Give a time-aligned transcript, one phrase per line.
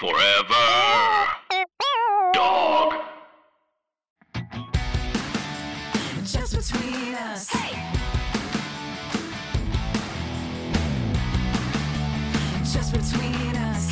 [0.00, 0.54] Forever.
[2.32, 2.94] Dog.
[6.24, 7.50] Just between us.
[12.72, 13.90] Just between us.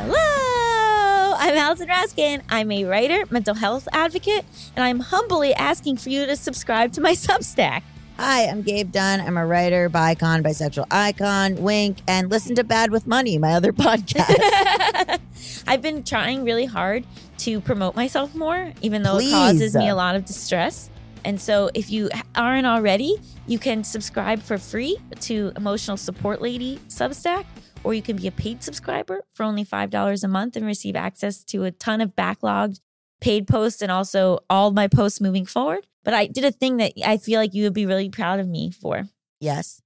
[0.00, 2.42] Hello, I'm Allison Raskin.
[2.48, 4.44] I'm a writer, mental health advocate,
[4.74, 7.84] and I'm humbly asking for you to subscribe to my Substack.
[8.18, 9.20] Hi, I'm Gabe Dunn.
[9.20, 13.72] I'm a writer, bicon, bisexual icon, wink, and listen to Bad with Money, my other
[13.72, 15.18] podcast.
[15.66, 17.04] I've been trying really hard
[17.38, 19.32] to promote myself more, even though Please.
[19.32, 20.90] it causes me a lot of distress.
[21.24, 26.80] And so, if you aren't already, you can subscribe for free to Emotional Support Lady
[26.88, 27.44] Substack,
[27.82, 31.42] or you can be a paid subscriber for only $5 a month and receive access
[31.44, 32.80] to a ton of backlogged
[33.20, 35.86] paid posts and also all my posts moving forward.
[36.04, 38.48] But I did a thing that I feel like you would be really proud of
[38.48, 39.04] me for.
[39.40, 39.80] yes.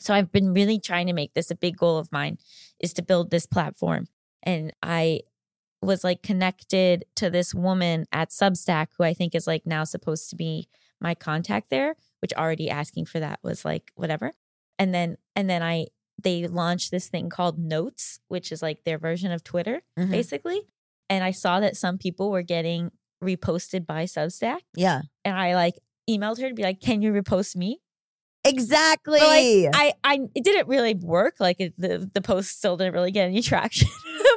[0.00, 2.38] So I've been really trying to make this a big goal of mine
[2.80, 4.08] is to build this platform.
[4.42, 5.20] And I
[5.80, 10.28] was like connected to this woman at Substack who I think is like now supposed
[10.30, 10.68] to be
[11.00, 14.32] my contact there, which already asking for that was like whatever.
[14.76, 15.86] And then and then I
[16.20, 20.10] they launched this thing called Notes, which is like their version of Twitter Mhm.
[20.10, 20.62] basically.
[21.10, 22.90] And I saw that some people were getting
[23.22, 25.02] reposted by Substack Yeah.
[25.24, 25.74] and I like
[26.10, 27.80] emailed her to be like, "Can you repost me?"
[28.44, 29.20] Exactly.
[29.20, 31.36] Like I, I, it didn't really work.
[31.38, 33.88] Like it, the the post still didn't really get any traction.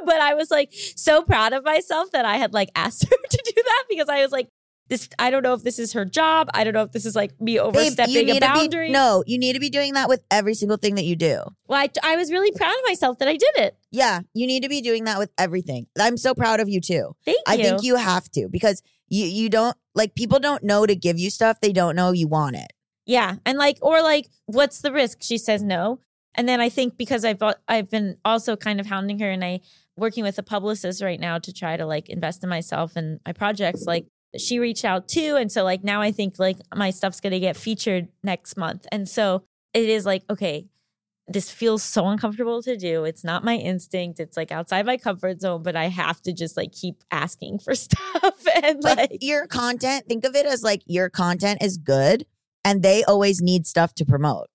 [0.05, 3.41] but I was like so proud of myself that I had like asked her to
[3.55, 4.47] do that because I was like,
[4.87, 5.09] this.
[5.19, 6.49] I don't know if this is her job.
[6.53, 8.87] I don't know if this is like me Babe, overstepping a boundary.
[8.87, 11.41] be, no, you need to be doing that with every single thing that you do.
[11.67, 13.77] Well, I, I was really proud of myself that I did it.
[13.91, 15.87] Yeah, you need to be doing that with everything.
[15.99, 17.15] I'm so proud of you too.
[17.25, 17.63] Thank I you.
[17.63, 21.29] think you have to because you you don't like people don't know to give you
[21.29, 22.73] stuff they don't know you want it.
[23.05, 25.19] Yeah, and like, or like, what's the risk?
[25.21, 25.99] She says no,
[26.33, 29.61] and then I think because I've I've been also kind of hounding her, and I
[29.97, 33.31] working with a publicist right now to try to like invest in myself and my
[33.31, 33.85] projects.
[33.85, 37.39] Like, she reached out too, and so like now I think like my stuff's gonna
[37.39, 39.43] get featured next month, and so
[39.73, 40.67] it is like okay.
[41.27, 43.03] This feels so uncomfortable to do.
[43.03, 44.19] It's not my instinct.
[44.19, 47.73] It's like outside my comfort zone, but I have to just like keep asking for
[47.75, 52.27] stuff and Like, like your content, think of it as like your content is good
[52.63, 54.49] and they always need stuff to promote.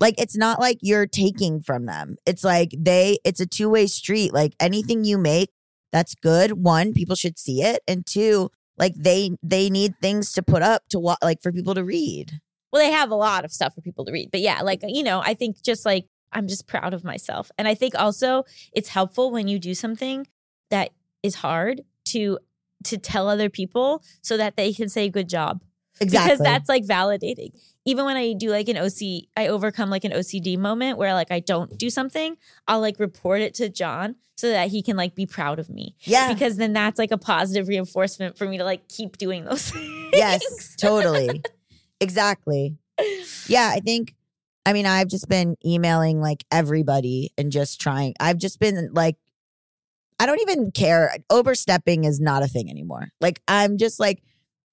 [0.00, 2.16] Like it's not like you're taking from them.
[2.24, 4.32] It's like they it's a two-way street.
[4.32, 5.50] Like anything you make
[5.92, 8.50] that's good, one, people should see it, and two,
[8.80, 12.40] like they they need things to put up to wa- like for people to read.
[12.72, 15.04] well they have a lot of stuff for people to read but yeah like you
[15.04, 18.88] know i think just like i'm just proud of myself and i think also it's
[18.88, 20.26] helpful when you do something
[20.70, 20.90] that
[21.22, 22.38] is hard to
[22.82, 25.60] to tell other people so that they can say good job
[26.00, 26.32] Exactly.
[26.32, 27.50] because that's like validating
[27.84, 29.00] even when i do like an oc
[29.36, 33.40] i overcome like an ocd moment where like i don't do something i'll like report
[33.42, 36.32] it to john so that he can like be proud of me yeah.
[36.32, 40.00] because then that's like a positive reinforcement for me to like keep doing those things
[40.12, 41.42] Yes, totally.
[42.00, 42.76] exactly.
[43.46, 44.14] Yeah, I think
[44.66, 48.14] I mean, I've just been emailing like everybody and just trying.
[48.20, 49.16] I've just been like
[50.18, 51.14] I don't even care.
[51.30, 53.08] Overstepping is not a thing anymore.
[53.20, 54.22] Like I'm just like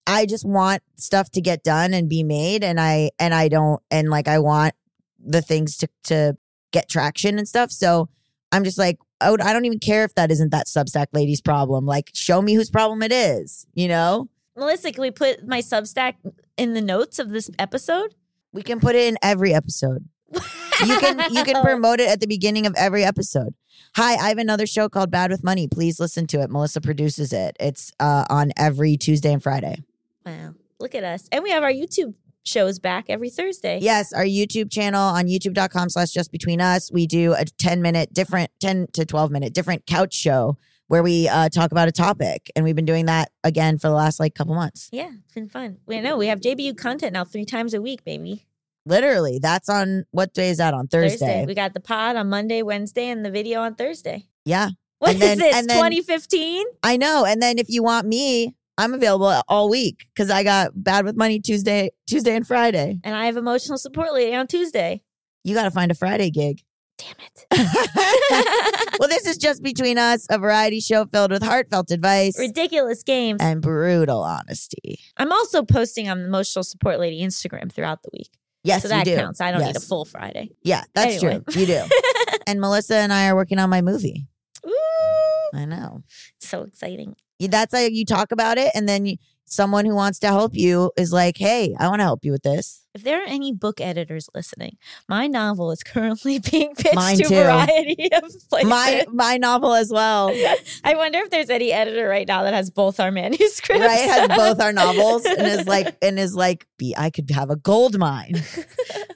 [0.07, 3.81] I just want stuff to get done and be made and I and I don't
[3.91, 4.73] and like I want
[5.19, 6.37] the things to to
[6.71, 7.71] get traction and stuff.
[7.71, 8.09] So
[8.51, 11.41] I'm just like I would- I don't even care if that isn't that Substack lady's
[11.41, 11.85] problem.
[11.85, 14.29] Like show me whose problem it is, you know?
[14.55, 16.13] Melissa, can we put my Substack
[16.55, 18.15] in the notes of this episode?
[18.53, 20.07] We can put it in every episode.
[20.33, 23.53] You can you can promote it at the beginning of every episode.
[23.95, 25.67] Hi, I have another show called Bad with Money.
[25.67, 26.49] Please listen to it.
[26.49, 27.55] Melissa produces it.
[27.59, 29.83] It's uh, on every Tuesday and Friday.
[30.27, 31.27] Wow, look at us.
[31.31, 33.79] And we have our YouTube shows back every Thursday.
[33.81, 36.91] Yes, our YouTube channel on youtube.com slash just between us.
[36.91, 41.27] We do a 10 minute different 10 to 12 minute different couch show where we
[41.27, 42.49] uh, talk about a topic.
[42.55, 44.89] And we've been doing that again for the last like couple months.
[44.91, 45.77] Yeah, it's been fun.
[45.85, 48.45] We know we have JBU content now three times a week, baby.
[48.85, 50.87] Literally, that's on what day is that on?
[50.87, 51.45] Thursday.
[51.45, 54.27] We got the pod on Monday, Wednesday, and the video on Thursday.
[54.45, 54.69] Yeah.
[54.99, 55.55] What And is then- this?
[55.57, 56.65] and 2015?
[56.83, 57.25] I know.
[57.25, 61.15] And then if you want me, I'm available all week because I got bad with
[61.15, 62.99] money Tuesday, Tuesday and Friday.
[63.03, 65.01] And I have emotional support lady on Tuesday.
[65.43, 66.61] You got to find a Friday gig.
[66.99, 67.45] Damn it.
[68.99, 73.37] well, this is just between us, a variety show filled with heartfelt advice Ridiculous games.
[73.41, 74.99] and brutal honesty.
[75.17, 78.29] I'm also posting on the emotional support lady Instagram throughout the week.
[78.63, 79.15] Yes, so that do.
[79.15, 79.39] counts.
[79.39, 80.49] I don't need a full Friday.
[80.63, 81.41] Yeah, that's Anyway.
[81.49, 81.61] true.
[81.61, 81.83] You do.
[82.47, 84.27] and Melissa and I are working on my movie.
[84.67, 86.03] Ooh, I know.
[86.39, 87.15] so exciting.
[87.39, 90.91] That's how you talk about it, and then you, someone who wants to help you
[90.97, 93.79] is like, "Hey, I want to help you with this." If there are any book
[93.79, 94.77] editors listening,
[95.07, 97.35] my novel is currently being pitched Mine to too.
[97.35, 98.69] a variety of places.
[98.69, 100.29] My my novel as well.
[100.83, 103.81] I wonder if there's any editor right now that has both our manuscripts.
[103.81, 107.49] Right, has both our novels and is like and is like, be I could have
[107.49, 108.41] a gold mine.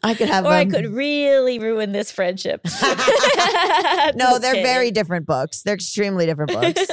[0.03, 2.61] I could have or I could really ruin this friendship.
[4.15, 4.63] No, they're kidding.
[4.63, 5.61] very different books.
[5.63, 6.85] They're extremely different books.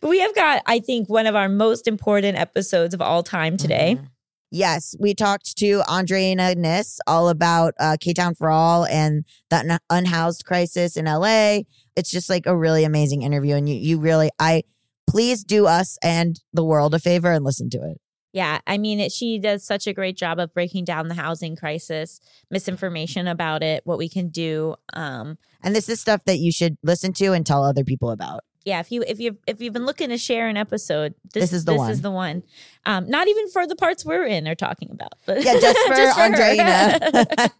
[0.00, 3.56] but we have got, I think, one of our most important episodes of all time
[3.56, 3.98] today.
[4.00, 4.08] Mhm.
[4.54, 9.68] Yes, we talked to Andreina Kniss all about uh, K Town for All and that
[9.68, 11.62] un- unhoused crisis in LA.
[11.96, 14.62] It's just like a really amazing interview, and you you really I
[15.08, 18.00] please do us and the world a favor and listen to it.
[18.32, 21.56] Yeah, I mean, it, she does such a great job of breaking down the housing
[21.56, 24.76] crisis, misinformation about it, what we can do.
[24.92, 28.42] Um, And this is stuff that you should listen to and tell other people about.
[28.64, 31.52] Yeah, if you if you if you've been looking to share an episode, this, This
[31.52, 31.90] is the this one.
[31.90, 32.42] is the one.
[32.86, 35.94] Um, not even for the parts we're in or talking about, but Yeah, just for
[35.94, 36.12] her.
[36.12, 37.50] Andreina.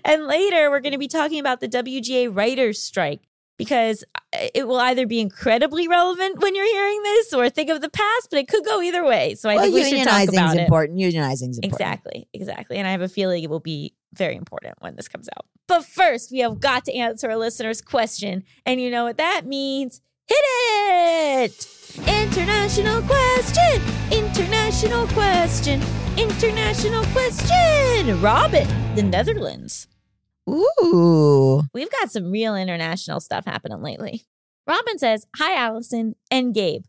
[0.04, 3.20] and later, we're going to be talking about the WGA writers' strike
[3.58, 4.02] because
[4.32, 8.28] it will either be incredibly relevant when you're hearing this, or think of the past,
[8.30, 9.34] but it could go either way.
[9.34, 10.62] So I well, think we should talk about it.
[10.62, 10.98] important.
[10.98, 11.64] Unionizing is important.
[11.64, 12.78] Exactly, exactly.
[12.78, 15.44] And I have a feeling it will be very important when this comes out.
[15.68, 18.44] But first, we have got to answer a listener's question.
[18.64, 20.00] And you know what that means?
[20.30, 21.66] Hit it!
[22.06, 23.82] International question!
[24.12, 25.82] International question!
[26.16, 28.20] International question!
[28.20, 29.88] Robin, the Netherlands.
[30.48, 34.22] Ooh, We've got some real international stuff happening lately.
[34.66, 36.84] Robin says, Hi, Allison and Gabe.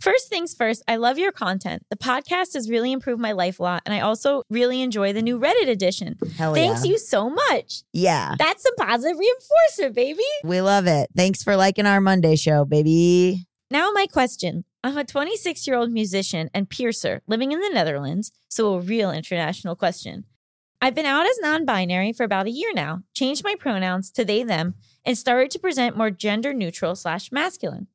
[0.00, 1.82] First things first, I love your content.
[1.90, 5.22] The podcast has really improved my life a lot, and I also really enjoy the
[5.22, 6.16] new Reddit edition.
[6.36, 6.92] hell Thanks yeah!
[6.92, 7.82] you so much.
[7.92, 10.22] Yeah, That's some positive reinforcement, baby.
[10.44, 11.08] we love it.
[11.16, 13.46] Thanks for liking our Monday show, baby.
[13.70, 18.30] Now, my question I'm a 26 year old musician and piercer living in the Netherlands,
[18.48, 20.24] so a real international question.
[20.80, 24.24] I've been out as non binary for about a year now, changed my pronouns to
[24.24, 24.74] they, them,
[25.04, 27.88] and started to present more gender neutral slash masculine.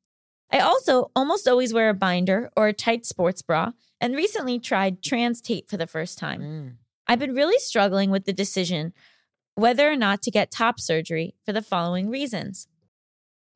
[0.52, 5.02] I also almost always wear a binder or a tight sports bra, and recently tried
[5.02, 6.40] trans tape for the first time.
[6.40, 6.72] Mm.
[7.06, 8.92] I've been really struggling with the decision
[9.54, 12.66] whether or not to get top surgery for the following reasons.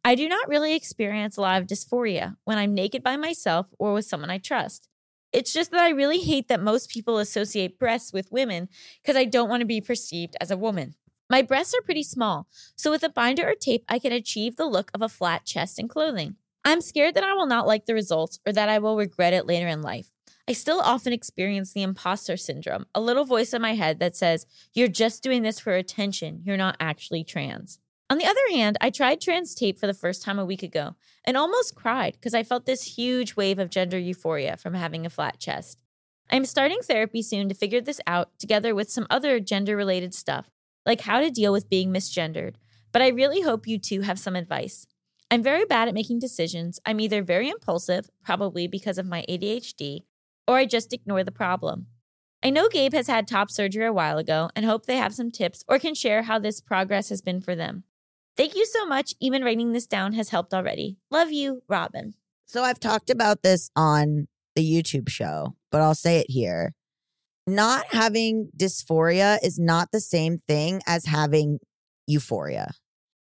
[0.04, 3.92] I do not really experience a lot of dysphoria when I'm naked by myself or
[3.92, 4.88] with someone I trust.
[5.32, 8.68] It's just that I really hate that most people associate breasts with women
[9.02, 10.94] because I don't want to be perceived as a woman.
[11.28, 14.64] My breasts are pretty small, so with a binder or tape, I can achieve the
[14.64, 16.36] look of a flat chest and clothing.
[16.64, 19.46] I'm scared that I will not like the results or that I will regret it
[19.46, 20.12] later in life.
[20.48, 24.46] I still often experience the imposter syndrome, a little voice in my head that says,
[24.72, 26.40] You're just doing this for attention.
[26.44, 27.78] You're not actually trans.
[28.10, 30.94] On the other hand, I tried trans tape for the first time a week ago
[31.24, 35.10] and almost cried because I felt this huge wave of gender euphoria from having a
[35.10, 35.82] flat chest.
[36.30, 40.50] I'm starting therapy soon to figure this out, together with some other gender related stuff,
[40.86, 42.54] like how to deal with being misgendered.
[42.92, 44.86] But I really hope you two have some advice.
[45.30, 46.80] I'm very bad at making decisions.
[46.86, 50.04] I'm either very impulsive, probably because of my ADHD,
[50.46, 51.86] or I just ignore the problem.
[52.42, 55.30] I know Gabe has had top surgery a while ago and hope they have some
[55.30, 57.84] tips or can share how this progress has been for them.
[58.36, 59.14] Thank you so much.
[59.20, 60.96] Even writing this down has helped already.
[61.10, 62.14] Love you, Robin.
[62.46, 66.74] So I've talked about this on the YouTube show, but I'll say it here.
[67.46, 71.58] Not having dysphoria is not the same thing as having
[72.06, 72.70] euphoria.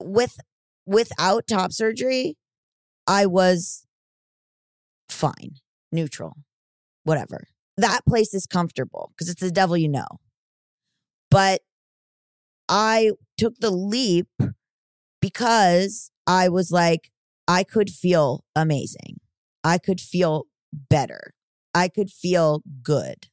[0.02, 0.38] With
[0.86, 2.38] without top surgery,
[3.08, 3.86] I was
[5.10, 5.56] fine,
[5.92, 6.38] neutral,
[7.04, 7.48] whatever.
[7.78, 10.08] That place is comfortable because it's the devil you know.
[11.32, 11.62] But
[12.70, 14.28] I took the leap
[15.22, 17.12] because I was like,
[17.48, 19.20] I could feel amazing.
[19.64, 20.46] I could feel
[20.90, 21.34] better.
[21.74, 23.28] I could feel good.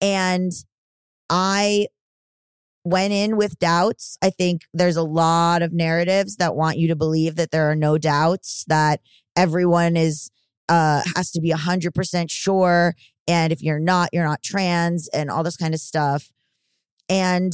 [0.00, 0.52] And
[1.28, 1.86] I
[2.84, 4.18] went in with doubts.
[4.22, 7.76] I think there's a lot of narratives that want you to believe that there are
[7.76, 9.00] no doubts, that
[9.36, 10.30] everyone is
[10.68, 12.94] uh has to be 100% sure
[13.28, 16.30] and if you're not, you're not trans and all this kind of stuff.
[17.08, 17.52] And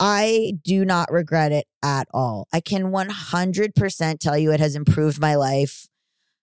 [0.00, 2.48] I do not regret it at all.
[2.52, 5.86] I can 100% tell you it has improved my life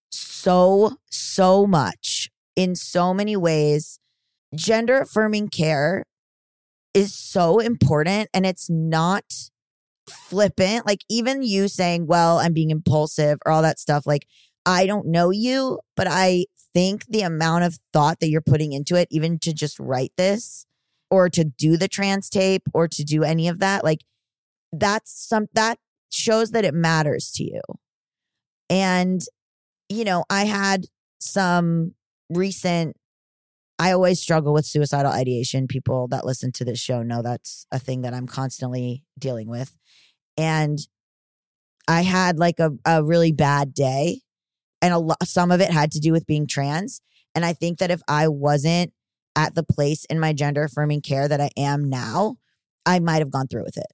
[0.09, 3.99] so, so much in so many ways.
[4.55, 6.05] Gender affirming care
[6.93, 9.23] is so important and it's not
[10.09, 10.85] flippant.
[10.85, 14.27] Like, even you saying, well, I'm being impulsive or all that stuff, like,
[14.65, 18.95] I don't know you, but I think the amount of thought that you're putting into
[18.95, 20.65] it, even to just write this
[21.09, 24.01] or to do the trans tape or to do any of that, like,
[24.71, 25.79] that's some that
[26.09, 27.61] shows that it matters to you.
[28.69, 29.21] And,
[29.89, 30.85] you know, I had
[31.19, 31.93] some
[32.29, 32.95] recent
[33.81, 35.65] I always struggle with suicidal ideation.
[35.65, 39.75] People that listen to this show know that's a thing that I'm constantly dealing with.
[40.37, 40.77] And
[41.87, 44.21] I had like a, a really bad day,
[44.83, 47.01] and a lot, some of it had to do with being trans.
[47.33, 48.93] And I think that if I wasn't
[49.35, 52.35] at the place in my gender affirming care that I am now,
[52.85, 53.91] I might have gone through with it.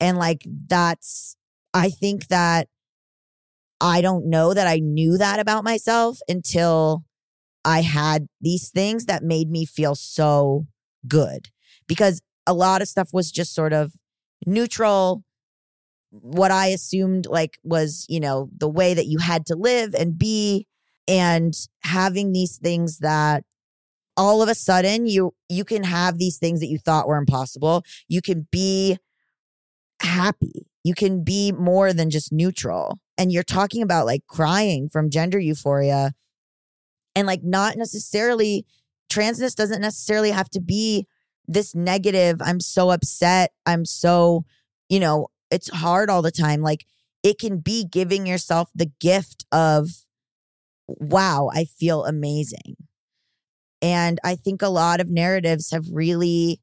[0.00, 1.36] And like, that's,
[1.74, 2.68] I think that
[3.78, 7.04] I don't know that I knew that about myself until
[7.66, 10.66] I had these things that made me feel so
[11.08, 11.48] good
[11.88, 13.92] because a lot of stuff was just sort of
[14.46, 15.24] neutral.
[16.10, 20.16] What I assumed like was, you know, the way that you had to live and
[20.16, 20.68] be
[21.08, 23.42] and having these things that
[24.16, 27.82] all of a sudden you you can have these things that you thought were impossible.
[28.06, 28.96] You can be
[30.00, 30.68] happy.
[30.84, 33.00] You can be more than just neutral.
[33.18, 36.12] And you're talking about like crying from gender euphoria
[37.16, 38.64] and like not necessarily
[39.10, 41.06] transness doesn't necessarily have to be
[41.48, 44.44] this negative i'm so upset i'm so
[44.88, 46.62] you know it's hard all the time.
[46.62, 46.86] Like
[47.22, 49.88] it can be giving yourself the gift of
[50.88, 52.76] wow i feel amazing.
[53.82, 56.60] And i think a lot of narratives have really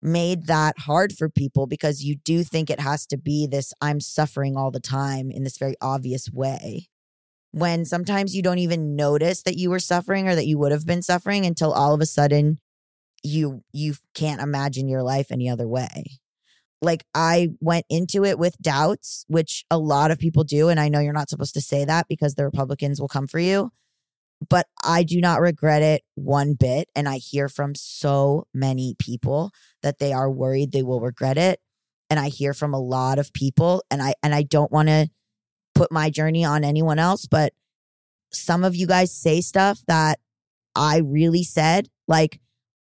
[0.00, 4.00] made that hard for people because you do think it has to be this i'm
[4.00, 6.88] suffering all the time in this very obvious way
[7.52, 10.86] when sometimes you don't even notice that you were suffering or that you would have
[10.86, 12.58] been suffering until all of a sudden
[13.22, 16.20] you you can't imagine your life any other way.
[16.80, 20.88] Like i went into it with doubts which a lot of people do and i
[20.88, 23.72] know you're not supposed to say that because the republicans will come for you
[24.48, 29.50] but i do not regret it one bit and i hear from so many people
[29.82, 31.58] that they are worried they will regret it
[32.10, 35.08] and i hear from a lot of people and i and i don't want to
[35.78, 37.52] put my journey on anyone else, but
[38.32, 40.18] some of you guys say stuff that
[40.74, 41.88] I really said.
[42.08, 42.40] Like,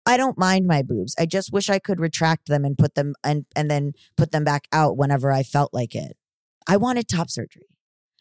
[0.05, 1.15] I don't mind my boobs.
[1.17, 4.43] I just wish I could retract them and put them and and then put them
[4.43, 6.15] back out whenever I felt like it.
[6.67, 7.67] I wanted top surgery.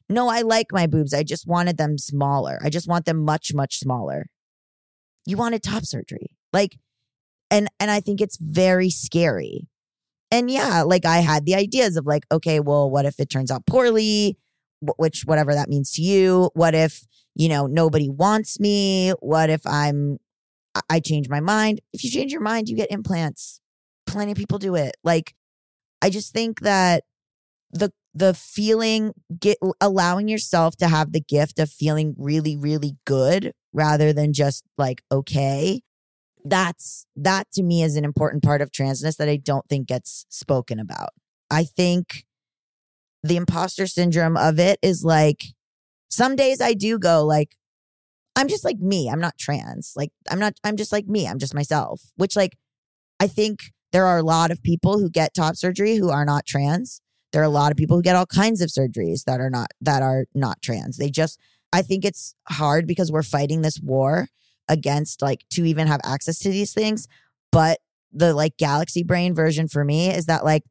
[0.08, 1.12] No, I like my boobs.
[1.12, 2.58] I just wanted them smaller.
[2.64, 4.26] I just want them much much smaller.
[5.26, 6.36] You wanted top surgery.
[6.52, 6.78] Like
[7.50, 9.68] and and I think it's very scary.
[10.30, 13.50] And yeah, like I had the ideas of like okay, well, what if it turns
[13.50, 14.38] out poorly?
[14.96, 16.50] Which whatever that means to you.
[16.54, 19.10] What if, you know, nobody wants me?
[19.20, 20.18] What if I'm,
[20.90, 21.80] I change my mind?
[21.92, 23.60] If you change your mind, you get implants.
[24.06, 24.96] Plenty of people do it.
[25.04, 25.34] Like,
[26.00, 27.04] I just think that
[27.70, 33.52] the, the feeling, get allowing yourself to have the gift of feeling really, really good
[33.72, 35.80] rather than just like, okay.
[36.44, 40.26] That's, that to me is an important part of transness that I don't think gets
[40.28, 41.10] spoken about.
[41.50, 42.24] I think
[43.22, 45.44] the imposter syndrome of it is like
[46.08, 47.56] some days I do go like
[48.34, 49.10] I'm just like me.
[49.10, 49.92] I'm not trans.
[49.96, 51.26] Like I'm not I'm just like me.
[51.26, 52.00] I'm just myself.
[52.16, 52.56] Which like
[53.20, 56.46] I think there are a lot of people who get top surgery who are not
[56.46, 57.00] trans.
[57.32, 59.68] There are a lot of people who get all kinds of surgeries that are not
[59.80, 60.96] that are not trans.
[60.96, 61.38] They just
[61.72, 64.28] I think it's hard because we're fighting this war
[64.68, 67.08] against like to even have access to these things.
[67.50, 67.78] But
[68.12, 70.64] the like galaxy brain version for me is that like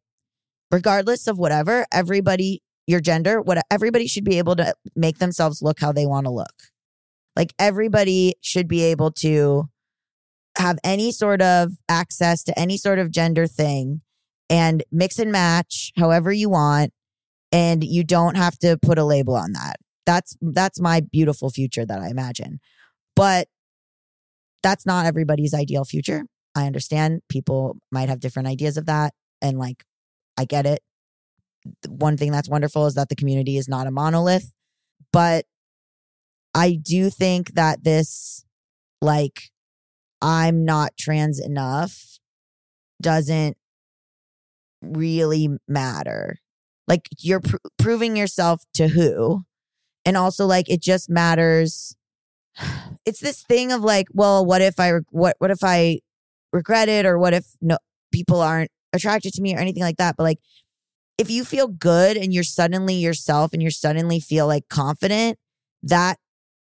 [0.72, 5.80] regardless of whatever, everybody, your gender, what everybody should be able to make themselves look
[5.80, 6.54] how they want to look.
[7.36, 9.70] Like everybody should be able to
[10.58, 14.02] have any sort of access to any sort of gender thing
[14.50, 16.92] and mix and match however you want
[17.52, 19.78] and you don't have to put a label on that.
[20.06, 22.60] That's that's my beautiful future that I imagine.
[23.16, 23.48] But
[24.64, 26.24] that's not everybody's ideal future.
[26.56, 29.86] I understand people might have different ideas of that and like
[30.38, 30.82] I get it.
[31.88, 34.52] One thing that's wonderful is that the community is not a monolith,
[35.12, 35.46] but
[36.54, 38.44] I do think that this,
[39.02, 39.52] like,
[40.22, 42.20] I'm not trans enough
[43.02, 43.58] doesn't
[44.82, 46.38] really matter.
[46.88, 49.44] Like, you're pr- proving yourself to who?
[50.06, 51.96] And also, like, it just matters.
[53.04, 56.02] It's this thing of like, well, what if I, what, what if I
[56.54, 57.04] regret it?
[57.04, 57.80] Or what if no,
[58.12, 60.16] people aren't attracted to me or anything like that.
[60.18, 60.40] But like,
[61.18, 65.38] if you feel good and you're suddenly yourself and you're suddenly feel like confident,
[65.84, 66.18] that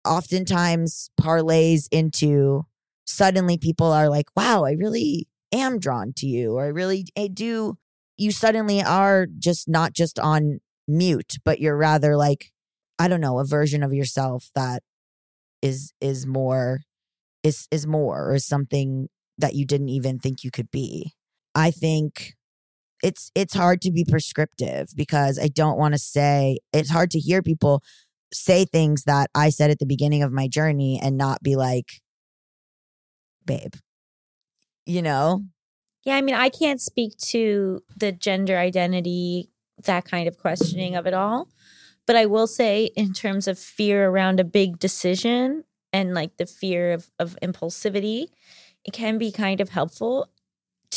[0.05, 2.63] oftentimes parlays into
[3.05, 7.27] suddenly people are like, wow, I really am drawn to you, or I really I
[7.27, 7.77] do.
[8.17, 12.51] You suddenly are just not just on mute, but you're rather like,
[12.99, 14.83] I don't know, a version of yourself that
[15.61, 16.81] is is more
[17.43, 21.13] is is more or something that you didn't even think you could be.
[21.55, 22.33] I think
[23.03, 27.19] it's it's hard to be prescriptive because I don't want to say it's hard to
[27.19, 27.83] hear people
[28.33, 32.01] say things that I said at the beginning of my journey and not be like
[33.45, 33.73] babe.
[34.85, 35.45] You know?
[36.03, 39.49] Yeah, I mean, I can't speak to the gender identity,
[39.85, 41.47] that kind of questioning of it all.
[42.07, 46.47] But I will say, in terms of fear around a big decision and like the
[46.47, 48.27] fear of, of impulsivity,
[48.83, 50.29] it can be kind of helpful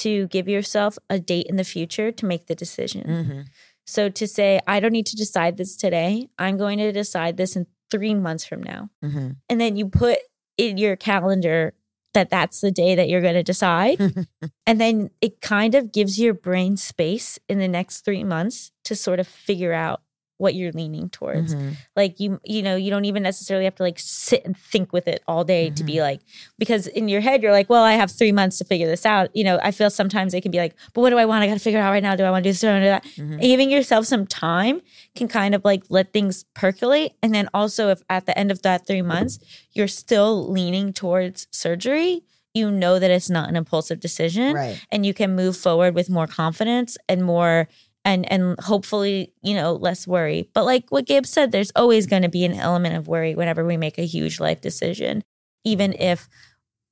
[0.04, 3.04] to give yourself a date in the future to make the decision.
[3.06, 3.40] Mm-hmm.
[3.86, 7.56] So to say, I don't need to decide this today, I'm going to decide this
[7.56, 8.90] in three months from now.
[9.02, 9.30] Mm-hmm.
[9.48, 10.18] And then you put
[10.56, 11.74] in your calendar
[12.12, 14.00] that that's the day that you're going to decide.
[14.66, 18.94] and then it kind of gives your brain space in the next three months to
[18.94, 20.02] sort of figure out
[20.44, 21.54] what you're leaning towards.
[21.54, 21.76] Mhm.
[21.96, 25.08] Like you, you know, you don't even necessarily have to like sit and think with
[25.08, 26.20] it all day to be like,
[26.58, 29.34] because in your head you're like, well, I have three months to figure this out.
[29.34, 31.42] You know, I feel sometimes it can be like, but what do I want?
[31.42, 32.14] I got to figure it out right now.
[32.14, 32.60] Do I want to do this?
[32.60, 33.38] Do I want to do that?
[33.38, 33.40] Mhm.
[33.40, 34.80] Giving yourself some time
[35.16, 37.12] can kind of like let things percolate.
[37.22, 39.38] And then also, if at the end of that three months
[39.72, 42.22] you're still leaning towards surgery,
[42.56, 44.78] you know that it's not an impulsive decision Right.
[44.92, 47.68] and you can move forward with more confidence and more
[48.04, 52.22] and and hopefully you know less worry but like what gabe said there's always going
[52.22, 55.22] to be an element of worry whenever we make a huge life decision
[55.64, 56.28] even if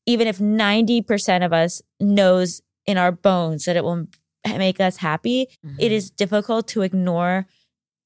[0.06, 4.06] even if 90% of us knows in our bones that it will
[4.58, 5.42] make us happy
[5.78, 5.90] it Mhm.
[5.90, 7.46] is difficult to ignore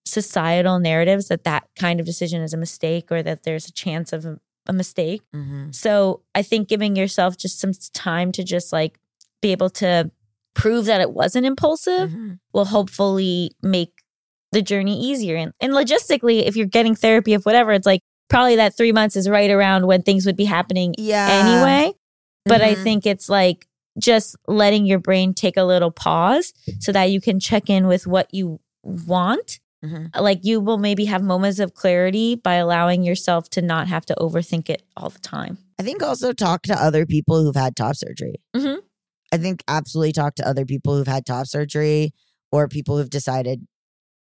[0.05, 4.13] societal narratives that that kind of decision is a mistake or that there's a chance
[4.13, 5.75] of a, a mistake Mhm.
[5.75, 8.99] so I think giving yourself just some time to just like
[9.43, 10.11] be able to
[10.57, 12.39] prove that it wasn't impulsive Mhm.
[12.53, 13.91] will hopefully make
[14.53, 15.37] the journey easier.
[15.37, 19.15] And, and logistically, if you're getting therapy of whatever, it's like probably that three months
[19.17, 21.29] is right around when things would be happening Yeah.
[21.31, 21.93] anyway.
[22.47, 22.83] But I Mhm.
[22.83, 23.67] think it's like
[23.99, 28.07] just letting your brain take a little pause so that you can check in with
[28.07, 29.61] what you want.
[29.85, 30.17] Mhm.
[30.19, 34.15] Like you will maybe have moments of clarity by allowing yourself to not have to
[34.19, 35.59] overthink it all the time.
[35.79, 38.37] I think also talk to other people who've had top surgery.
[38.57, 38.79] Mhm.
[39.33, 42.13] I think absolutely talk to other people who've had top surgery
[42.53, 43.67] or people who've decided,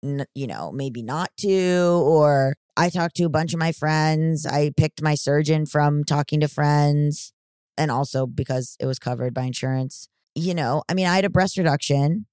[0.02, 2.02] you know, maybe not to.
[2.04, 4.46] Or I talked to a bunch of my friends.
[4.46, 7.32] I picked my surgeon from talking to friends
[7.76, 10.08] and also because it was covered by insurance.
[10.34, 12.26] You know, I mean, I had a breast reduction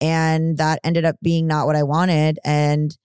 [0.00, 2.38] and that ended up being not what I wanted.
[2.44, 2.96] And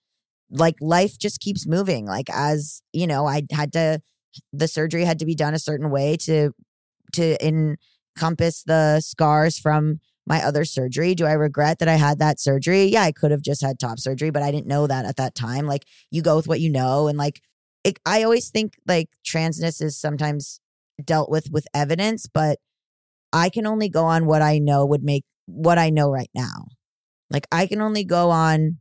[0.50, 2.06] like life just keeps moving.
[2.06, 4.02] Like, as you know, I had to
[4.54, 6.52] the surgery had to be done a certain way to
[7.14, 7.38] to
[8.22, 11.16] encompass the scars from my other surgery.
[11.16, 12.86] Do I regret that I had that surgery?
[12.86, 15.36] Yeah, I could have just had top surgery, but I didn't know that at that
[15.36, 15.66] time.
[15.66, 17.42] Like you go with what you know and like
[17.84, 20.60] it, I always think like transness is sometimes
[21.04, 22.60] dealt with with evidence, but
[23.34, 26.68] I can only go on what I know would make what I know right now.
[27.32, 28.78] Like I can only go on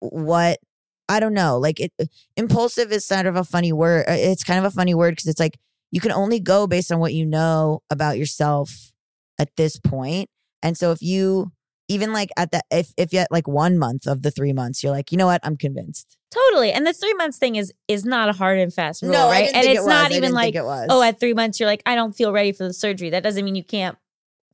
[0.00, 0.58] what
[1.08, 1.58] I don't know.
[1.58, 1.92] Like it
[2.36, 4.06] impulsive is kind of a funny word.
[4.08, 5.58] uh, It's kind of a funny word because it's like
[5.90, 8.92] you can only go based on what you know about yourself
[9.38, 10.28] at this point.
[10.62, 11.52] And so if you
[11.88, 14.92] even like at the if if yet like one month of the three months, you're
[14.92, 16.16] like, you know what, I'm convinced.
[16.30, 16.72] Totally.
[16.72, 19.50] And the three months thing is is not a hard and fast rule, I right?
[19.54, 20.88] And it's it not even like, it was.
[20.90, 23.10] oh, at three months you're like, I don't feel ready for the surgery.
[23.10, 23.96] That doesn't mean you can't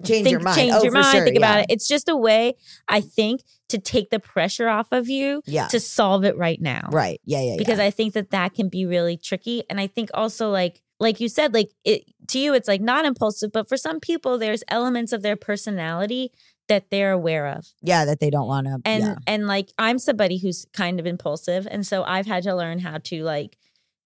[0.05, 0.57] change think, your mind.
[0.57, 1.67] change oh, your mind, sure, think about it.
[1.71, 2.55] It's just a way,
[2.89, 5.69] I think, to take the pressure off of you Yeah.
[5.69, 6.89] to solve it right now.
[6.93, 7.21] right.
[7.25, 7.41] Yeah.
[7.41, 7.55] Yeah.
[7.57, 7.87] Because yeah.
[7.87, 9.65] I think that that can be really tricky.
[9.71, 13.05] And I think also like, like you said, like it to you, it's like not
[13.05, 16.31] impulsive, but for some people, there's elements of their personality
[16.69, 17.67] that they're aware of.
[17.83, 18.79] yeah, that they don't want to.
[18.85, 19.15] and yeah.
[19.27, 22.99] and like i'm somebody who's kind of impulsive and so i've had to learn how
[22.99, 23.59] to like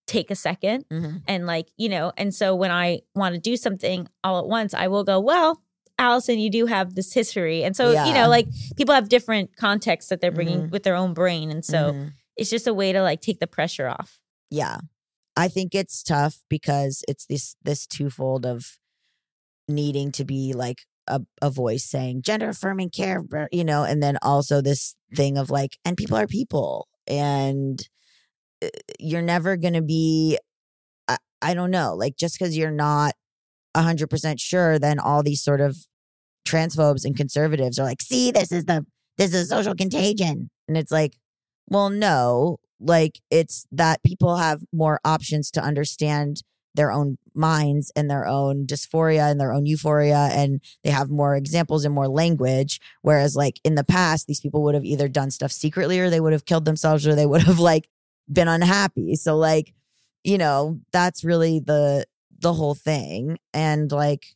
[0.06, 1.22] take a second Mhm.
[1.28, 4.72] and like you know and so when i want to do something all at once
[4.72, 5.60] i will go well
[5.98, 10.08] allison you do have this history and so you know like people have different contexts
[10.08, 10.70] that they're bringing Mhm.
[10.70, 12.12] with their own brain and so Mhm.
[12.36, 14.18] it's just a way to like take the pressure off
[14.50, 14.78] yeah
[15.36, 18.78] i think it's tough because it's this this twofold of
[19.68, 23.22] needing to be like a, a voice saying gender affirming care
[23.52, 27.88] you know and then also this thing of like and people are people and
[28.62, 28.68] uh,
[28.98, 30.38] you're never gonna be
[31.08, 33.14] i, I don't know like just because you're not
[33.76, 35.76] 100% sure then all these sort of
[36.46, 38.84] transphobes and conservatives are like see this is the
[39.18, 41.16] this is a social contagion and it's like
[41.68, 46.42] well no like it's that people have more options to understand
[46.74, 51.34] their own minds and their own dysphoria and their own euphoria and they have more
[51.34, 52.80] examples and more language.
[53.02, 56.20] Whereas like in the past these people would have either done stuff secretly or they
[56.20, 57.88] would have killed themselves or they would have like
[58.30, 59.16] been unhappy.
[59.16, 59.74] So like
[60.22, 62.04] you know that's really the
[62.38, 63.38] the whole thing.
[63.54, 64.26] And like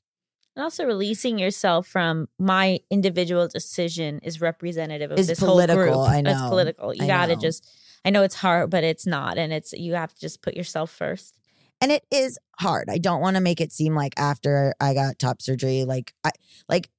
[0.56, 6.06] and also releasing yourself from my individual decision is representative of Is this political, whole
[6.06, 6.26] group.
[6.26, 6.94] I it's political.
[6.94, 7.40] You I gotta know.
[7.40, 7.68] just
[8.04, 10.90] i know it's hard but it's not and it's you have to just put yourself
[10.90, 11.40] first
[11.80, 12.88] and it is hard.
[12.90, 16.32] I don't want to make it seem like after I got top surgery, like I
[16.68, 16.90] like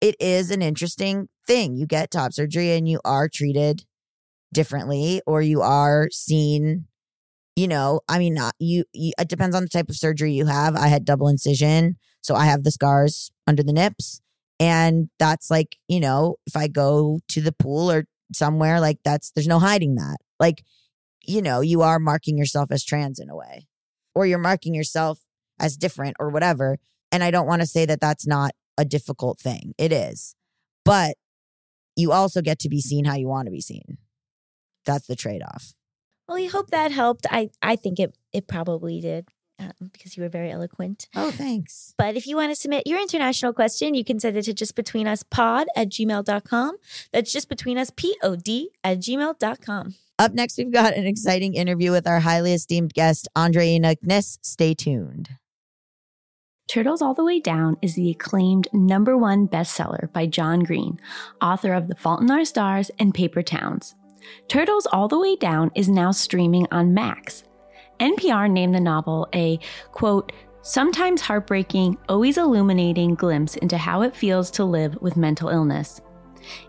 [0.00, 1.76] it is an interesting thing.
[1.76, 3.84] You get top surgery and you are treated
[4.52, 6.86] differently, or you are seen.
[7.56, 9.12] You know, I mean, not you, you.
[9.18, 10.74] It depends on the type of surgery you have.
[10.74, 14.20] I had double incision, so I have the scars under the nips,
[14.58, 19.30] and that's like, you know, if I go to the pool or somewhere, like that's
[19.32, 20.16] there's no hiding that.
[20.38, 20.64] Like,
[21.22, 23.66] you know, you are marking yourself as trans in a way
[24.14, 25.20] or you're marking yourself
[25.58, 26.78] as different or whatever.
[27.12, 29.74] And I don't want to say that that's not a difficult thing.
[29.78, 30.34] It is.
[30.84, 31.16] But
[31.96, 33.98] you also get to be seen how you want to be seen.
[34.84, 35.74] That's the trade off.
[36.28, 37.26] Well, we hope that helped.
[37.30, 41.08] I, I think it, it probably did um, because you were very eloquent.
[41.14, 41.94] Oh, thanks.
[41.96, 45.66] But if you want to submit your international question, you can send it to justbetweenuspod
[45.76, 46.76] at gmail.com.
[47.12, 49.94] That's just between us, P-O-D at gmail.com.
[50.16, 54.38] Up next, we've got an exciting interview with our highly esteemed guest, Andreina Kniss.
[54.42, 55.30] Stay tuned.
[56.68, 61.00] Turtles All the Way Down is the acclaimed number one bestseller by John Green,
[61.42, 63.96] author of The Fault in Our Stars and Paper Towns.
[64.46, 67.42] Turtles All the Way Down is now streaming on Max.
[67.98, 69.58] NPR named the novel a,
[69.90, 70.30] quote,
[70.62, 76.00] sometimes heartbreaking, always illuminating glimpse into how it feels to live with mental illness.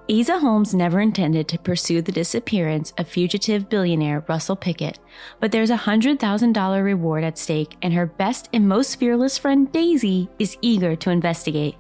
[0.07, 4.99] Aza Holmes never intended to pursue the disappearance of fugitive billionaire Russell Pickett,
[5.39, 10.29] but there's a $100,000 reward at stake, and her best and most fearless friend Daisy
[10.37, 11.75] is eager to investigate.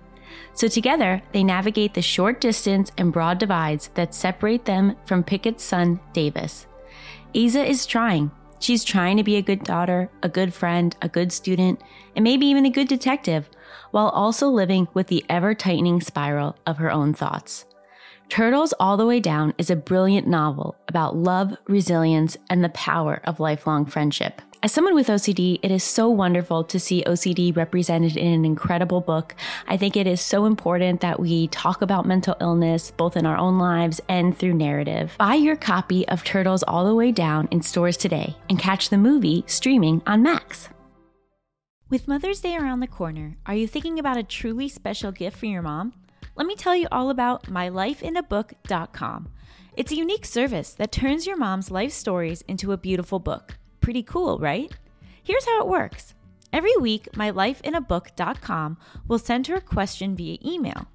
[0.53, 5.63] So together, they navigate the short distance and broad divides that separate them from Pickett's
[5.63, 6.67] son, Davis.
[7.33, 8.31] Aza is trying.
[8.59, 11.81] She's trying to be a good daughter, a good friend, a good student,
[12.15, 13.49] and maybe even a good detective,
[13.91, 17.65] while also living with the ever tightening spiral of her own thoughts.
[18.29, 23.21] Turtles All the Way Down is a brilliant novel about love, resilience, and the power
[23.23, 24.41] of lifelong friendship.
[24.63, 28.99] As someone with OCD, it is so wonderful to see OCD represented in an incredible
[28.99, 29.35] book.
[29.67, 33.37] I think it is so important that we talk about mental illness both in our
[33.37, 35.15] own lives and through narrative.
[35.19, 38.97] Buy your copy of Turtles All the Way Down in stores today and catch the
[38.97, 40.69] movie streaming on Max.
[41.89, 45.45] With Mother's Day around the corner, are you thinking about a truly special gift for
[45.45, 45.93] your mom?
[46.35, 49.29] Let me tell you all about mylifeinabook.com.
[49.77, 53.57] It's a unique service that turns your mom's life stories into a beautiful book.
[53.79, 54.69] Pretty cool, right?
[55.23, 56.13] Here's how it works.
[56.51, 60.87] Every week, mylifeinabook.com will send her a question via email.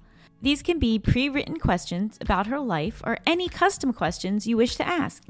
[0.43, 4.75] These can be pre written questions about her life or any custom questions you wish
[4.75, 5.23] to ask.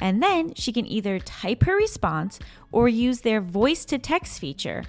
[0.00, 2.38] And then she can either type her response
[2.70, 4.84] or use their voice to text feature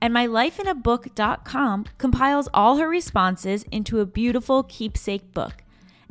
[0.00, 5.62] and mylifeinabook.com compiles all her responses into a beautiful keepsake book.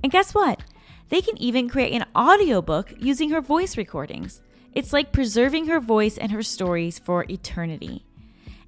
[0.04, 0.63] And guess what?
[1.10, 4.41] They can even create an audiobook using her voice recordings.
[4.73, 8.06] It's like preserving her voice and her stories for eternity.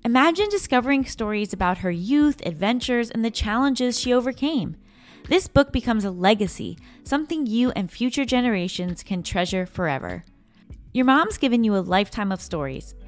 [0.04, 4.76] Imagine discovering stories about her youth, adventures, and the challenges she overcame.
[5.30, 10.24] This book becomes a legacy, something you and future generations can treasure forever.
[10.92, 12.96] Your mom's given you a lifetime of stories.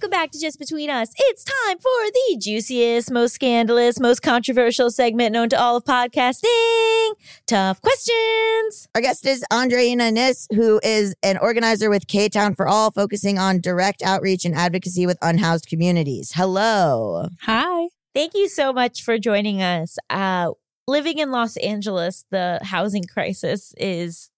[0.00, 1.10] Welcome back to Just Between Us.
[1.14, 7.10] It's time for the juiciest, most scandalous, most controversial segment known to all of podcasting.
[7.46, 8.88] Tough questions.
[8.94, 13.38] Our guest is Andreina Kniss, who is an organizer with K Town for All, focusing
[13.38, 16.32] on direct outreach and advocacy with unhoused communities.
[16.34, 17.28] Hello.
[17.42, 17.88] Hi.
[18.14, 19.98] Thank you so much for joining us.
[20.08, 20.52] Uh,
[20.88, 24.30] living in Los Angeles, the housing crisis is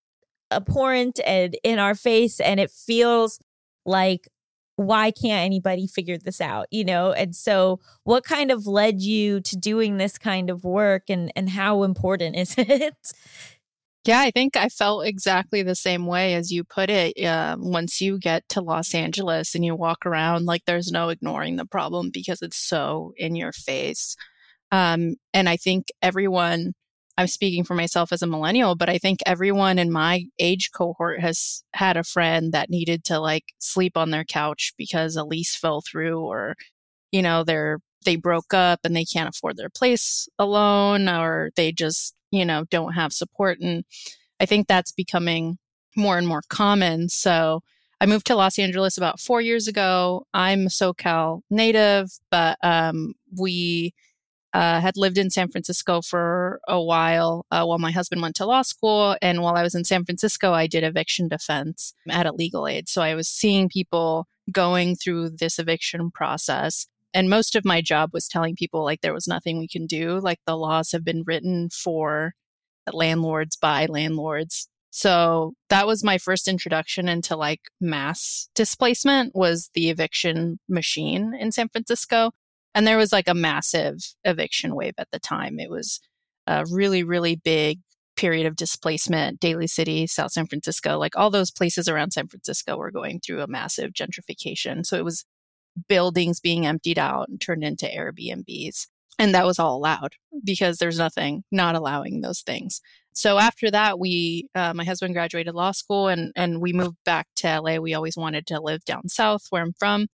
[0.51, 3.38] abhorrent and in our face, and it feels
[3.85, 4.29] like
[4.76, 9.40] why can't anybody figure this out you know and so what kind of led you
[9.40, 12.96] to doing this kind of work and and how important is it
[14.04, 17.22] Yeah, I think I felt exactly the same way as you put it.
[17.24, 21.54] Uh, once you get to Los Angeles and you walk around, like there's no ignoring
[21.54, 24.16] the problem because it's so in your face.
[24.72, 26.72] Um, and I think everyone,
[27.18, 31.20] I'm speaking for myself as a millennial, but I think everyone in my age cohort
[31.20, 35.55] has had a friend that needed to like sleep on their couch because a lease
[35.55, 36.57] fell through or,
[37.11, 41.70] you know, they're, they broke up and they can't afford their place alone or they
[41.70, 43.61] just you know, don't have support.
[43.61, 43.85] And
[44.40, 45.59] I think that's becoming
[45.96, 47.09] more and more common.
[47.09, 47.61] So
[48.01, 50.27] I moved to Los Angeles about four years ago.
[50.35, 53.94] I'm a SoCal native, but um, we
[54.54, 58.46] uh, had lived in San Francisco for a while uh, while my husband went to
[58.46, 59.16] law school.
[59.22, 62.88] And while I was in San Francisco, I did eviction defense at a legal aid.
[62.88, 68.10] So I was seeing people going through this eviction process and most of my job
[68.12, 71.22] was telling people like there was nothing we can do like the laws have been
[71.26, 72.34] written for
[72.92, 79.88] landlords by landlords so that was my first introduction into like mass displacement was the
[79.88, 82.32] eviction machine in san francisco
[82.74, 86.00] and there was like a massive eviction wave at the time it was
[86.46, 87.80] a really really big
[88.16, 92.76] period of displacement daly city south san francisco like all those places around san francisco
[92.76, 95.24] were going through a massive gentrification so it was
[95.88, 98.87] buildings being emptied out and turned into Airbnbs.
[99.18, 102.80] And that was all allowed because there's nothing not allowing those things.
[103.12, 107.28] So after that, we, uh, my husband graduated law school and, and we moved back
[107.37, 107.76] to LA.
[107.76, 110.06] We always wanted to live down south where I'm from.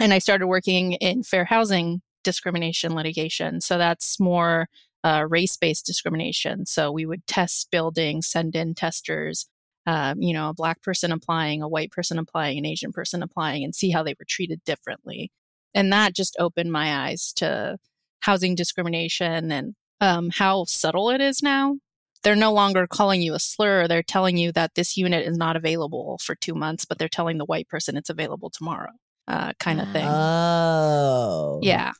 [0.00, 3.60] And I started working in fair housing discrimination litigation.
[3.60, 4.68] So that's more
[5.04, 6.66] uh, race based discrimination.
[6.66, 9.46] So we would test buildings, send in testers,
[9.86, 13.64] um, you know, a black person applying, a white person applying, an Asian person applying,
[13.64, 15.30] and see how they were treated differently.
[15.74, 17.78] And that just opened my eyes to
[18.20, 21.76] housing discrimination and um, how subtle it is now.
[22.22, 23.86] They're no longer calling you a slur.
[23.86, 27.38] They're telling you that this unit is not available for two months, but they're telling
[27.38, 28.92] the white person it's available tomorrow,
[29.28, 30.06] uh, kind of thing.
[30.06, 31.60] Oh.
[31.62, 31.92] yeah.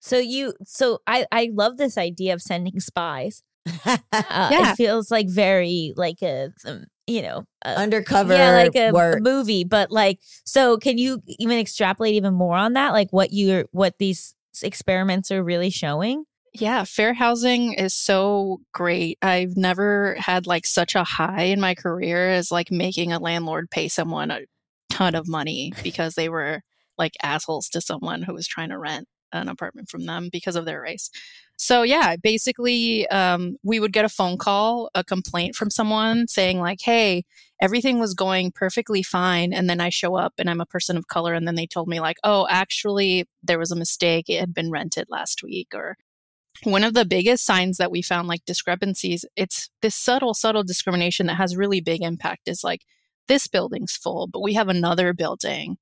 [0.00, 3.42] So you, so I, I love this idea of sending spies.
[3.86, 4.72] Uh, Yeah.
[4.72, 9.20] It feels like very like a, um, you know, a, Undercover yeah, like a, a
[9.20, 9.64] movie.
[9.64, 12.92] But like, so can you even extrapolate even more on that?
[12.92, 16.24] Like what you what these experiments are really showing?
[16.52, 19.18] Yeah, fair housing is so great.
[19.22, 23.70] I've never had like such a high in my career as like making a landlord
[23.70, 24.40] pay someone a
[24.94, 26.62] ton of money because they were
[26.96, 30.64] like assholes to someone who was trying to rent an apartment from them because of
[30.64, 31.10] their race.
[31.56, 36.60] So yeah, basically, um, we would get a phone call, a complaint from someone saying
[36.60, 37.24] like, "Hey,
[37.60, 41.08] everything was going perfectly fine," and then I show up and I'm a person of
[41.08, 44.28] color, and then they told me like, "Oh, actually, there was a mistake.
[44.28, 45.96] It had been rented last week," or
[46.62, 51.26] one of the biggest signs that we found like discrepancies it's this subtle subtle discrimination
[51.26, 52.82] that has really big impact is like
[53.28, 55.76] this building's full but we have another building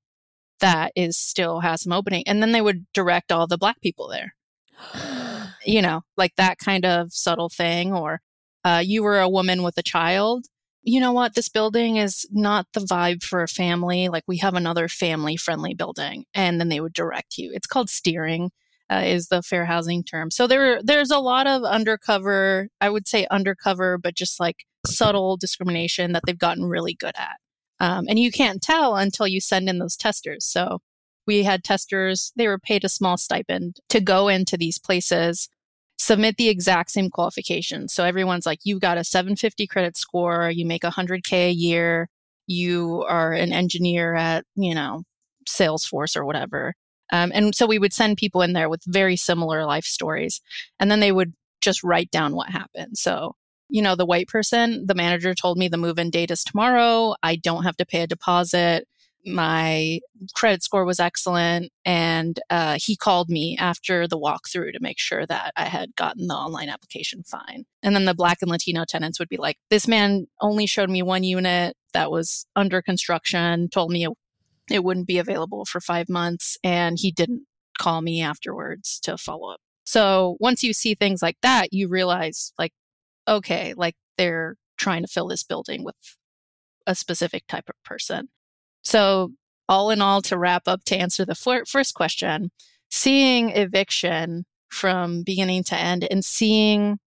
[0.59, 4.07] that is still has some opening and then they would direct all the black people
[4.07, 4.35] there.
[5.65, 8.19] You know like that kind of subtle thing or
[8.65, 10.45] uh, you were a woman with a child.
[10.81, 11.35] You know what?
[11.35, 14.09] This building is not the vibe for a family.
[14.09, 17.49] Like we have another family friendly building and then they would direct you.
[17.53, 18.51] It's called steering
[18.89, 20.31] uh, is the fair housing term.
[20.31, 25.37] So there, there's a lot of undercover, I would say undercover, but just like subtle
[25.37, 27.37] discrimination that they've gotten really good at.
[27.79, 30.45] Um, and you can't tell until you send in those testers.
[30.45, 30.79] So
[31.25, 35.49] we had testers, they were paid a small stipend to go into these places,
[35.97, 37.93] submit the exact same qualifications.
[37.93, 42.09] So everyone's like, you've got a 750 credit score, you make 100K a year,
[42.47, 45.03] you are an engineer at, you know,
[45.47, 46.73] Salesforce or whatever.
[47.11, 50.41] Um, and so we would send people in there with very similar life stories.
[50.79, 52.97] And then they would just write down what happened.
[52.97, 53.35] So,
[53.73, 57.15] you know, the white person, the manager told me the move in date is tomorrow.
[57.23, 58.87] I don't have to pay a deposit.
[59.25, 59.99] My
[60.35, 61.71] credit score was excellent.
[61.83, 66.27] And uh, he called me after the walkthrough to make sure that I had gotten
[66.27, 67.65] the online application fine.
[67.81, 71.01] And then the black and Latino tenants would be like, this man only showed me
[71.01, 74.11] one unit that was under construction, told me it
[74.69, 76.59] it wouldn't be available for five months.
[76.63, 77.47] And he didn't
[77.79, 79.61] call me afterwards to follow up.
[79.83, 82.71] So once you see things like that, you realize, like,
[83.27, 85.95] okay, like they're trying to fill this building with
[86.85, 88.29] a specific type of person.
[88.83, 89.31] So,
[89.69, 92.51] all in all, to wrap up, to answer the fir- first question,
[92.89, 96.97] seeing eviction from beginning to end and seeing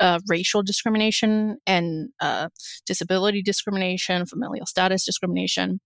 [0.00, 2.48] uh, racial discrimination and uh,
[2.86, 5.80] disability discrimination, familial status discrimination,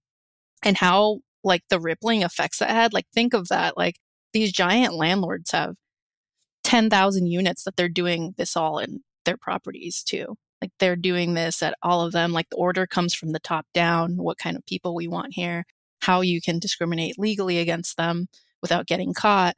[0.65, 2.93] and how like the rippling effects that had.
[2.93, 3.77] Like, think of that.
[3.77, 3.97] Like,
[4.33, 5.75] these giant landlords have
[6.65, 10.37] 10,000 units that they're doing this all in their properties too.
[10.61, 12.33] Like they're doing this at all of them.
[12.33, 15.65] Like the order comes from the top down, what kind of people we want here,
[16.01, 18.29] how you can discriminate legally against them
[18.61, 19.57] without getting caught.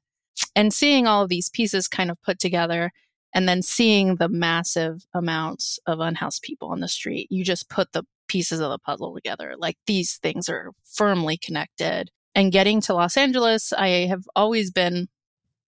[0.54, 2.92] And seeing all of these pieces kind of put together
[3.34, 7.92] and then seeing the massive amounts of unhoused people on the street, you just put
[7.92, 9.54] the pieces of the puzzle together.
[9.58, 12.10] Like these things are firmly connected.
[12.34, 15.08] And getting to Los Angeles, I have always been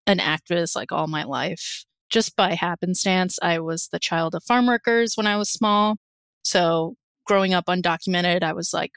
[0.06, 1.84] an activist like all my life.
[2.10, 5.96] Just by happenstance, I was the child of farm workers when I was small.
[6.44, 6.94] So
[7.26, 8.92] growing up undocumented, I was like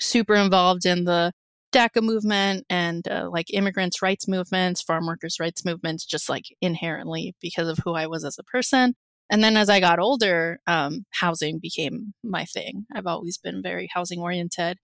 [0.00, 1.32] super involved in the
[1.72, 7.34] DACA movement and uh, like immigrants' rights movements, farm workers' rights movements, just like inherently
[7.40, 8.94] because of who I was as a person.
[9.30, 12.86] And then as I got older, um, housing became my thing.
[12.94, 14.78] I've always been very housing oriented.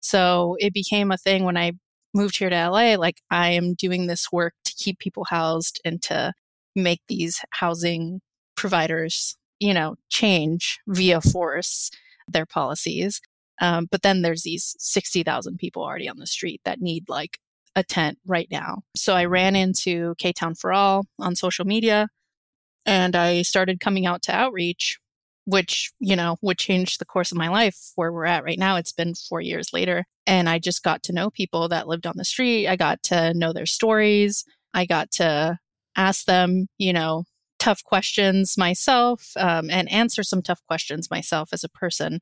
[0.00, 1.72] So it became a thing when I
[2.14, 2.94] moved here to LA.
[2.94, 6.32] Like, I am doing this work to keep people housed and to
[6.74, 8.20] make these housing
[8.56, 11.90] providers, you know, change via force
[12.28, 13.20] their policies.
[13.60, 17.38] Um, but then there's these 60,000 people already on the street that need like
[17.74, 18.82] a tent right now.
[18.96, 22.08] So I ran into K Town for All on social media
[22.86, 24.98] and I started coming out to outreach,
[25.44, 28.76] which, you know, would change the course of my life where we're at right now.
[28.76, 30.04] It's been four years later.
[30.26, 32.66] And I just got to know people that lived on the street.
[32.66, 34.44] I got to know their stories.
[34.74, 35.58] I got to
[35.98, 37.24] ask them, you know,
[37.58, 42.20] tough questions myself um, and answer some tough questions myself as a person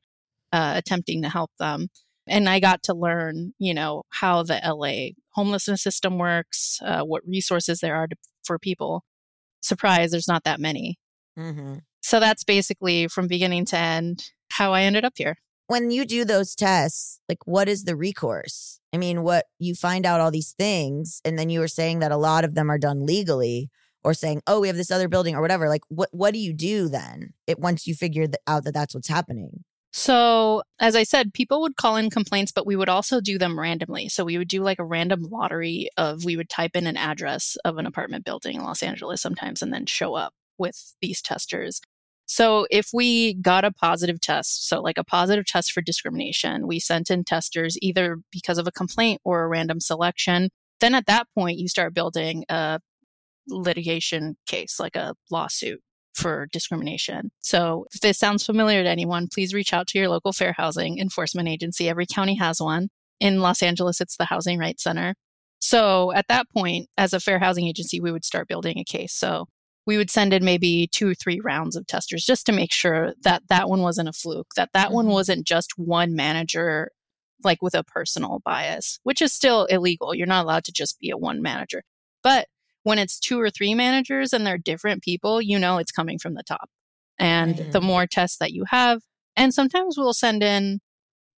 [0.51, 1.87] uh, attempting to help them.
[2.27, 7.25] And I got to learn, you know, how the LA homelessness system works, uh, what
[7.25, 9.03] resources there are to, for people.
[9.61, 10.97] Surprise, there's not that many.
[11.39, 11.75] Mm-hmm.
[12.01, 15.37] So that's basically from beginning to end how I ended up here.
[15.67, 18.79] When you do those tests, like what is the recourse?
[18.93, 22.11] I mean, what you find out all these things, and then you were saying that
[22.11, 23.69] a lot of them are done legally,
[24.03, 25.67] or saying, "Oh, we have this other building," or whatever.
[25.67, 27.33] Like, what what do you do then?
[27.47, 29.65] It once you figure out that that's what's happening.
[29.91, 33.59] So, as I said, people would call in complaints, but we would also do them
[33.59, 34.09] randomly.
[34.09, 37.57] So, we would do like a random lottery of we would type in an address
[37.65, 41.81] of an apartment building in Los Angeles sometimes and then show up with these testers.
[42.27, 46.79] So, if we got a positive test, so like a positive test for discrimination, we
[46.79, 50.49] sent in testers either because of a complaint or a random selection.
[50.79, 52.79] Then at that point, you start building a
[53.47, 55.81] litigation case, like a lawsuit
[56.13, 57.31] for discrimination.
[57.41, 60.99] So if this sounds familiar to anyone, please reach out to your local fair housing
[60.99, 61.87] enforcement agency.
[61.87, 62.89] Every county has one.
[63.19, 65.15] In Los Angeles, it's the Housing Rights Center.
[65.59, 69.13] So at that point, as a fair housing agency, we would start building a case.
[69.13, 69.47] So
[69.87, 73.13] we would send in maybe two or three rounds of testers just to make sure
[73.23, 75.13] that that one wasn't a fluke, that that one Mhm.
[75.13, 76.91] wasn't just one manager
[77.43, 80.13] like with a personal bias, which is still illegal.
[80.13, 81.83] You're not allowed to just be a one manager.
[82.23, 82.47] But
[82.83, 86.33] when it's two or three managers and they're different people, you know it's coming from
[86.35, 86.69] the top.
[87.19, 87.71] And Mhm.
[87.71, 89.01] the more tests that you have,
[89.35, 90.79] and sometimes we'll send in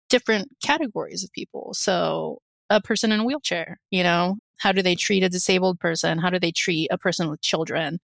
[0.09, 1.73] different categories of people.
[1.73, 6.19] So a person in a wheelchair, you know, how do they treat a disabled person?
[6.19, 7.99] How do they treat a person with children?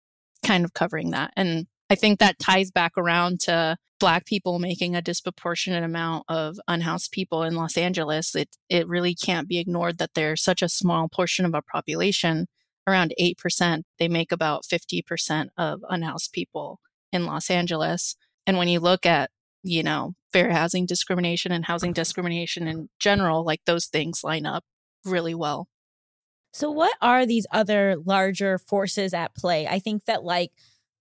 [0.46, 1.34] Kind of covering that.
[1.36, 6.60] And I think that ties back around to black people making a disproportionate amount of
[6.68, 8.36] unhoused people in Los Angeles.
[8.36, 12.48] It it really can't be ignored that they're such a small portion of our population,
[12.88, 13.84] around 8%.
[14.00, 16.80] They make about 50% of unhoused people
[17.12, 18.16] in Los Angeles.
[18.48, 19.30] And when you look at,
[19.64, 24.64] you know, fair housing discrimination and housing discrimination in general, like those things line up
[25.06, 25.68] really well.
[26.52, 29.68] So, what are these other larger forces at play?
[29.68, 30.52] I think that, like,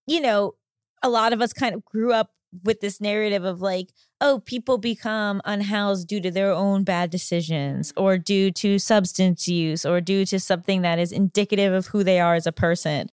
[0.06, 0.54] you know,
[1.02, 2.30] a lot of us kind of grew up
[2.64, 7.92] with this narrative of like, oh, people become unhoused due to their own bad decisions
[7.96, 12.20] or due to substance use or due to something that is indicative of who they
[12.20, 13.08] are as a person.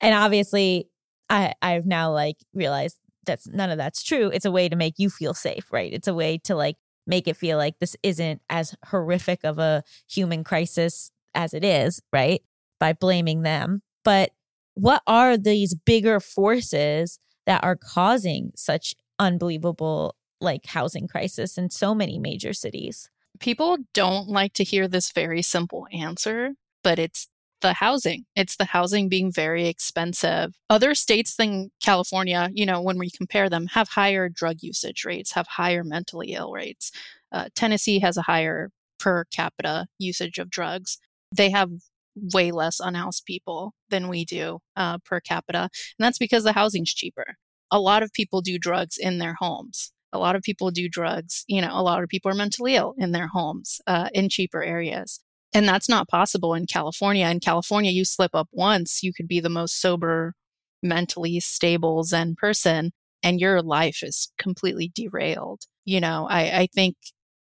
[0.00, 0.88] And obviously,
[1.30, 4.30] I, I've now like realized that's none of that's true.
[4.32, 5.92] It's a way to make you feel safe, right?
[5.92, 6.76] It's a way to like
[7.06, 12.00] make it feel like this isn't as horrific of a human crisis as it is,
[12.12, 12.42] right?
[12.78, 13.82] By blaming them.
[14.04, 14.30] But
[14.74, 21.94] what are these bigger forces that are causing such unbelievable like housing crisis in so
[21.94, 23.10] many major cities?
[23.38, 26.50] People don't like to hear this very simple answer,
[26.82, 27.28] but it's
[27.60, 28.26] the housing.
[28.36, 30.54] It's the housing being very expensive.
[30.68, 35.32] Other states than California, you know, when we compare them, have higher drug usage rates,
[35.32, 36.90] have higher mentally ill rates.
[37.30, 40.98] Uh, Tennessee has a higher per capita usage of drugs.
[41.32, 41.70] They have
[42.14, 45.62] way less unhoused people than we do uh, per capita.
[45.62, 47.36] And that's because the housing's cheaper.
[47.70, 49.92] A lot of people do drugs in their homes.
[50.12, 52.94] A lot of people do drugs, you know, a lot of people are mentally ill
[52.98, 55.20] in their homes uh, in cheaper areas.
[55.54, 57.26] And that's not possible in California.
[57.28, 60.34] In California, you slip up once, you could be the most sober,
[60.82, 62.92] mentally stable Zen person.
[63.22, 65.62] and your life is completely derailed.
[65.84, 66.96] You know, I, I think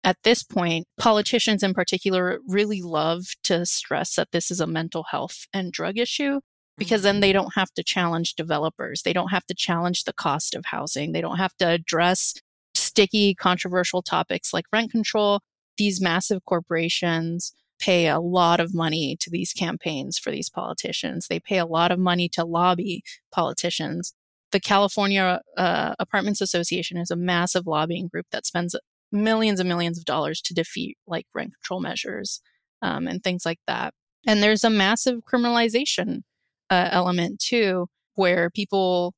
[0.07, 5.03] at this point, politicians in particular really love to stress that this is a mental
[5.11, 6.39] health and drug issue
[6.77, 9.01] because then they don't have to challenge developers.
[9.01, 11.11] They don't have to challenge the cost of housing.
[11.11, 12.35] They don't have to address
[12.73, 15.41] sticky, controversial topics like rent control.
[15.77, 21.27] These massive corporations pay a lot of money to these campaigns for these politicians.
[21.27, 23.03] They pay a lot of money to lobby
[23.33, 24.13] politicians.
[24.53, 28.73] The California uh, Apartments Association is a massive lobbying group that spends
[29.11, 32.41] millions and millions of dollars to defeat like rent control measures
[32.81, 33.93] um, and things like that.
[34.25, 36.21] And there's a massive criminalization
[36.69, 39.13] uh, element too, where people,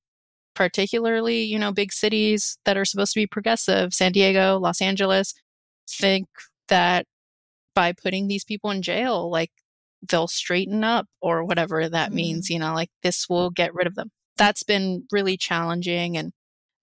[0.56, 5.34] particularly, you know, big cities that are supposed to be progressive, San Diego, Los Angeles,
[5.90, 6.28] think
[6.68, 7.06] that
[7.74, 9.52] by putting these people in jail, like
[10.08, 13.96] they'll straighten up or whatever that means, you know, like this will get rid of
[13.96, 14.12] them.
[14.38, 16.18] That's been really challenging.
[16.18, 16.32] And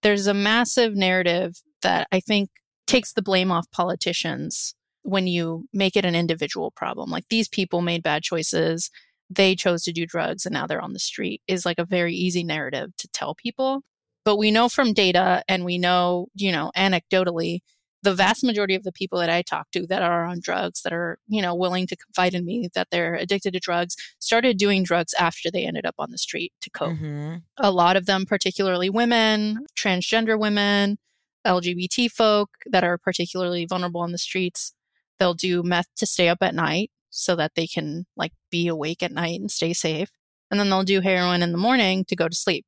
[0.02, 2.50] there's a massive narrative that I think
[2.86, 7.10] takes the blame off politicians when you make it an individual problem.
[7.10, 8.90] Like these people made bad choices,
[9.30, 12.14] they chose to do drugs and now they're on the street is like a very
[12.14, 13.82] easy narrative to tell people.
[14.24, 17.60] But we know from data and we know, you know, anecdotally,
[18.02, 20.92] the vast majority of the people that I talk to that are on drugs, that
[20.92, 24.82] are, you know, willing to confide in me that they're addicted to drugs, started doing
[24.84, 27.42] drugs after they ended up on the street to cope Mhm.
[27.56, 30.98] a lot of them, particularly women, transgender women,
[31.46, 34.74] LGBT folk that are particularly vulnerable on the streets,
[35.18, 39.02] they'll do meth to stay up at night so that they can like be awake
[39.02, 40.10] at night and stay safe.
[40.50, 42.66] And then they'll do heroin in the morning to go to sleep,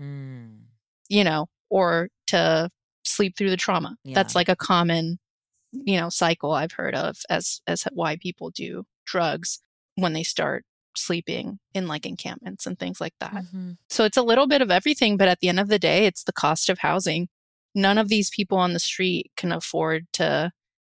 [0.00, 0.64] Mm.
[1.08, 2.70] you know, or to
[3.04, 3.96] sleep through the trauma.
[4.04, 4.14] Yeah.
[4.14, 5.18] That's like a common,
[5.72, 9.60] you know, cycle I've heard of as as why people do drugs
[9.96, 10.64] when they start
[10.96, 13.32] sleeping in like encampments and things like that.
[13.52, 13.78] Mhm.
[13.88, 16.24] So it's a little bit of everything, but at the end of the day, it's
[16.24, 17.28] the cost of housing.
[17.74, 20.52] None of these people on the street can afford to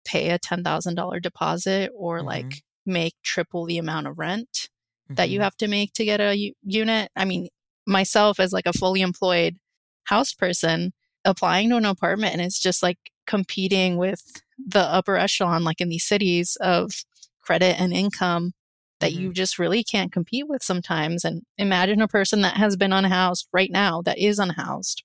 [0.05, 2.25] pay a $10,000 deposit or Mhm.
[2.25, 4.69] like make triple the amount of rent
[5.11, 5.43] that you Mhm.
[5.43, 7.11] have to make to get a u- unit.
[7.17, 7.49] I mean,
[7.87, 9.59] myself as like a fully employed
[10.05, 10.93] house person
[11.25, 14.23] applying to an apartment and it's just like competing with
[14.59, 17.05] the upper echelon like in these cities of
[17.41, 18.53] credit and income
[19.01, 22.93] that you just really can't compete with sometimes and imagine a person that has been
[22.93, 25.03] unhoused right now that is unhoused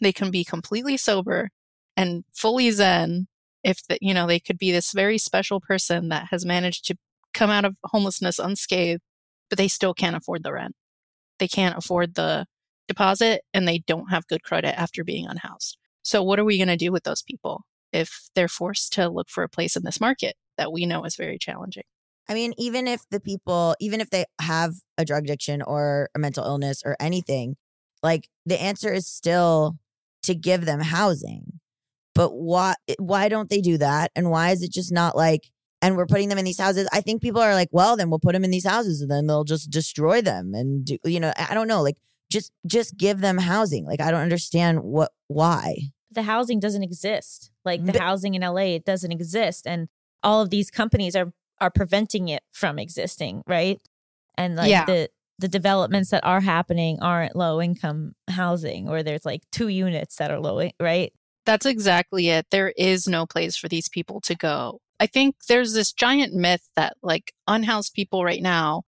[0.00, 1.50] they can be completely sober
[1.96, 3.26] and fully zen
[3.64, 6.96] if the, you know they could be this very special person that has managed to
[7.34, 9.02] come out of homelessness unscathed
[9.48, 10.74] but they still can't afford the rent.
[11.38, 12.46] They can't afford the
[12.88, 15.76] deposit and they don't have good credit after being unhoused.
[16.02, 19.28] So what are we going to do with those people if they're forced to look
[19.28, 21.84] for a place in this market that we know is very challenging?
[22.28, 26.18] I mean, even if the people, even if they have a drug addiction or a
[26.18, 27.56] mental illness or anything,
[28.02, 29.76] like the answer is still
[30.26, 31.60] to give them housing.
[32.14, 34.10] But why why don't they do that?
[34.16, 35.50] And why is it just not like
[35.82, 36.88] and we're putting them in these houses?
[36.92, 39.26] I think people are like, well, then we'll put them in these houses and then
[39.26, 41.96] they'll just destroy them and do you know, I I don't know, like
[42.30, 43.84] just just give them housing.
[43.84, 45.76] Like I don't understand what why.
[46.10, 47.50] the housing doesn't exist.
[47.64, 49.88] Like the But- housing in LA, it doesn't exist, and
[50.22, 53.78] all of these companies are are preventing it from existing, right?
[54.38, 54.84] And like Yeah.
[54.86, 60.16] the the developments that are happening aren't low income housing, or there's like two units
[60.16, 61.12] that are low, right?
[61.44, 62.46] That's exactly it.
[62.50, 64.80] There is no place for these people to go.
[64.98, 68.82] I think there's this giant myth that like unhoused people right now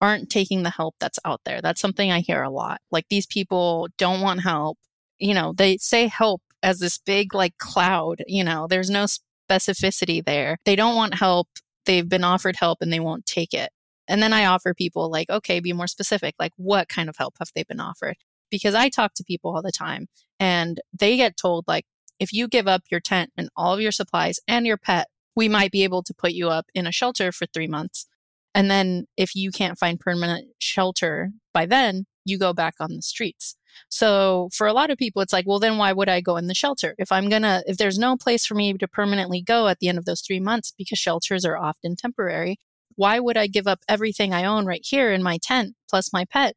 [0.00, 1.60] aren't taking the help that's out there.
[1.60, 2.80] That's something I hear a lot.
[2.90, 4.78] Like these people don't want help.
[5.18, 9.06] You know, they say help as this big like cloud, you know, there's no
[9.50, 10.58] specificity there.
[10.64, 11.48] They don't want help.
[11.86, 13.70] They've been offered help and they won't take it.
[14.08, 16.34] And then I offer people like, okay, be more specific.
[16.38, 18.16] Like what kind of help have they been offered?
[18.50, 20.08] Because I talk to people all the time
[20.40, 21.84] and they get told like,
[22.18, 25.06] if you give up your tent and all of your supplies and your pet,
[25.36, 28.06] we might be able to put you up in a shelter for three months.
[28.54, 33.02] And then if you can't find permanent shelter by then, you go back on the
[33.02, 33.54] streets.
[33.88, 36.46] So for a lot of people, it's like, well, then why would I go in
[36.46, 36.94] the shelter?
[36.98, 39.88] If I'm going to, if there's no place for me to permanently go at the
[39.88, 42.58] end of those three months, because shelters are often temporary,
[42.98, 46.24] why would I give up everything I own right here in my tent plus my
[46.24, 46.56] pet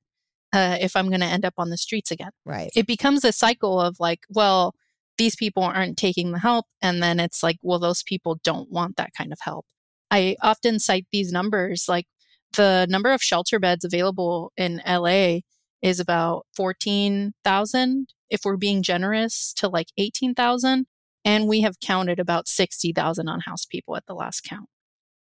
[0.51, 2.31] uh, if I'm going to end up on the streets again?
[2.45, 2.71] Right.
[2.75, 4.73] it becomes a cycle of like, well,
[5.19, 6.65] these people aren't taking the help.
[6.81, 9.67] And then it's like, well, those people don't want that kind of help.
[10.09, 12.07] I often cite these numbers like
[12.53, 15.41] the number of shelter beds available in LA
[15.83, 20.87] is about 14,000 if we're being generous to like 18,000
[21.23, 24.69] and we have counted about 60,000 unhoused people at the last count.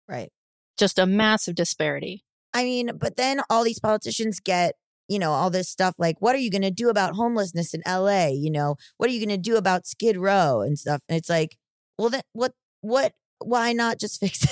[0.08, 0.32] Right.
[0.80, 2.24] Just a massive disparity.
[2.54, 4.74] I mean, but then all these politicians get,
[5.08, 7.82] you know, all this stuff like, what are you going to do about homelessness in
[7.86, 8.28] LA?
[8.28, 11.02] You know, what are you going to do about Skid Row and stuff?
[11.08, 11.56] And it's like,
[11.98, 14.50] well, then what, what, why not just fix it?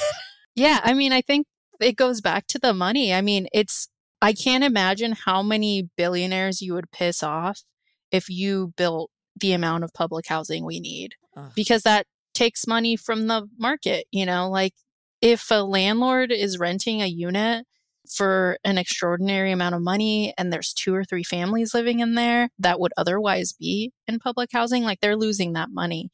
[0.54, 1.46] Yeah, I mean, I think
[1.80, 3.14] it goes back to the money.
[3.14, 3.88] I mean, it's
[4.20, 7.62] I can't imagine how many billionaires you would piss off
[8.10, 9.10] if you built
[9.40, 11.52] the amount of public housing we need Ugh.
[11.54, 14.74] because that takes money from the market, you know, like
[15.20, 17.64] if a landlord is renting a unit
[18.08, 22.48] for an extraordinary amount of money and there's two or three families living in there
[22.58, 26.10] that would otherwise be in public housing, like they're losing that money.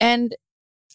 [0.00, 0.34] And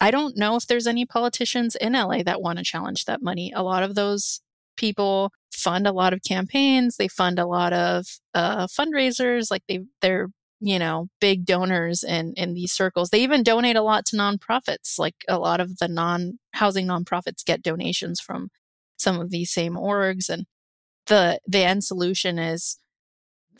[0.01, 3.51] I don't know if there's any politicians in LA that want to challenge that money.
[3.55, 4.41] A lot of those
[4.77, 9.79] people fund a lot of campaigns, they fund a lot of uh, fundraisers, like they
[10.01, 10.27] they're
[10.65, 13.11] you know big donors in in these circles.
[13.11, 14.97] They even donate a lot to nonprofits.
[14.97, 18.49] Like a lot of the non housing nonprofits get donations from
[18.97, 20.45] some of these same orgs, and
[21.05, 22.79] the the end solution is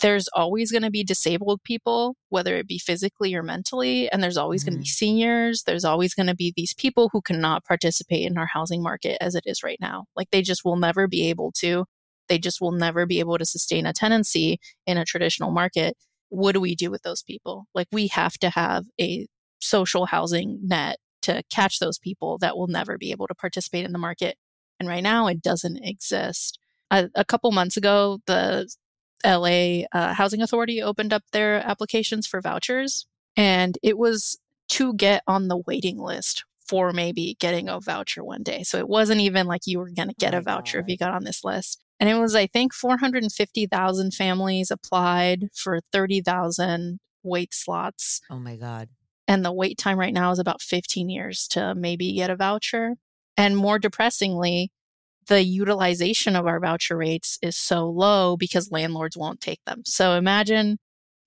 [0.01, 4.35] there's always going to be disabled people, whether it be physically or mentally, and there's
[4.35, 5.05] always going to be mm-hmm.
[5.05, 5.63] seniors.
[5.63, 9.35] There's always going to be these people who cannot participate in our housing market as
[9.35, 10.05] it is right now.
[10.15, 11.85] Like they just will never be able to.
[12.29, 15.95] They just will never be able to sustain a tenancy in a traditional market.
[16.29, 17.67] What do we do with those people?
[17.73, 19.27] Like we have to have a
[19.59, 23.91] social housing net to catch those people that will never be able to participate in
[23.91, 24.37] the market.
[24.79, 26.59] And right now it doesn't exist.
[26.91, 28.69] A, a couple months ago, the
[29.25, 34.37] LA uh, Housing Authority opened up their applications for vouchers, and it was
[34.69, 38.63] to get on the waiting list for maybe getting a voucher one day.
[38.63, 40.97] So it wasn't even like you were going to get my a voucher if you
[40.97, 41.83] got on this list.
[41.99, 48.21] And it was, I think, 450,000 families applied for 30,000 wait slots.
[48.29, 48.89] Oh my God.
[49.27, 52.95] And the wait time right now is about 15 years to maybe get a voucher.
[53.37, 54.71] And more depressingly,
[55.27, 59.81] the utilization of our voucher rates is so low because landlords won't take them.
[59.85, 60.77] So imagine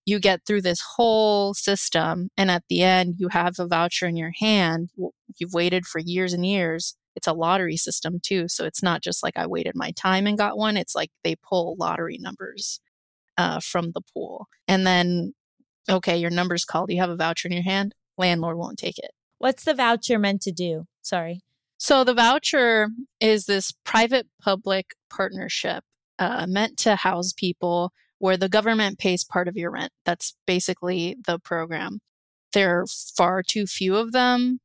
[0.06, 4.16] you get through this whole system and at the end you have a voucher in
[4.16, 4.90] your hand.
[5.36, 6.94] You've waited for years and years.
[7.18, 8.46] It's a lottery system too.
[8.46, 10.76] So it's not just like I waited my time and got one.
[10.76, 12.78] It's like they pull lottery numbers
[13.36, 14.46] uh, from the pool.
[14.68, 15.34] And then,
[15.90, 16.92] okay, your number's called.
[16.92, 17.92] You have a voucher in your hand.
[18.16, 19.10] Landlord won't take it.
[19.38, 20.84] What's the voucher meant to do?
[21.02, 21.40] Sorry.
[21.76, 22.90] So the voucher
[23.20, 25.82] is this private public partnership
[26.20, 29.90] uh, meant to house people where the government pays part of your rent.
[30.04, 31.98] That's basically the program.
[32.52, 34.60] There are far too few of them.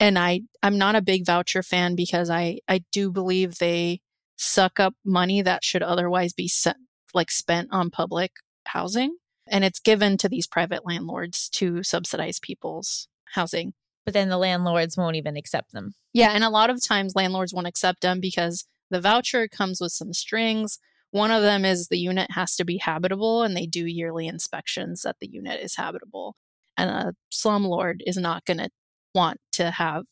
[0.00, 4.00] And I, I'm not a big voucher fan because I, I do believe they
[4.36, 6.78] suck up money that should otherwise be sent,
[7.12, 8.32] like spent on public
[8.64, 9.16] housing.
[9.46, 13.74] And it's given to these private landlords to subsidize people's housing.
[14.06, 15.92] But then the landlords won't even accept them.
[16.14, 19.92] Yeah, and a lot of times landlords won't accept them because the voucher comes with
[19.92, 20.78] some strings.
[21.10, 25.02] One of them is the unit has to be habitable, and they do yearly inspections
[25.02, 26.36] that the unit is habitable.
[26.76, 28.70] And a slumlord is not going to
[29.14, 30.04] want to have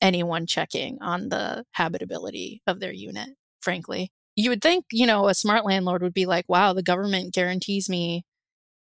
[0.00, 3.30] anyone checking on the habitability of their unit,
[3.60, 4.10] frankly.
[4.36, 7.88] You would think, you know, a smart landlord would be like, wow, the government guarantees
[7.88, 8.24] me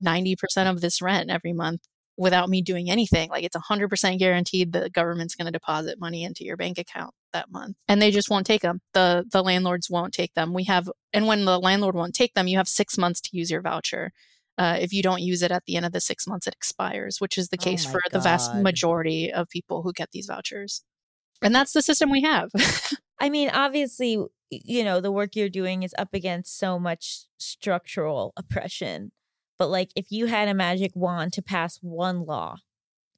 [0.04, 0.36] 90%
[0.70, 1.82] of this rent every month
[2.16, 3.30] without me doing anything.
[3.30, 7.50] Like it's 100% guaranteed the government's going to deposit money into your bank account that
[7.50, 7.76] month.
[7.88, 8.80] And they just won't take them.
[8.92, 10.52] The the landlords won't take them.
[10.52, 13.50] We have and when the landlord won't take them, you have 6 months to use
[13.50, 14.12] your voucher.
[14.60, 17.20] Uh, if you don't use it at the end of the 6 months it expires,
[17.20, 20.26] which is the Oh case my for the vast majority of people who get these
[20.26, 20.82] vouchers.
[21.42, 22.50] And that's the system we have.
[23.18, 24.18] I mean, obviously,
[24.50, 29.12] you know, the work you're doing is up against so much structural oppression.
[29.58, 32.56] But like, if you had a magic wand to pass one law,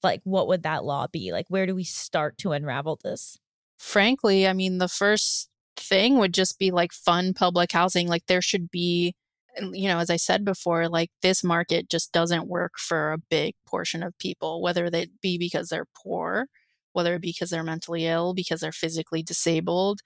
[0.02, 1.32] like, what would that law be?
[1.32, 3.38] Like, where do we start to unravel this?
[3.82, 8.06] frankly, I mean, the first thing would just be like fun public housing.
[8.06, 9.14] Like there should be,
[9.60, 13.54] you know, as I said before, like this market just doesn't work for a big
[13.66, 16.46] portion of people, whether they be because they're poor,
[16.92, 20.00] whether it be because they're mentally ill, because they're physically disabled.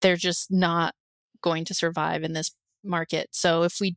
[0.00, 0.94] They're just not
[1.42, 2.52] going to survive in this
[2.84, 3.28] market.
[3.32, 3.96] So if we,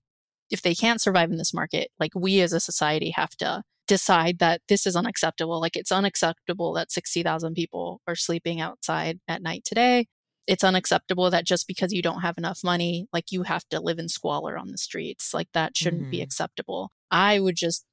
[0.52, 4.40] if they can't survive in this market, like we as a society have to decide
[4.40, 5.60] that this is unacceptable.
[5.62, 10.08] Like it's unacceptable that 60,000 people are sleeping outside at night today.
[10.48, 14.00] It's unacceptable that just because you don't have enough money, like you have to live
[14.00, 15.34] in squalor on the streets.
[15.34, 16.24] Like that shouldn't be Mhm.
[16.24, 16.92] acceptable.
[17.10, 17.86] I would just,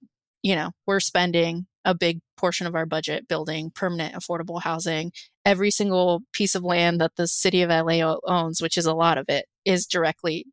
[0.43, 5.13] you know, we're spending a big portion of our budget building permanent affordable housing.
[5.45, 9.19] Every single piece of land that the city of LA owns, which is a lot
[9.19, 10.47] of it, is directly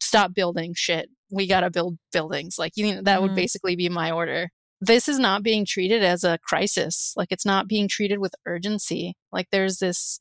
[0.00, 1.08] stop building shit.
[1.30, 2.56] We got to build buildings.
[2.58, 3.36] Like, you know, that would Mhm.
[3.36, 4.50] basically be my order
[4.82, 7.14] this is not being treated as a crisis.
[7.16, 9.14] Like it's not being treated with urgency.
[9.32, 10.20] Like there's this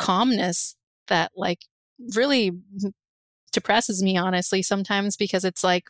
[0.00, 0.74] calmness
[1.08, 1.60] that like
[2.16, 2.52] really
[3.52, 5.84] depresses me honestly sometimes because it's like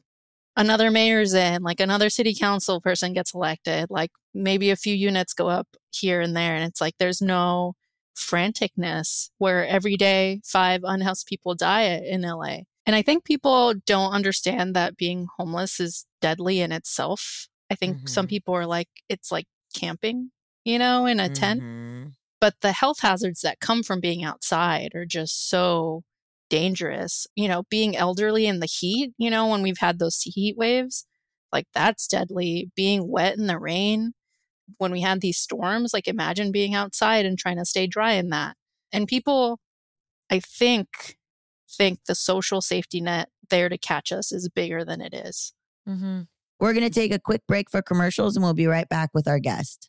[0.57, 5.33] another mayor's in, like another city council person gets elected, like maybe a few units
[5.33, 6.55] go up here and there.
[6.57, 7.75] And it's like there's no
[8.17, 12.65] franticness where every day five unhoused people die in LA.
[12.87, 17.47] And I think people don't understand that being homeless is deadly in itself.
[17.71, 18.31] I think some Mhm.
[18.31, 20.33] people are like, it's like camping,
[20.65, 21.63] you know, in a tent.
[22.41, 26.03] But the health hazards that come from being outside are just so
[26.49, 27.27] dangerous.
[27.37, 31.07] You know, being elderly in the heat, you know, when we've had those heat waves,
[31.53, 32.71] like that's deadly.
[32.75, 34.13] Being wet in the rain,
[34.79, 38.31] when we had these storms, like imagine being outside and trying to stay dry in
[38.31, 38.57] that.
[38.93, 39.59] And people,
[40.31, 41.17] I think,
[41.71, 45.53] think the social safety net there to catch us is bigger than it is.
[45.89, 46.23] Mm-hmm.
[46.59, 49.27] We're going to take a quick break for commercials and we'll be right back with
[49.27, 49.89] our guest.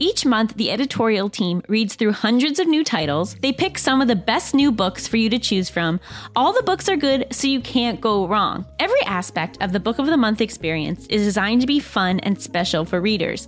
[0.00, 3.36] Each month, the editorial team reads through hundreds of new titles.
[3.36, 6.00] They pick some of the best new books for you to choose from.
[6.34, 8.66] All the books are good, so you can't go wrong.
[8.80, 12.42] Every aspect of the Book of the Month experience is designed to be fun and
[12.42, 13.46] special for readers.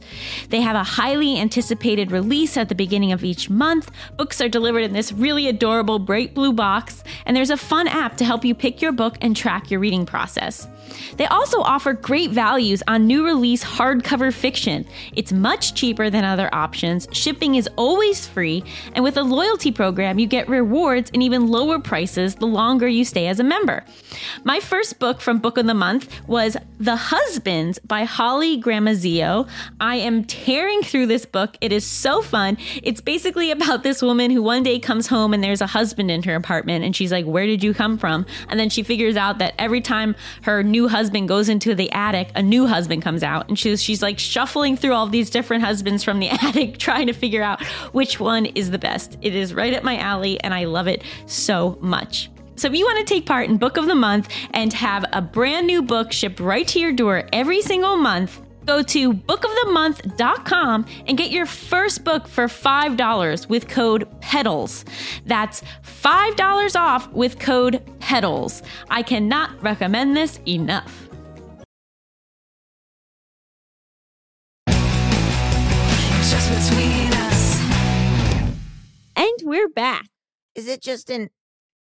[0.50, 3.90] They have a highly anticipated release at the beginning of each month.
[4.16, 8.16] Books are delivered in this really adorable bright blue box, and there's a fun app
[8.18, 10.68] to help you pick your book and track your reading process.
[11.16, 14.86] They also offer great values on new release hardcover fiction.
[15.16, 18.64] It's much cheaper than other options, shipping is always free,
[18.94, 23.04] and with a loyalty program, you get rewards and even lower prices the longer you
[23.04, 23.84] stay as a member.
[24.44, 29.48] My first book from Book of the Month was The Husbands by Holly Gramazio.
[29.80, 31.56] I am tearing through this book.
[31.60, 32.58] It is so fun.
[32.82, 36.22] It's basically about this woman who one day comes home and there's a husband in
[36.24, 38.26] her apartment, and she's like, Where did you come from?
[38.48, 42.30] And then she figures out that every time her new husband goes into the attic,
[42.34, 43.48] a new husband comes out.
[43.48, 47.12] And she's, she's like shuffling through all these different husbands from the attic, trying to
[47.12, 47.62] figure out
[47.92, 49.18] which one is the best.
[49.22, 52.30] It is right up my alley, and I love it so much.
[52.56, 55.20] So, if you want to take part in Book of the Month and have a
[55.20, 61.16] brand new book shipped right to your door every single month, go to bookofthemonth.com and
[61.16, 64.84] get your first book for $5 with code PEDALS.
[65.24, 68.62] That's $5 off with code PEDALS.
[68.90, 71.05] I cannot recommend this enough.
[79.16, 80.08] And we're back.
[80.54, 81.30] Is it just an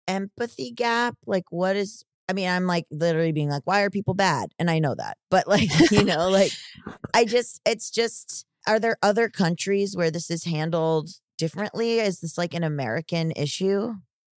[0.05, 1.15] empathy gap?
[1.25, 4.49] Like, what is, I mean, I'm like literally being like, why are people bad?
[4.59, 5.17] And I know that.
[5.29, 6.51] But like, you know, like,
[7.13, 11.99] I just, it's just, are there other countries where this is handled differently?
[11.99, 13.93] Is this like an American issue?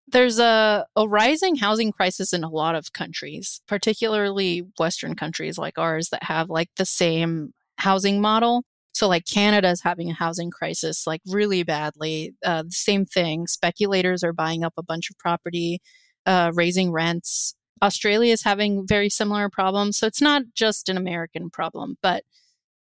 [0.07, 5.79] There's a, a rising housing crisis in a lot of countries, particularly Western countries like
[5.79, 8.63] ours that have like the same housing model.
[8.93, 12.35] So, like Canada is having a housing crisis, like really badly.
[12.45, 13.47] Uh, the same thing.
[13.47, 15.81] Speculators are buying up a bunch of property,
[16.25, 17.55] uh, raising rents.
[17.81, 19.97] Australia is having very similar problems.
[19.97, 22.23] So, it's not just an American problem, but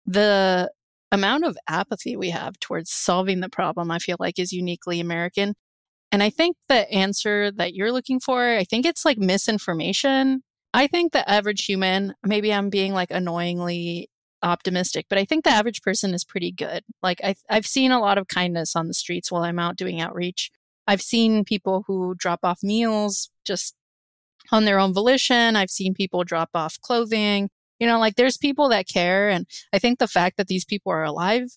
[0.07, 0.71] the
[1.11, 5.55] amount of apathy we have towards solving the problem, I feel like, is uniquely American.
[6.11, 10.43] And I think the answer that you're looking for, I think it's like misinformation.
[10.75, 14.09] I think the average human, maybe I'm being like annoyingly
[14.43, 16.82] optimistic, but I think the average person is pretty good.
[17.03, 20.01] Like I, I've seen a lot of kindness on the streets while I'm out doing
[20.01, 20.51] outreach.
[20.86, 23.74] I've seen people who drop off meals just
[24.51, 25.57] on their own volition.
[25.57, 27.51] I've seen people drop off clothing.
[27.78, 29.28] You know, like there's people that care.
[29.28, 31.49] And I think the fact that these people are alive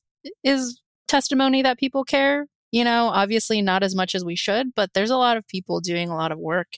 [0.44, 2.48] is testimony that people care.
[2.72, 5.80] You know, obviously not as much as we should, but there's a lot of people
[5.80, 6.74] doing a lot of work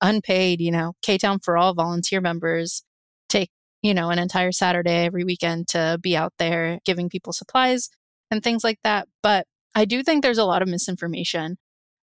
[0.00, 0.60] unpaid.
[0.60, 2.82] You know, K Town for All volunteer members
[3.28, 3.50] take,
[3.82, 7.88] you know, an entire Saturday every weekend to be out there giving people supplies
[8.30, 9.08] and things like that.
[9.22, 11.56] But I do think there's a lot of misinformation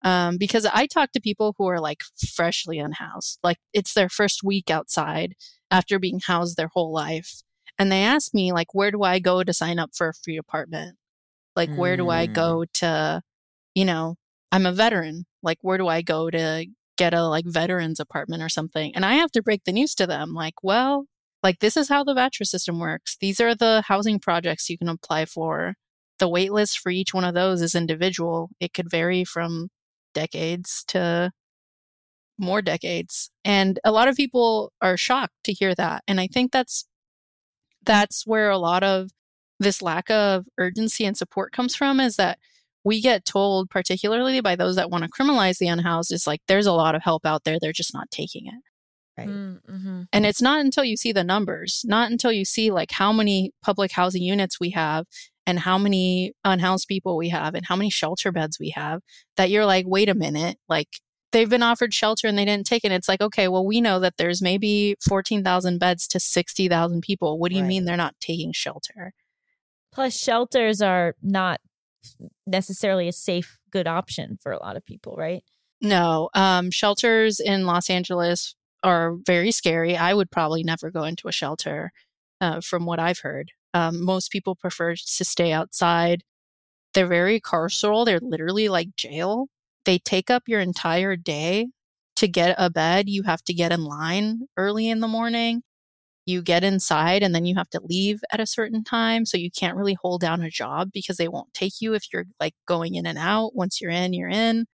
[0.02, 2.02] um, because I talk to people who are like
[2.34, 5.34] freshly unhoused, like it's their first week outside
[5.70, 7.42] after being housed their whole life.
[7.78, 10.36] And they ask me, like, where do I go to sign up for a free
[10.36, 10.96] apartment?
[11.56, 12.32] Like, where do I Mm.
[12.32, 13.22] go to,
[13.74, 14.16] you know,
[14.52, 15.26] I'm a veteran.
[15.42, 16.66] Like, where do I go to
[16.98, 18.94] get a like veterans apartment or something?
[18.94, 21.06] And I have to break the news to them, like, well,
[21.42, 23.16] like this is how the voucher system works.
[23.20, 25.74] These are the housing projects you can apply for.
[26.18, 28.50] The wait list for each one of those is individual.
[28.60, 29.68] It could vary from
[30.14, 31.32] decades to
[32.38, 33.30] more decades.
[33.44, 36.02] And a lot of people are shocked to hear that.
[36.06, 36.86] And I think that's
[37.84, 39.10] that's where a lot of
[39.58, 42.38] this lack of urgency and support comes from is that
[42.84, 46.66] we get told, particularly by those that want to criminalize the unhoused, is like there's
[46.66, 47.58] a lot of help out there.
[47.60, 48.54] They're just not taking it.
[49.18, 49.28] Right.
[49.28, 50.02] Mm-hmm.
[50.12, 53.52] And it's not until you see the numbers, not until you see like how many
[53.62, 55.04] public housing units we have
[55.46, 59.02] and how many unhoused people we have and how many shelter beds we have
[59.36, 60.88] that you're like, wait a minute, like
[61.32, 62.92] they've been offered shelter and they didn't take it.
[62.92, 67.38] It's like, okay, well, we know that there's maybe 14,000 beds to 60,000 people.
[67.38, 67.68] What do you Right.
[67.68, 69.12] mean they're not taking shelter?
[69.92, 71.60] Plus, shelters are not
[72.46, 75.42] necessarily a safe, good option for a lot of people, right?
[75.80, 79.96] No, um, shelters in Los Angeles are very scary.
[79.96, 81.92] I would probably never go into a shelter,
[82.40, 83.52] uh, from what I've heard.
[83.74, 86.24] Um, most people prefer to stay outside.
[86.94, 88.04] They're very carceral.
[88.04, 89.48] They're literally like jail.
[89.84, 91.68] They take up your entire day.
[92.16, 95.62] To get a bed, you have to get in line early in the morning.
[96.26, 99.26] You get inside and then you have to leave at a certain time.
[99.26, 102.26] So you can't really hold down a job because they won't take you if you're
[102.38, 103.56] like going in and out.
[103.56, 104.66] Once you're in, you're in.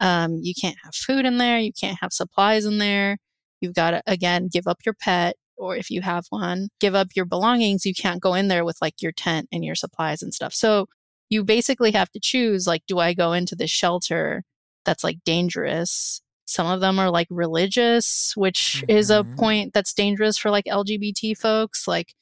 [0.00, 1.58] Um, you can't have food in there.
[1.58, 3.18] You can't have supplies in there.
[3.64, 7.08] You've got to, again, give up your pet, or if you have one, give up
[7.16, 7.86] your belongings.
[7.86, 10.52] You can't go in there with like your tent and your supplies and stuff.
[10.54, 10.86] So
[11.30, 14.42] you basically have to choose like, do I go into this shelter
[14.84, 16.20] that's like dangerous?
[16.44, 19.36] Some of them are like religious, which is a Mhm.
[19.36, 21.88] point that's dangerous for like LGBT folks.
[21.88, 22.14] Like,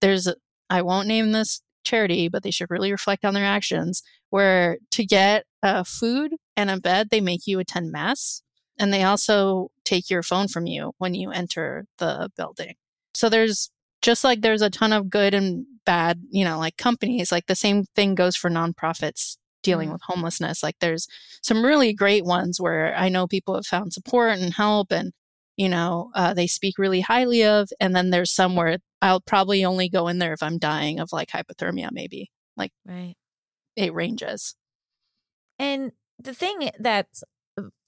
[0.00, 0.34] there's, a,
[0.68, 4.02] I won't name this charity, but they should really reflect on their actions.
[4.30, 8.42] Where to get uh, food and a bed, they make you attend mass.
[8.80, 12.74] And they also take your phone from you when you enter the building.
[13.14, 13.70] So there's
[14.02, 17.54] just like there's a ton of good and bad, you know, like companies, like the
[17.56, 19.92] same thing goes for nonprofits dealing Mm.
[19.94, 20.62] with homelessness.
[20.62, 21.08] Like there's
[21.42, 25.12] some really great ones where I know people have found support and help and,
[25.56, 27.68] you know, uh, they speak really highly of.
[27.80, 31.12] And then there's some where I'll probably only go in there if I'm dying of
[31.12, 32.30] like hypothermia, maybe.
[32.56, 33.14] Like, right.
[33.74, 34.54] It ranges.
[35.58, 37.24] And the thing that's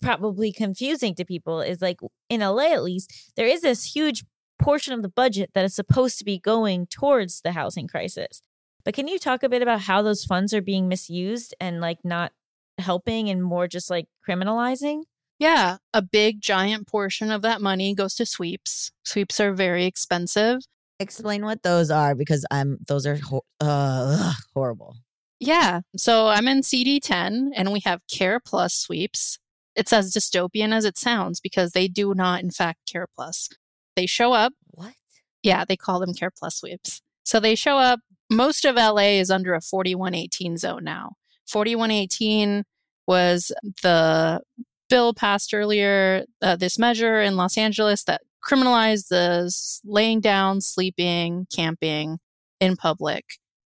[0.02, 4.24] probably confusing to people is like in LA at least, there is this huge
[4.60, 8.42] portion of the budget that is supposed to be going towards the housing crisis.
[8.84, 11.98] But can you talk a bit about how those funds are being misused and like
[12.04, 12.32] not
[12.78, 15.02] helping and more just like criminalizing?
[15.38, 18.92] Yeah, a big giant portion of that money goes to sweeps.
[19.04, 20.60] Sweeps are very expensive.
[20.98, 24.96] Explain what those are because I'm those are ho- uh, horrible.
[25.38, 25.80] Yeah.
[25.96, 29.38] So I'm in CD10 and we have Care Plus sweeps.
[29.76, 33.48] It's as dystopian as it sounds because they do not, in fact, Care Plus.
[33.96, 34.52] They show up.
[34.70, 34.94] What?
[35.42, 37.02] Yeah, they call them Care Plus sweeps.
[37.24, 38.00] So they show up.
[38.30, 41.12] Most of LA is under a 4118 zone now.
[41.48, 42.64] 4118
[43.06, 43.52] was
[43.82, 44.40] the
[44.88, 49.52] bill passed earlier, uh, this measure in Los Angeles that criminalized the
[49.84, 52.18] laying down, sleeping, camping
[52.60, 53.24] in public.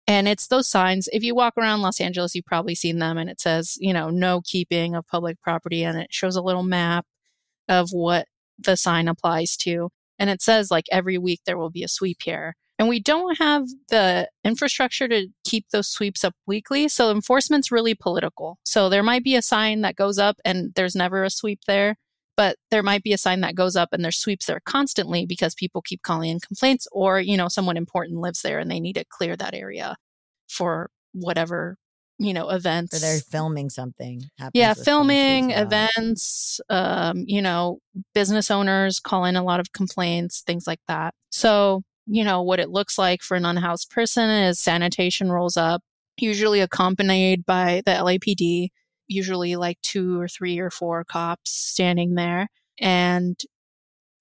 [0.07, 1.07] And it's those signs.
[1.13, 4.09] If you walk around Los Angeles, you've probably seen them, and it says, you know,
[4.09, 5.83] no keeping of public property.
[5.83, 7.05] And it shows a little map
[7.69, 8.27] of what
[8.59, 9.89] the sign applies to.
[10.19, 12.55] And it says, like, every week there will be a sweep here.
[12.77, 16.87] And we don't have the infrastructure to keep those sweeps up weekly.
[16.87, 18.57] So enforcement's really political.
[18.65, 21.97] So there might be a sign that goes up and there's never a sweep there,
[22.37, 25.53] but there might be a sign that goes up and there's sweeps there constantly because
[25.53, 28.93] people keep calling in complaints or, you know, someone important lives there and they need
[28.93, 29.95] to clear that area
[30.47, 31.77] for whatever,
[32.17, 32.95] you know, events.
[32.95, 34.23] Or they're filming something.
[34.53, 35.59] Yeah, filming, lot.
[35.59, 37.79] events, um, you know,
[38.13, 41.13] business owners call in a lot of complaints, things like that.
[41.31, 45.81] So, you know, what it looks like for an unhoused person is sanitation rolls up,
[46.17, 48.69] usually accompanied by the LAPD,
[49.11, 52.47] usually like two or three or four cops standing there.
[52.79, 53.39] And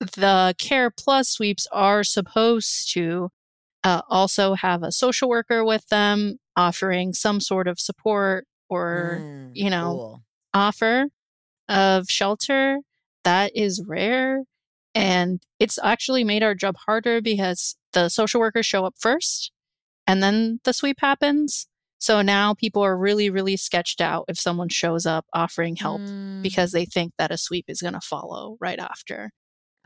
[0.01, 3.31] the Care Plus sweeps are supposed to
[3.85, 9.51] uh, also have a social worker with them offering some sort of support or Mm,
[9.55, 10.23] you know, cool.
[10.55, 11.07] offer
[11.69, 12.79] of shelter
[13.25, 14.45] that is rare
[14.95, 19.53] and it's actually made our job harder because the social workers show up first
[20.07, 21.69] and then the sweep happens
[22.01, 26.43] so now people are really really sketched out if someone shows up offering help Mm.
[26.43, 29.31] because they think that a sweep is going to follow right after.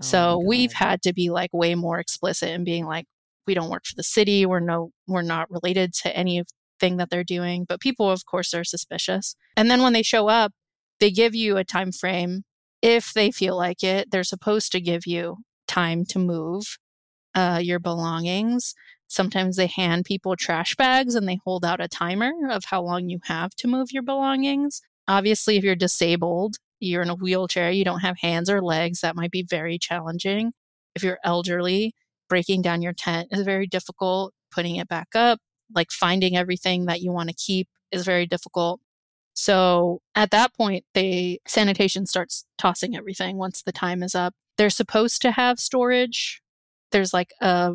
[0.01, 3.05] Oh so we've had to be like way more explicit in being like
[3.47, 4.47] we don't work for the city.
[4.47, 7.67] We're no we're not related to anything that they're doing.
[7.69, 9.37] But people of course are suspicious.
[9.57, 10.53] And then when they show up
[11.01, 12.45] they give you a time frame.
[12.81, 16.79] If they feel like it they're supposed to give you time to move
[17.35, 18.75] uh, your belongings
[19.09, 23.09] sometimes they hand people trash bags and they hold out a timer of how long
[23.09, 27.85] you have to move your belongings obviously if you're disabled you're in a wheelchair, you
[27.85, 30.53] don't have hands or legs, that might be very challenging.
[30.95, 31.95] If you're elderly,
[32.29, 34.33] breaking down your tent is very difficult.
[34.51, 35.41] Putting it back up,
[35.75, 38.81] like finding everything that you want to keep is very difficult.
[39.33, 44.35] So at that point, they sanitation starts tossing everything once the time is up.
[44.57, 46.41] They're supposed to have storage.
[46.93, 47.73] There's like a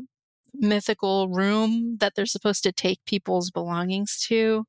[0.54, 4.66] mythical room that they're supposed to take people's belongings to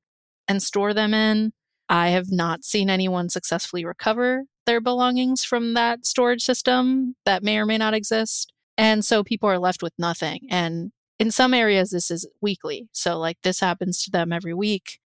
[0.49, 1.53] and store them in.
[1.89, 7.59] I have not seen anyone successfully recover their belongings from that storage system that may
[7.59, 8.53] or may not exist.
[8.79, 10.41] And so people are left with nothing.
[10.51, 12.89] And in some areas, this is weekly.
[12.93, 15.01] So, like, this happens to them every week.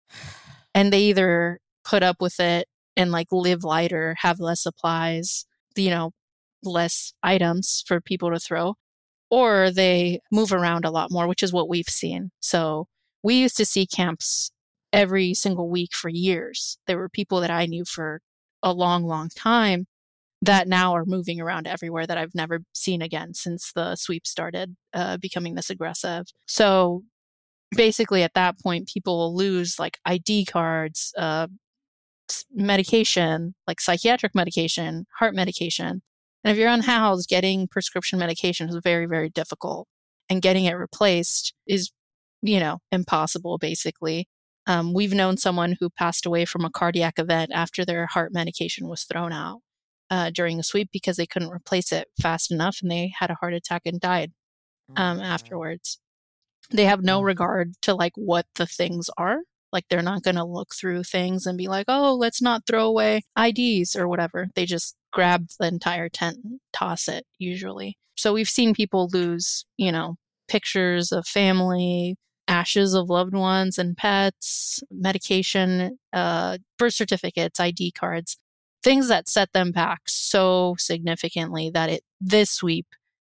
[0.74, 2.66] And they either put up with it
[2.96, 5.46] and like live lighter, have less supplies,
[5.76, 6.12] you know,
[6.62, 8.74] less items for people to throw,
[9.30, 12.30] or they move around a lot more, which is what we've seen.
[12.40, 12.88] So
[13.22, 14.50] we used to see camps
[14.92, 16.78] every single week for years.
[16.86, 18.20] There were people that I knew for
[18.62, 19.86] a long, long time
[20.42, 24.74] that now are moving around everywhere that I've never seen again since the sweep started
[24.94, 26.26] uh, becoming this aggressive.
[26.46, 27.02] So
[27.76, 31.46] basically, at that point, people lose like ID cards, uh,
[32.52, 36.02] medication, like psychiatric medication, heart medication.
[36.44, 39.86] And if you're unhoused, getting prescription medication is very, very difficult.
[40.28, 41.90] And getting it replaced is,
[42.42, 44.28] you know, impossible, basically.
[44.66, 48.88] Um, we've known someone who passed away from a cardiac event after their heart medication
[48.88, 49.60] was thrown out
[50.10, 53.34] uh, during a sweep because they couldn't replace it fast enough and they had a
[53.36, 54.32] heart attack and died
[54.96, 55.98] um, Oh, afterwards.
[56.70, 57.24] They have no Mm.
[57.26, 59.38] regard to like what the things are.
[59.72, 62.86] Like they're not going to look through things and be like, oh, let's not throw
[62.86, 64.48] away IDs or whatever.
[64.54, 67.96] They just grab the entire tent and toss it usually.
[68.16, 70.16] So we've seen people lose, you know,
[70.48, 72.16] pictures of family,
[72.48, 78.36] ashes of loved ones and pets, medication, uh, birth certificates, ID cards,
[78.82, 82.86] things that set them back so significantly that it this sweep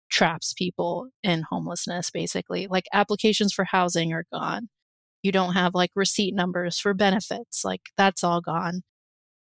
[0.09, 2.67] traps people in homelessness basically.
[2.67, 4.69] Like applications for housing are gone.
[5.21, 8.81] You don't have like receipt numbers for benefits, like that's all gone.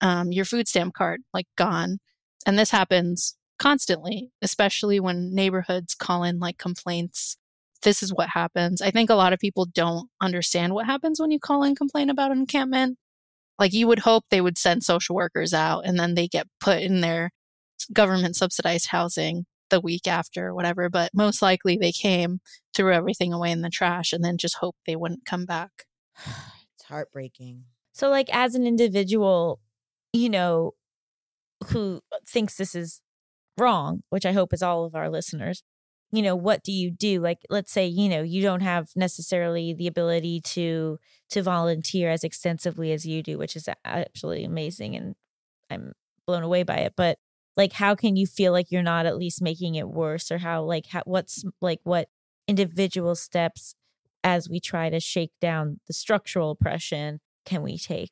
[0.02, 2.00] Um, your food stamp card, like gone.
[2.46, 7.38] And this happens constantly, especially when neighborhoods call in like complaints.
[7.82, 8.82] This is what happens.
[8.82, 12.10] I think a lot of people don't understand what happens when you call and complain
[12.10, 12.98] about an encampment.
[13.60, 16.82] Like you would hope they would send social workers out and then they get put
[16.82, 17.32] in their
[17.94, 20.90] government subsidized housing the week after or whatever.
[20.90, 22.40] But most likely they came,
[22.74, 25.86] threw everything away in the trash, and then just hoped they wouldn't come back.
[26.78, 27.64] It's heartbreaking.
[27.94, 29.62] So, like, as an individual,
[30.12, 30.74] you know,
[31.70, 33.02] who thinks this is
[33.58, 35.64] wrong, which I hope is all of our listeners,
[36.12, 37.20] you know, what do you do?
[37.20, 41.00] Like, let's say, you know, you don't have necessarily the ability to
[41.32, 45.16] to volunteer as extensively as you do, which is absolutely amazing, and
[45.70, 45.94] I'm
[46.28, 46.94] blown away by it.
[46.96, 47.18] But
[47.58, 50.64] like, how can you feel like you're not at least making it worse, or how,
[50.64, 52.10] like, how, what's like what
[52.48, 53.76] individual steps
[54.24, 58.12] as we try to shake down the structural oppression can we take?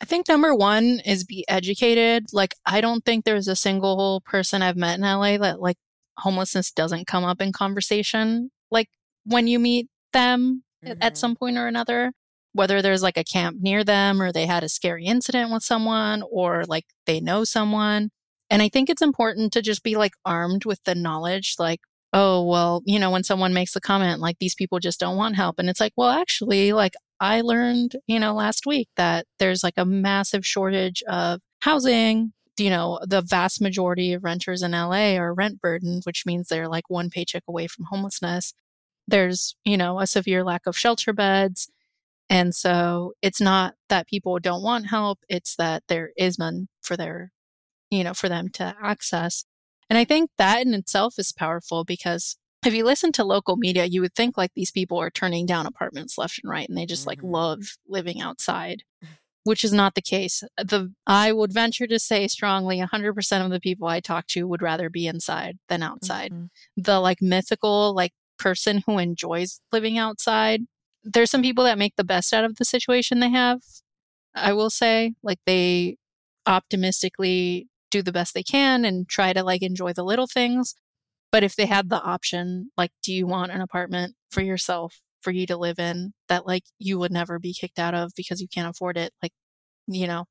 [0.00, 2.26] I think number one is be educated.
[2.32, 5.78] Like, I don't think there's a single person I've met in LA that like
[6.18, 8.50] homelessness doesn't come up in conversation.
[8.70, 8.88] Like
[9.24, 12.12] when you meet them at- at some point or another,
[12.52, 16.22] whether there's like a camp near them or they had a scary incident with someone
[16.30, 18.10] or like they know someone.
[18.50, 21.80] And I think it's important to just be like armed with the knowledge, like,
[22.12, 25.36] oh, well, you know, when someone makes a comment like these people just don't want
[25.36, 25.58] help.
[25.58, 29.76] And it's like, well, actually, like I learned, you know, last week that there's like
[29.76, 32.32] a massive shortage of housing.
[32.58, 36.68] You know, the vast majority of renters in LA are rent burdened, which means they're
[36.68, 38.54] like one paycheck away from homelessness.
[39.06, 41.68] There's, you know, a severe lack of shelter beds.
[42.28, 46.96] And so it's not that people don't want help, it's that there is none for
[46.96, 47.30] their,
[47.90, 49.44] you know, for them to access.
[49.88, 53.84] And I think that in itself is powerful because if you listen to local media,
[53.84, 56.86] you would think like these people are turning down apartments left and right and they
[56.86, 57.32] just like Mhm.
[57.32, 58.82] love living outside,
[59.44, 60.42] which is not the case.
[60.56, 64.62] The I would venture to say strongly 100% of the people I talk to would
[64.62, 66.32] rather be inside than outside.
[66.32, 66.48] Mhm.
[66.76, 70.62] The like mythical like person who enjoys living outside.
[71.04, 73.60] There's some people that make the best out of the situation they have.
[74.34, 75.96] I will say like they
[76.46, 80.74] optimistically do the best they can and try to like enjoy the little things.
[81.32, 85.30] But if they had the option, like, do you want an apartment for yourself for
[85.32, 88.48] you to live in that like you would never be kicked out of because you
[88.48, 89.12] can't afford it?
[89.22, 89.32] Like,
[89.88, 90.26] you know,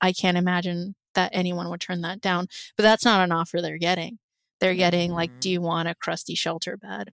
[0.00, 2.46] I can't imagine that anyone would turn that down.
[2.76, 4.18] But that's not an offer they're getting.
[4.60, 5.40] They're getting like, Mhm.
[5.40, 7.12] do you want a crusty shelter bed?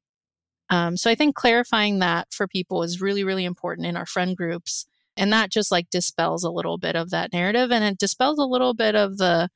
[0.70, 4.36] Um, so I think clarifying that for people is really, really important in our friend
[4.36, 4.86] groups.
[5.16, 8.46] And that just like dispels a little bit of that narrative and it dispels a
[8.46, 9.50] little bit of the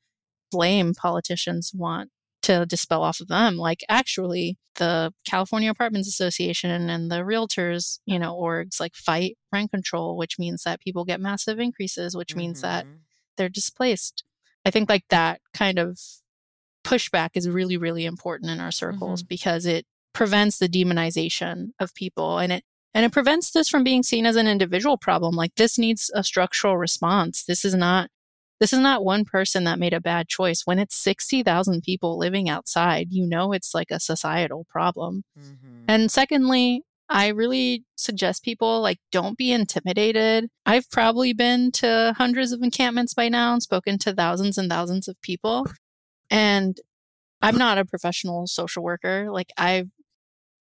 [0.52, 2.12] blame politicians want
[2.60, 3.58] to dispel off of them.
[3.58, 9.72] Like actually the California Apartments Association and the realtors, you know, orgs like fight rent
[9.72, 13.00] control, which means that people get massive increases, which means that Mhm.
[13.38, 14.24] they're displaced.
[14.66, 16.00] I think like that kind of
[16.84, 22.38] pushback is really, really important in our circles because it prevents the demonization of people
[22.40, 25.34] and it and it prevents this from being seen as an individual problem.
[25.34, 27.46] Like this needs a structural response.
[27.46, 28.10] This is not
[28.62, 30.62] this is not one person that made a bad choice.
[30.66, 35.24] When it's 60,000 people living outside, you know it's like a societal problem.
[35.38, 35.86] Mhm.
[35.88, 40.48] And secondly, I really suggest people like don't be intimidated.
[40.66, 45.08] I've probably been to hundreds of encampments by now and spoken to thousands and thousands
[45.08, 45.66] of people.
[46.30, 46.78] And
[47.42, 49.32] I'm not a professional social worker.
[49.32, 49.90] Like I've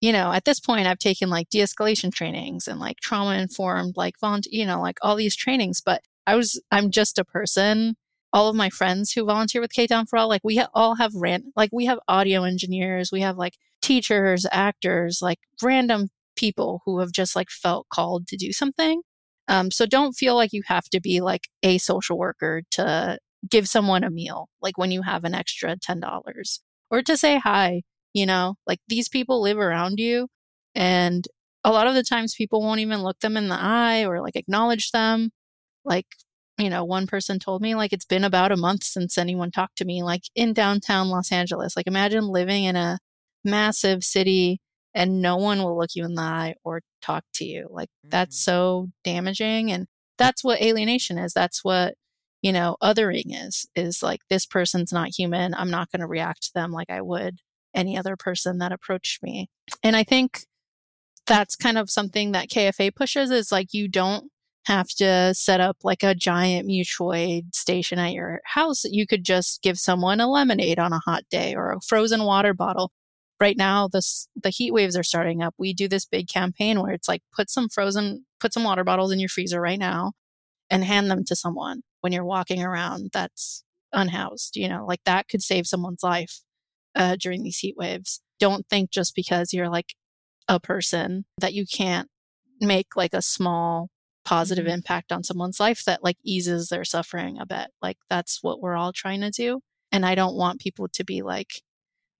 [0.01, 4.14] you know, at this point I've taken like de-escalation trainings and like trauma informed like
[4.20, 7.97] volunteer, you know, like all these trainings, but I was I'm just a person.
[8.35, 10.97] All of my friends who volunteer with K Town for All, like we ha- all
[10.97, 16.83] have ran like we have audio engineers, we have like teachers, actors, like random people
[16.85, 19.01] who have just like felt called to do something.
[19.49, 23.18] Um, so don't feel like you have to be like a social worker to
[23.51, 26.61] give someone a meal, like when you have an extra ten dollars,
[26.91, 27.83] or to say hi.
[28.14, 30.29] You know, like these people live around you,
[30.74, 31.26] and
[31.64, 34.37] a lot of the times people won't even look them in the eye or like
[34.37, 35.31] acknowledge them.
[35.89, 36.07] Like,
[36.59, 39.78] you know, one person told me like it's been about a month since anyone talked
[39.78, 41.76] to me, like in downtown Los Angeles.
[41.76, 42.99] Like, imagine living in a
[43.45, 44.61] massive city
[44.95, 47.68] and no one will look you in the eye or talk to you.
[47.70, 48.45] Like, that's Mhm.
[48.45, 49.70] so damaging.
[49.70, 49.86] And
[50.18, 51.32] that's what alienation is.
[51.32, 51.95] That's what,
[52.43, 55.55] you know, othering is, is like this person's not human.
[55.55, 57.39] I'm not going to react to them like I would
[57.74, 59.49] any other person that approached me.
[59.82, 60.41] And I think
[61.26, 64.30] that's kind of something that KFA pushes is like you don't
[64.69, 68.85] have to set up like a giant mutual aid station at your house.
[68.85, 72.53] You could just give someone a lemonade on a hot day or a frozen water
[72.53, 72.93] bottle.
[73.41, 74.03] Right now, the
[74.43, 75.55] the heat waves are starting up.
[75.59, 79.11] We do this big campaign where it's like put some frozen, put some water bottles
[79.12, 80.12] in your freezer right now,
[80.71, 84.57] and hand them to someone when you're walking around that's unhoused.
[84.57, 86.41] You know, like that could save someone's life
[86.95, 88.21] uh, during these heat waves.
[88.39, 89.95] Don't think just because you're like
[90.49, 92.09] a person that you can't
[92.61, 93.89] make like a small
[94.29, 94.74] positive Mhm.
[94.74, 97.70] impact on someone's life that like eases their suffering a bit.
[97.83, 99.61] Like that's what we're all trying to do.
[99.93, 101.62] And I don't want people to be like,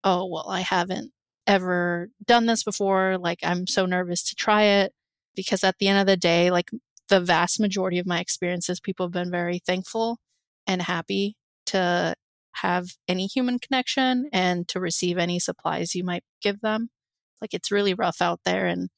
[0.05, 1.13] oh, well, I haven't
[1.47, 3.19] ever done this before.
[3.19, 4.95] Like I'm so nervous to try it.
[5.37, 6.71] Because at the end of the day, like
[7.09, 10.19] the vast majority of my experiences, people have been very thankful
[10.67, 11.37] and happy
[11.67, 12.15] to
[12.55, 16.91] have any human connection and to receive any supplies you might give them.
[17.41, 18.91] Like it's really rough out there and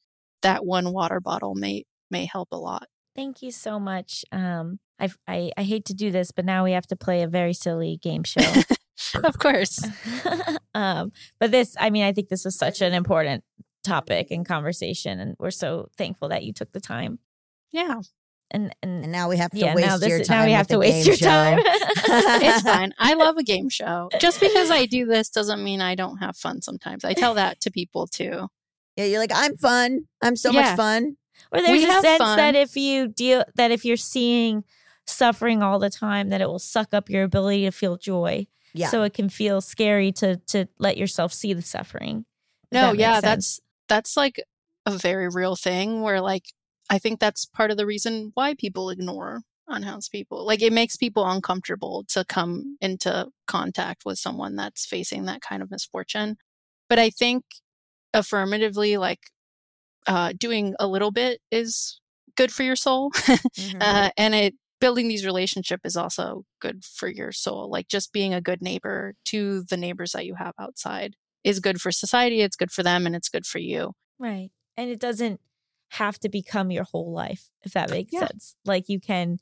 [0.43, 2.87] that one water bottle may may help a lot.
[3.15, 4.23] Thank you so much.
[4.31, 7.27] Um, I've, I I hate to do this, but now we have to play a
[7.27, 8.41] very silly game show.
[9.23, 9.83] of course.
[10.73, 13.43] um, but this, I mean, I think this was such an important
[13.83, 17.19] topic and conversation, and we're so thankful that you took the time.
[17.71, 18.01] Yeah.
[18.51, 20.39] And and, And now we have to yeah, waste now this your is- time.
[20.41, 21.25] now we have to waste your show.
[21.25, 21.59] time.
[22.43, 22.93] It's fine.
[22.99, 24.09] I love a game show.
[24.19, 27.05] Just because I do this doesn't mean I don't have fun sometimes.
[27.05, 28.47] I tell that to people too.
[28.97, 30.01] Yeah, you're like, I'm fun.
[30.21, 30.61] I'm so Yeah.
[30.61, 31.15] much fun.
[31.51, 32.37] Or there's We a sense fun.
[32.37, 34.63] that if you deal that if you're seeing
[35.05, 38.47] suffering all the time, that it will suck up your ability to feel joy.
[38.73, 38.87] Yeah.
[38.87, 42.25] So it can feel scary to to let yourself see the suffering.
[42.71, 43.21] No, that yeah, sense.
[43.23, 44.43] that's that's like
[44.85, 46.45] a very real thing where like
[46.89, 50.45] I think that's part of the reason why people ignore unhoused people.
[50.45, 55.61] Like it makes people uncomfortable to come into contact with someone that's facing that kind
[55.61, 56.37] of misfortune.
[56.89, 57.43] But I think
[58.13, 59.31] affirmatively like
[60.07, 61.99] uh doing a little bit is
[62.35, 63.11] good for your soul.
[63.57, 63.81] Mhm.
[63.81, 68.33] uh, and it building these relationship is also good for your soul like just being
[68.33, 72.55] a good neighbor to the neighbors that you have outside is good for society it's
[72.55, 74.51] good for them and it's good for you Right.
[74.77, 75.39] And it doesn't
[75.89, 78.19] have to become your whole life, if that makes Yeah.
[78.27, 78.55] sense.
[78.65, 79.39] Like you can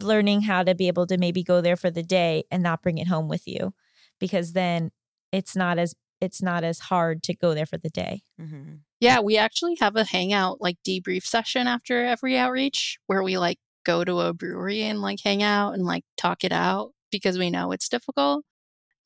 [0.00, 2.98] learning how to be able to maybe go there for the day and not bring
[2.98, 3.74] it home with you
[4.20, 4.90] because then
[5.32, 5.94] it's not as
[6.24, 8.22] it's not as hard to go there for the day.
[8.40, 8.80] Mhm.
[9.00, 13.58] yeah we actually have a hangout like debrief session after every outreach where we like
[13.84, 17.50] go to a brewery and like hang out and like talk it out because we
[17.50, 18.44] know it's difficult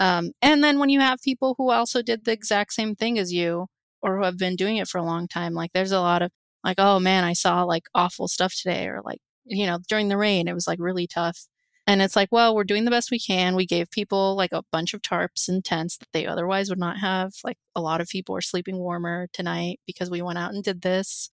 [0.00, 3.32] um, and then when you have people who also did the exact same thing as
[3.32, 3.66] you
[4.00, 6.30] or who have been doing it for a long time like there's a lot of
[6.64, 10.16] like oh man i saw like awful stuff today or like you know during the
[10.16, 11.46] rain it was like really tough
[11.88, 14.62] and it's like well we're doing the best we can we gave people like a
[14.70, 18.08] bunch of tarps and tents that they otherwise would not have like a lot of
[18.08, 21.30] people are sleeping warmer tonight because we went out and did this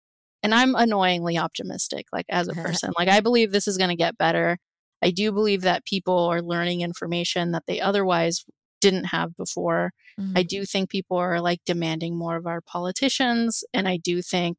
[0.43, 2.91] and I'm annoyingly optimistic, like as a person.
[2.97, 4.57] like I believe this is going to get better.
[5.01, 8.45] I do believe that people are learning information that they otherwise
[8.81, 9.91] didn't have before.
[10.19, 10.37] Mm-hmm.
[10.37, 13.63] I do think people are like demanding more of our politicians.
[13.73, 14.57] And I do think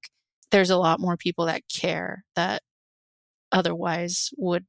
[0.50, 2.62] there's a lot more people that care that
[3.52, 4.64] otherwise would,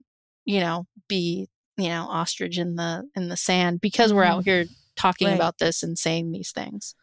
[0.46, 4.50] you know, be, you know, ostrich in the in the sand because we're out mm-hmm.
[4.50, 4.66] here
[4.96, 5.36] talking Right.
[5.36, 6.96] about this and saying these things.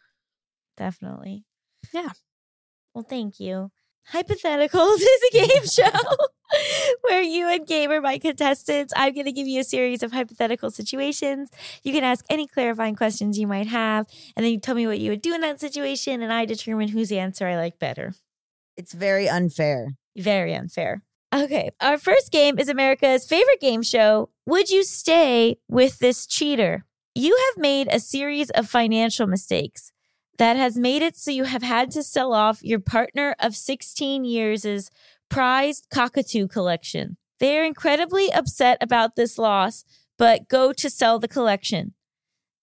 [0.76, 1.44] Definitely.
[1.92, 2.10] Yeah.
[2.94, 3.70] Well, thank you.
[4.12, 5.98] Hypotheticals is a game show
[7.02, 8.92] where you and Gabe are my contestants.
[8.96, 11.50] I'm going to give you a series of hypothetical situations.
[11.82, 14.98] You can ask any clarifying questions you might have, and then you tell me what
[14.98, 18.14] you would do in that situation, and I determine whose answer I like better.
[18.76, 19.96] It's very unfair.
[20.16, 21.02] Very unfair.
[21.34, 24.30] Okay, our first game is America's favorite game show.
[24.46, 26.86] Would you stay with this cheater?
[27.14, 29.92] You have made a series of financial mistakes
[30.38, 34.24] that has made it so you have had to sell off your partner of 16
[34.24, 34.90] years'
[35.28, 37.18] prized cockatoo collection.
[37.40, 39.84] They are incredibly upset about this loss,
[40.16, 41.92] but go to sell the collection.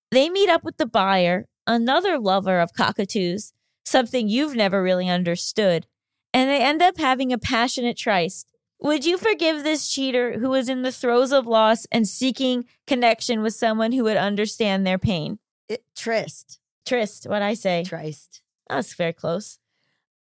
[0.10, 3.54] They meet up with the buyer, another lover of cockatoos,
[3.86, 5.86] something you've never really understood,
[6.34, 8.55] and they end up having a passionate tryst.
[8.86, 13.42] Would you forgive this cheater who was in the throes of loss and seeking connection
[13.42, 15.40] with someone who would understand their pain?
[15.68, 16.60] It, tryst.
[16.86, 17.84] Trist, what I say.
[17.84, 18.44] Tryst.
[18.70, 19.58] That's very close.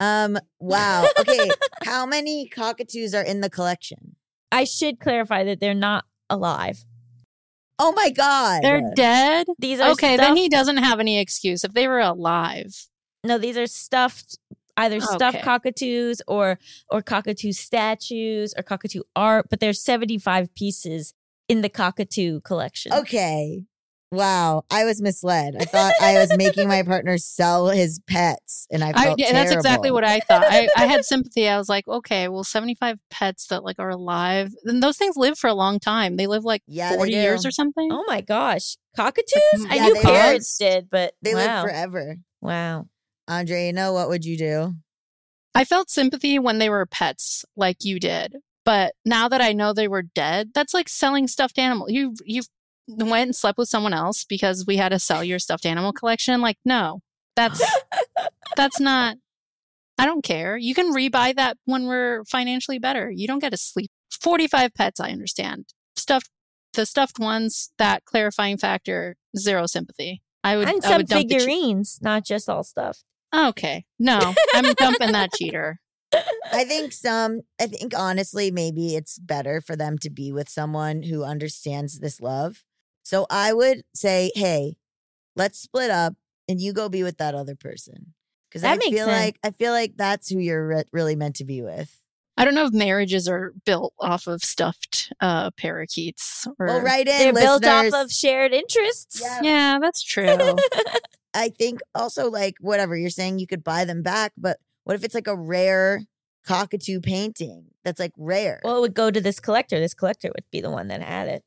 [0.00, 0.38] Um.
[0.60, 1.06] Wow.
[1.20, 1.50] Okay.
[1.84, 4.16] How many cockatoos are in the collection?
[4.50, 6.86] I should clarify that they're not alive.
[7.78, 8.62] Oh my god.
[8.62, 9.46] They're dead.
[9.58, 11.64] These are Okay, then he doesn't have any excuse.
[11.64, 12.88] If they were alive,
[13.22, 14.38] No, these are stuffed
[14.76, 15.44] either oh, stuffed Okay.
[15.44, 16.58] cockatoos or
[16.90, 21.14] or cockatoo statues or cockatoo art, but there's 75 pieces
[21.48, 22.92] in the cockatoo collection.
[22.92, 23.64] Okay.
[24.12, 24.64] Wow.
[24.70, 25.56] I was misled.
[25.58, 29.32] I thought I was making my partner sell his pets, and I I, felt yeah,
[29.32, 30.44] that's exactly what I thought.
[30.46, 31.48] I, I had sympathy.
[31.48, 35.36] I was like, okay, well, seventy-five pets that like are alive, and those things live
[35.36, 36.16] for a long time.
[36.16, 37.88] They live like Yeah, forty years or something.
[37.90, 38.76] Oh my gosh.
[38.96, 39.66] Cockatoos?
[39.68, 41.62] I Yeah, knew they parrots did, but They wow.
[41.62, 42.16] live forever.
[42.40, 42.86] Wow.
[43.28, 44.74] Andre, you know what would you do?
[45.54, 48.36] I felt sympathy when they were pets, like you did.
[48.64, 51.90] But now that I know they were dead, that's like selling stuffed animal.
[51.90, 52.42] You you
[52.88, 56.40] went and slept with someone else because we had to sell your stuffed animal collection.
[56.40, 57.00] Like, no,
[57.36, 57.62] that's
[58.56, 59.16] that's not.
[59.96, 60.56] I don't care.
[60.56, 63.10] You can rebuy that when we're financially better.
[63.10, 63.90] You don't get to sleep.
[64.20, 65.66] Forty-five pets, I understand.
[65.96, 66.30] Stuffed,
[66.72, 67.70] the stuffed ones.
[67.78, 70.22] That clarifying factor, zero sympathy.
[70.42, 70.68] I would.
[70.68, 73.04] and I some would dump the che- figurines, not just all stuff.
[73.34, 74.18] Okay, no,
[74.54, 75.80] I'm dumping that cheater.
[76.52, 81.02] I think some, I think honestly, maybe it's better for them to be with someone
[81.02, 82.62] who understands this love.
[83.02, 84.76] So I would say, hey,
[85.34, 86.14] let's split up
[86.48, 88.14] and you go be with that other person.
[88.48, 89.24] Because That I makes feel sense.
[89.24, 92.00] like I feel like that's who you're re- really meant to be with.
[92.36, 96.46] I don't know if marriages are built off of stuffed uh, parakeets.
[96.60, 99.20] Or, Well, right in They're built off of shared interests.
[99.20, 99.40] Yeah.
[99.42, 100.26] Yeah, that's true.
[101.34, 105.04] I think also like whatever you're saying, you could buy them back, but what if
[105.04, 106.02] it's like a rare
[106.46, 108.60] cockatoo painting that's like rare?
[108.64, 109.80] Well, it would go to this collector.
[109.80, 111.42] This collector would be the one that had it.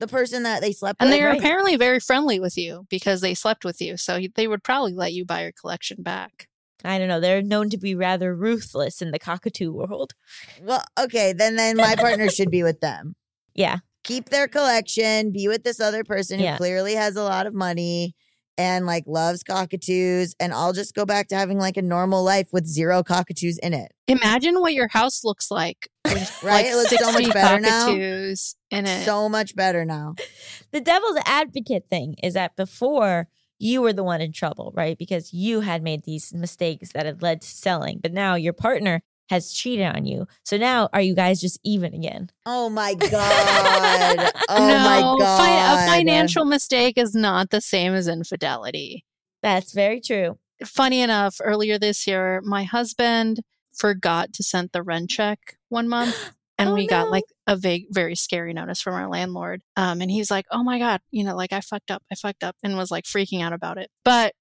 [0.00, 1.38] the person that they slept and with, And they are right.
[1.38, 3.96] apparently very friendly with you because they slept with you.
[3.96, 6.48] So they would probably let you buy your collection back.
[6.84, 7.20] I don't know.
[7.20, 10.14] They're known to be rather ruthless in the cockatoo world.
[10.60, 13.14] well, okay, then then my partner should be with them.
[13.54, 13.78] Yeah.
[14.02, 18.16] Keep their collection, be with this other person who clearly has a lot of money
[18.58, 22.48] and like loves cockatoos, and I'll just go back to having like a normal life
[22.52, 23.92] with zero cockatoos in it.
[24.08, 25.88] Imagine what your house looks like.
[26.42, 26.64] Right?
[26.64, 27.88] like It looks so much 60 better now.
[27.90, 29.04] in it.
[29.04, 30.14] So much better now.
[30.72, 34.96] The devil's advocate thing is that before you were the one in trouble, right?
[34.98, 39.02] Because you had made these mistakes that had led to selling, but now your partner
[39.28, 40.26] has cheated on you.
[40.44, 42.30] So now are you guys just even again?
[42.44, 44.32] Oh my god.
[44.48, 49.04] Oh no, my fi- a financial mistake is not the same as infidelity.
[49.42, 50.38] That's very true.
[50.64, 53.40] funny enough, earlier this year, my husband
[53.74, 56.16] forgot to send the rent check one month.
[56.58, 59.62] And Oh, we got like a vague, very scary notice from our landlord.
[59.76, 62.44] Um, and he's like, oh my God, you know, like I fucked up, I fucked
[62.44, 63.90] up, and was like freaking out about it.
[64.04, 64.34] But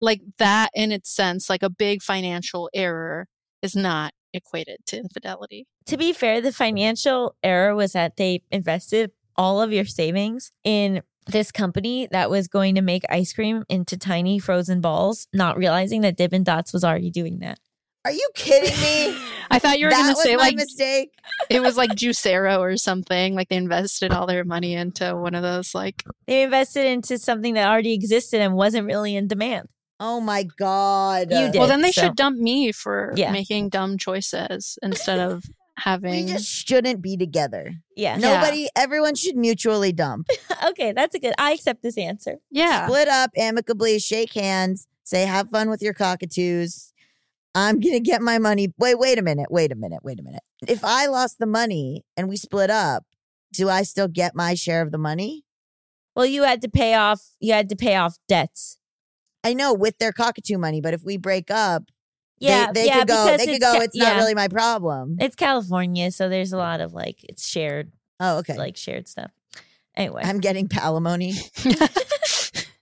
[0.00, 3.28] like that in its sense, like a big financial error
[3.62, 5.66] is not equated to infidelity.
[5.86, 11.02] To be fair, the financial error was that they invested all of your savings in
[11.26, 16.00] this company that was going to make ice cream into tiny frozen balls, not realizing
[16.00, 17.58] that Dippin' Dots was already doing that.
[18.04, 19.18] Are you kidding me?
[19.50, 21.10] I thought you were that going to say my like mistake.
[21.50, 23.34] it was like Juicero or something.
[23.34, 27.54] Like they invested all their money into one of those like They invested into something
[27.54, 29.68] that already existed and wasn't really in demand.
[30.00, 31.28] Oh my god.
[31.30, 31.58] You did.
[31.58, 33.32] well, then they so- should dump me for Yeah.
[33.32, 35.44] making dumb choices instead of
[35.78, 36.26] having.
[36.26, 37.72] We just shouldn't be together.
[37.96, 38.16] Yeah.
[38.16, 40.28] Nobody, everyone should mutually dump.
[40.68, 41.34] okay, that's a good.
[41.38, 42.36] I accept this answer.
[42.50, 42.86] yeah.
[42.86, 46.92] Split up amicably, shake hands, say, have fun with your cockatoos.
[47.54, 48.72] I'm going to get my money.
[48.78, 49.50] Wait, wait a minute.
[49.50, 50.00] Wait a minute.
[50.04, 50.42] Wait a minute.
[50.68, 53.04] If I lost the money and we split up,
[53.52, 55.44] do I still get my share of the money?
[56.14, 57.20] Well, you had to pay off.
[57.40, 58.78] You had to pay off debts.
[59.44, 61.84] I know with their cockatoo money, but if we break up,
[62.38, 63.36] Yeah, they, they yeah, could go.
[63.36, 63.72] They could go.
[63.74, 64.16] ca- It's not yeah.
[64.18, 65.16] really my problem.
[65.20, 68.56] It's California, so there's a lot of like it's shared, oh, okay.
[68.56, 69.30] like shared stuff.
[69.96, 71.34] Anyway, I'm getting palimony.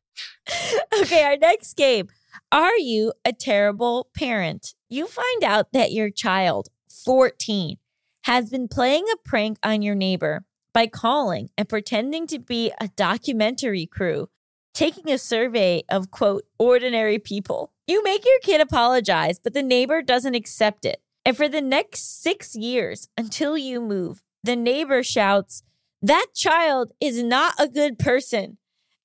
[1.03, 2.09] okay, our next game.
[2.53, 4.75] Are you a terrible parent?
[4.89, 6.69] You find out that your child,
[7.05, 7.77] 14,
[8.25, 12.89] has been playing a prank on your neighbor by calling and pretending to be a
[12.89, 14.29] documentary crew,
[14.77, 17.73] taking a survey of quote, ordinary people.
[17.87, 21.01] You make your kid apologize, but the neighbor doesn't accept it.
[21.25, 25.63] And for the next six years until you move, the neighbor shouts,
[26.03, 28.59] That child is not a good person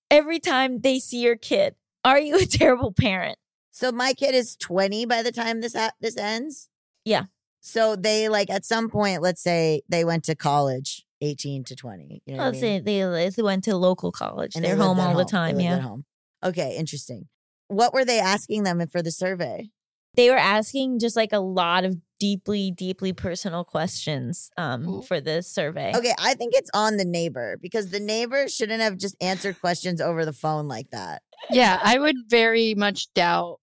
[0.10, 1.76] every time they see your kid.
[2.04, 3.38] Are you a terrible parent?
[3.72, 6.68] So my kid is 20 by the time this ha- this ends.
[7.06, 7.26] Yeah.
[7.62, 12.22] So they like at some point, let's say they went to college, 18 to 20.
[12.26, 12.62] You know what I mean?
[12.62, 14.56] say they, they went to local college.
[14.56, 15.56] And they They're lived home at all the time.
[15.56, 15.76] lived Yeah.
[15.76, 16.06] at home.
[16.44, 17.28] Okay, interesting.
[17.68, 19.70] What were they asking them for the survey?
[20.16, 25.42] They were asking just like a lot of deeply, deeply personal questions um, for the
[25.42, 25.94] survey.
[25.96, 30.02] Okay, I think it's on the neighbor because the neighbor shouldn't have just answered questions
[30.02, 31.22] over the phone like that.
[31.50, 33.60] yeah, I would very much doubt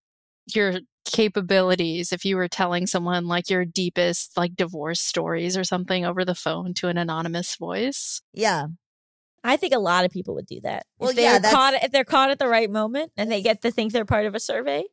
[0.55, 0.78] your
[1.09, 6.24] capabilities if you were telling someone like your deepest like divorce stories or something over
[6.24, 8.20] the phone to an anonymous voice.
[8.32, 8.66] Yeah.
[9.43, 10.85] I think a lot of people would do that.
[10.98, 13.62] Well, if they're yeah, caught if they're caught at the right moment and they get
[13.62, 14.85] to think they're part of a survey.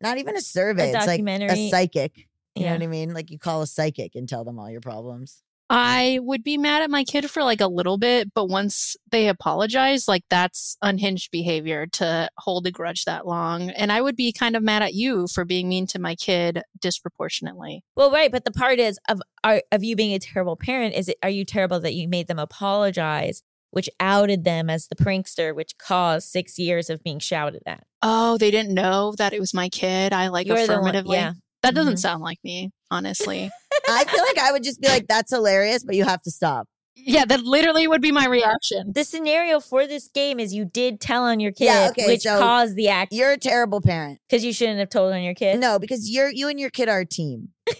[0.00, 0.88] Not even a survey.
[0.88, 1.50] it's like documentary.
[1.50, 2.28] a psychic.
[2.54, 3.14] You know what I mean?
[3.14, 5.42] Like you call a psychic and tell them all your problems.
[5.74, 9.26] I would be mad at my kid for like a little bit, but once they
[9.28, 13.70] apologize, like that's unhinged behavior to hold a grudge that long.
[13.70, 16.60] And I would be kind of mad at you for being mean to my kid
[16.78, 17.82] disproportionately.
[17.96, 21.08] Well, right, but the part is of are, of you being a terrible parent is
[21.08, 25.54] it are you terrible that you made them apologize, which outed them as the prankster,
[25.54, 27.84] which caused six years of being shouted at.
[28.02, 30.12] Oh, they didn't know that it was my kid.
[30.12, 31.16] I like You're the one- affirmatively.
[31.16, 31.32] yeah.
[31.62, 31.98] That doesn't Mhm.
[32.00, 33.48] sound like me, honestly.
[33.88, 36.68] I feel like I would just be like, that's hilarious, but you have to stop.
[36.94, 38.92] yeah, that literally would be my reaction.
[38.94, 42.22] The scenario for this game is you did tell on your kid, Yeah, okay, which
[42.22, 44.18] so caused the act You're a terrible parent.
[44.28, 45.58] because you shouldn't have told on your kid.
[45.58, 47.48] No, because you're you and your kid are a team.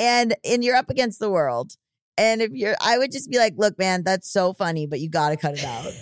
[0.00, 1.72] and and you're up against the world.
[2.16, 5.08] And if you're I would just be like, look, man, that's so funny, but you
[5.10, 5.92] gotta cut it out.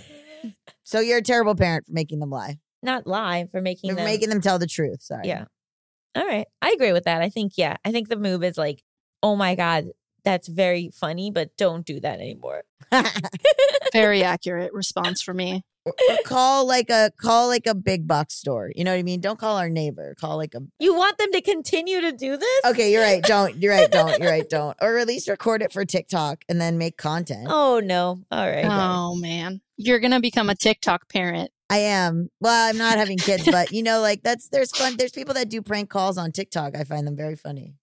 [0.83, 2.59] so you're a terrible parent for making them lie.
[2.83, 4.05] not lie for making For them.
[4.05, 5.03] making them tell the truth.
[5.03, 5.27] Sorry.
[5.27, 5.45] yeah.
[6.15, 7.21] All right, I agree with that.
[7.21, 8.83] I think yeah, I think the move is like,
[9.23, 9.91] oh my god,
[10.25, 12.65] that's very funny, but don't do that anymore.
[13.93, 15.65] Very accurate response for me.
[15.85, 15.93] or
[16.25, 18.73] call like a call like a big box store.
[18.75, 19.21] You know what I mean?
[19.21, 20.15] Don't call our neighbor.
[20.21, 22.61] Call like a You want them to continue to do this?
[22.65, 23.23] Okay, you're right.
[23.23, 23.57] Don't.
[23.57, 23.91] You're right.
[23.91, 24.21] Don't.
[24.21, 24.49] You're right.
[24.51, 24.77] Don't.
[24.81, 27.47] Or at least record it for TikTok and then make content.
[27.49, 28.19] Oh no.
[28.31, 28.65] All right.
[28.65, 29.61] Oh man.
[29.77, 31.51] You're gonna become a TikTok parent.
[31.71, 32.31] I am.
[32.41, 34.97] Well, I'm not having kids, but you know, like that's there's fun.
[34.97, 36.77] There's people that do prank calls on TikTok.
[36.77, 37.75] I find them very funny.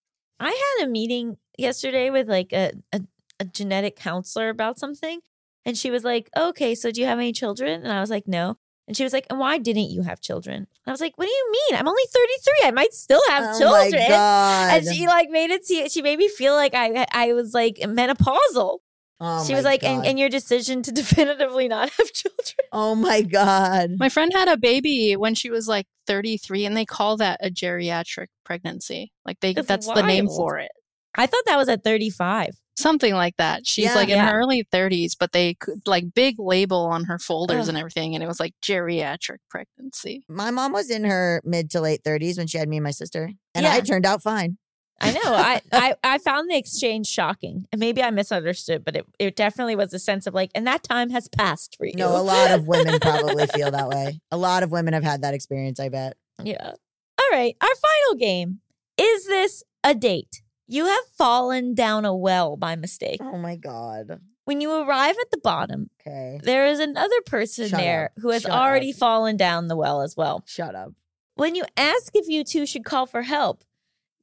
[0.46, 3.02] I had a meeting yesterday with like a, a,
[3.40, 5.20] a genetic counselor about something.
[5.66, 7.84] And she was like, okay, so do you have any children?
[7.84, 8.58] And I was like, no.
[8.88, 10.56] And she was like, and why didn't you have children?
[10.58, 11.80] And I was like, what do you mean?
[11.80, 12.68] I'm only 33.
[12.68, 14.04] I might still have oh children.
[14.12, 17.76] And she like made it see she made me feel like I I was like
[17.78, 18.80] menopausal.
[19.20, 22.68] Oh she was like, and, and your decision to definitively not have children.
[22.72, 23.92] oh my god!
[23.98, 27.50] My friend had a baby when she was like 33 and they call that a
[27.50, 29.12] geriatric pregnancy.
[29.26, 30.72] Like they That's that's, the name for it.
[31.16, 32.50] I thought that was at 35.
[32.76, 33.68] Something like that.
[33.68, 33.94] She's Yeah.
[33.94, 34.32] like in Yeah.
[34.32, 37.70] her early 30s, but they could like big label on her folders Ugh.
[37.70, 40.24] and everything and it was like geriatric pregnancy.
[40.28, 42.90] My mom was in her mid to late 30s when she had me and my
[42.92, 44.58] sister, and I turned out fine.
[45.02, 45.20] I know.
[45.26, 47.66] I, I I found the exchange shocking.
[47.72, 50.84] And maybe I misunderstood, but it, it definitely was a sense of like, and that
[50.84, 51.94] time has passed for you.
[51.96, 54.20] No, a lot of women probably feel that way.
[54.32, 55.80] A lot of women have had that experience.
[55.80, 56.16] I bet.
[56.44, 56.72] Yeah.
[57.20, 57.56] All right.
[57.62, 58.60] Our final game.
[58.98, 60.42] Is this a date?
[60.68, 63.20] You have fallen down a well by mistake.
[63.22, 64.20] Oh my god.
[64.46, 66.40] When you arrive at the bottom, Okay.
[66.44, 68.22] there is another person Shut there up.
[68.22, 68.98] who has Shut already up.
[68.98, 70.44] fallen down the well as well.
[70.46, 70.92] Shut up.
[71.36, 73.64] When you ask if you two should call for help,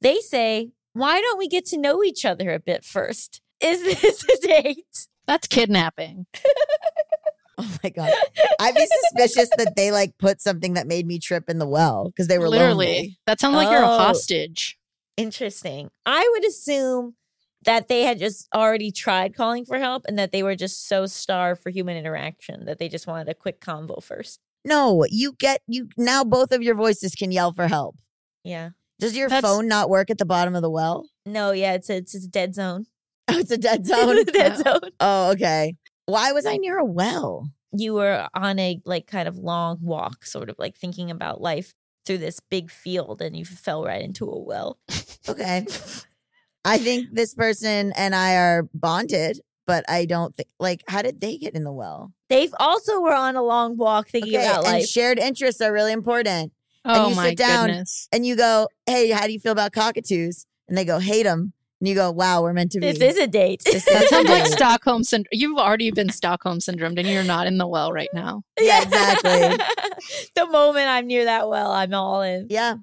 [0.01, 3.41] they say, Why don't we get to know each other a bit first?
[3.61, 5.07] Is this a date?
[5.27, 6.25] That's kidnapping.
[7.57, 8.11] Oh my god.
[8.59, 12.05] I'd be suspicious that they like put something that made me trip in the well
[12.05, 12.87] because they were Literally.
[12.87, 13.19] lonely.
[13.27, 13.97] That sounds like you're a Oh.
[13.99, 14.79] hostage.
[15.15, 15.91] Interesting.
[16.05, 17.15] I would assume
[17.65, 21.05] that they had just already tried calling for help and that they were just so
[21.05, 24.39] starved for human interaction that they just wanted a quick convo first.
[24.65, 27.95] No, you get you now both of your voices can yell for help.
[28.43, 28.69] Yeah.
[29.01, 31.05] Does your That's- phone not work at the bottom of the well?
[31.25, 32.85] No, yeah, it's a, it's a dead zone.
[33.27, 34.23] Oh, it's a dead zone.
[34.25, 34.63] dead Oh.
[34.63, 34.91] zone.
[35.01, 35.75] oh, okay.
[36.05, 37.49] Why was I near a well?
[37.75, 41.73] You were on a like kind of long walk, sort of like thinking about life
[42.05, 44.77] through this big field and you fell right into a well.
[45.29, 45.65] Okay.
[46.65, 51.21] I think this person and I are bonded, but I don't think like how did
[51.21, 52.11] they get in the well?
[52.29, 54.85] They also were on a long walk thinking Okay, about and life.
[54.87, 56.51] shared interests are really important.
[56.85, 58.07] Oh you my sit down goodness.
[58.11, 61.53] And you go, "Hey, how do you feel about cockatoos?" And they go, "Hate them."
[61.79, 63.63] And you go, "Wow, we're meant to be." this is a date.
[63.65, 65.29] This That is sounds like Stockholm syndrome.
[65.31, 68.43] You've already been Stockholm syndromed and you're not in the well right now.
[68.59, 69.57] Yeah, exactly.
[70.35, 72.47] the moment I'm near that well, I'm all in.
[72.49, 72.75] yeah.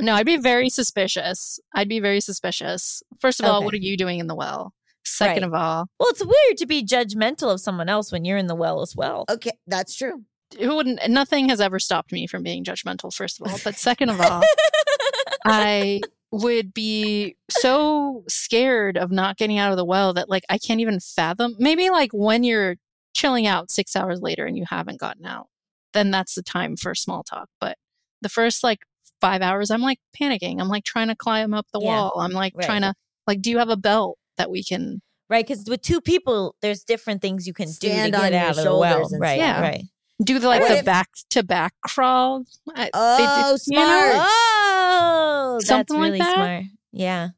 [0.00, 1.60] No, I'd be very suspicious.
[1.74, 3.02] I'd be very suspicious.
[3.20, 4.72] First of all, what are you doing in the well?
[5.04, 5.46] Second Right.
[5.48, 8.54] of all, Well, it's weird to be judgmental of someone else when you're in the
[8.54, 9.24] well as well.
[9.30, 10.22] Okay, that's true.
[10.58, 13.58] Who wouldn't nothing has ever stopped me from being judgmental, first of all.
[13.64, 14.42] But second of all,
[15.44, 16.00] I
[16.30, 20.80] would be so scared of not getting out of the well that like I can't
[20.80, 21.54] even fathom.
[21.58, 22.76] Maybe like when you're
[23.14, 25.48] chilling out six hours later and you haven't gotten out,
[25.92, 27.48] then that's the time for small talk.
[27.60, 27.76] But
[28.22, 28.80] the first like
[29.20, 30.60] five hours, I'm like panicking.
[30.60, 32.12] I'm like trying to climb up the Yeah, wall.
[32.20, 32.64] I'm like right.
[32.64, 32.94] trying to
[33.26, 35.00] like, do you have a belt that we can?
[35.28, 35.46] right?
[35.46, 38.42] Because with two people, there's different things you can Stand do to on get your
[38.50, 39.08] out of the well.
[39.18, 39.60] Right, stuff.
[39.62, 39.84] right.
[40.22, 42.44] Do the like What the back to back crawl?
[42.74, 43.86] I- they do- Oh, you know?
[43.86, 44.28] smart.
[44.28, 46.34] Oh, that's Something like really that?
[46.34, 46.64] smart.
[46.92, 47.28] Yeah.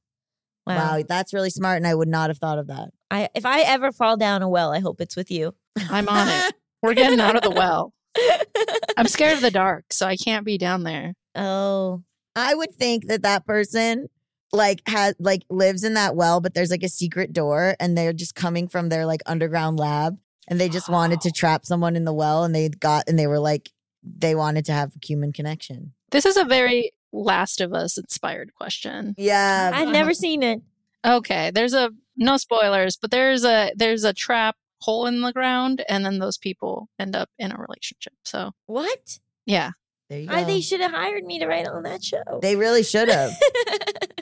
[0.67, 0.77] Wow.
[0.97, 1.03] Wow.
[1.07, 2.91] that's really smart, and I would not have thought of that.
[3.11, 5.55] I if I ever fall down a well, I hope it's with you.
[5.91, 6.55] I'm on it.
[6.83, 7.93] We're getting out of the well.
[8.97, 11.15] I'm scared of the dark, so I can't be down there.
[11.35, 12.03] oh,
[12.37, 14.09] I would think that that person
[14.53, 18.13] like has like lives in that well, but there's like a secret door, and they're
[18.13, 20.17] just coming from their like underground lab,
[20.49, 23.27] and they just wanted to trap someone in the well, and they got and they
[23.27, 23.71] were like
[24.03, 25.93] they wanted to have human connection.
[26.11, 29.15] This is a very Last of Us inspired question.
[29.17, 30.15] Yeah, I've never uh-huh.
[30.15, 30.63] seen it.
[31.05, 35.85] Okay, there's a no spoilers, but there's a there's a trap hole in the ground,
[35.89, 38.15] and then those people end up in a relationship.
[38.25, 39.19] So What?
[39.47, 39.71] yeah,
[40.09, 40.35] there you go.
[40.35, 42.41] I, they should have hired me to write on that show.
[42.43, 43.31] they really should have.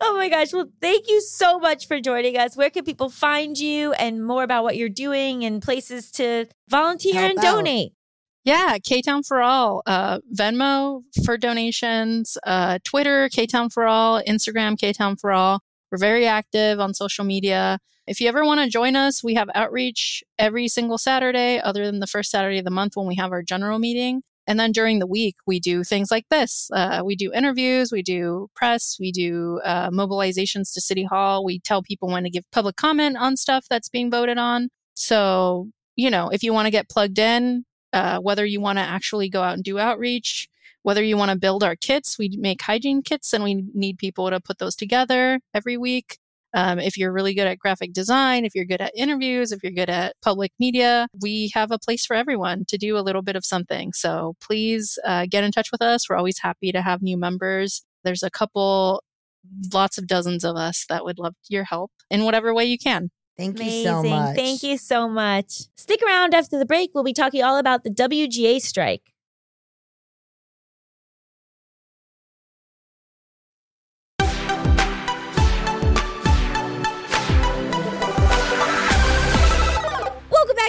[0.00, 0.52] oh my gosh.
[0.52, 2.56] Well, thank you so much for joining us.
[2.56, 7.14] Where can people find you and more about what you're doing and places to volunteer
[7.14, 7.42] Help and out.
[7.42, 7.92] donate?
[8.44, 8.76] yeah.
[8.82, 14.78] K Town for All, uh, Venmo for donations, uh, Twitter K Town for All, Instagram
[14.78, 15.60] K Town for All.
[15.90, 17.78] We're very active on social media.
[18.06, 22.00] If you ever want to join us, we have outreach every single Saturday, other than
[22.00, 24.22] the first Saturday of the month when we have our general meeting.
[24.46, 26.68] And then during the week, we do things like this.
[26.72, 31.44] Uh, we do interviews, we do press, we do uh, mobilizations to City Hall.
[31.44, 34.68] We tell people when to give public comment on stuff that's being voted on.
[34.94, 38.82] So, you know, if you want to get plugged in, uh, whether you want to
[38.82, 40.48] actually go out and do outreach,
[40.82, 44.28] whether you want to build our kits, we make hygiene kits and we need people
[44.28, 46.18] to put those together every week.
[46.54, 49.72] Um, if you're really good at graphic design, if you're good at interviews, if you're
[49.72, 53.36] good at public media, we have a place for everyone to do a little bit
[53.36, 53.92] of something.
[53.92, 56.08] So please uh, get in touch with us.
[56.08, 57.82] We're always happy to have new members.
[58.04, 59.02] There's a couple,
[59.72, 63.10] lots of dozens of us that would love your help in whatever way you can.
[63.36, 63.78] Thank Amazing.
[63.78, 64.36] you so much.
[64.36, 65.62] Thank you so much.
[65.76, 66.90] Stick around after the break.
[66.94, 69.13] We'll be talking all about the WGA strike.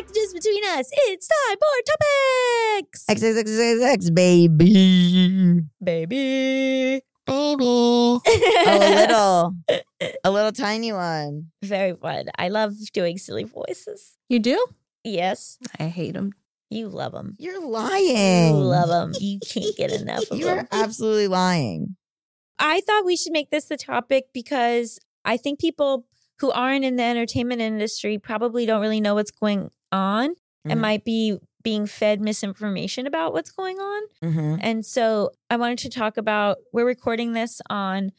[0.05, 0.89] Welcome back to Just Between Us.
[1.07, 3.05] It's time for topics.
[3.09, 5.61] X, X, X, X, X, baby.
[5.83, 7.01] Baby.
[7.01, 7.01] Baby.
[7.27, 8.21] Oh,
[8.67, 9.55] a little,
[10.23, 11.47] a little tiny one.
[11.63, 12.25] Very fun.
[12.37, 14.15] I love doing silly voices.
[14.29, 14.63] You do?
[15.03, 16.33] Yes, I hate them.
[16.69, 17.35] you love them.
[17.39, 18.55] You're lying.
[18.55, 19.13] You love them.
[19.19, 20.59] You can't get enough of You them.
[20.71, 21.95] are absolutely lying.
[22.59, 26.05] I thought we should make this the topic because I think people
[26.39, 30.35] who aren't in the entertainment industry probably don't really know what's going on
[30.65, 30.81] and Mhm.
[30.81, 34.03] might be being fed misinformation about what's going on.
[34.23, 34.55] Mm-hmm.
[34.61, 38.11] And so I wanted to talk about we're recording this on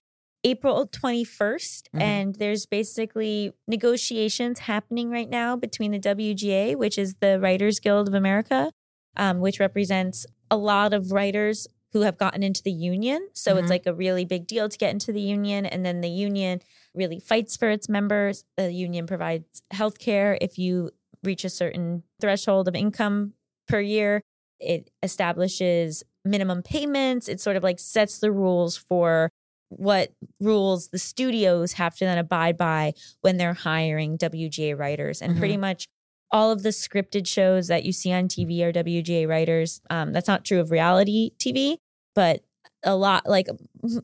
[0.45, 2.01] April 21st, Mhm.
[2.01, 8.09] and there's basically negotiations happening right now between the WGA, which is the Writers Guild
[8.09, 8.71] of America,
[9.17, 11.67] um, which represents a lot of writers
[11.97, 13.27] who have gotten into the union.
[13.33, 13.61] So Mhm.
[13.61, 15.65] it's like a really big deal to get into the union.
[15.65, 16.61] And then the union
[16.95, 18.45] really fights for its members.
[18.59, 20.91] The union provides health care if you
[21.23, 23.33] reach a certain threshold of income
[23.67, 24.21] per year.
[24.61, 27.29] It establishes minimum payments.
[27.31, 29.31] It sort of like sets the rules for
[29.71, 32.93] what rules the studios have to then abide by
[33.23, 35.23] when they're hiring WGA writers.
[35.23, 35.87] And pretty much
[36.33, 39.81] all of the scripted shows that you see on TV are WGA writers.
[39.89, 41.77] Um, that's not true of reality TV,
[42.17, 42.43] but
[42.83, 43.47] a lot, like,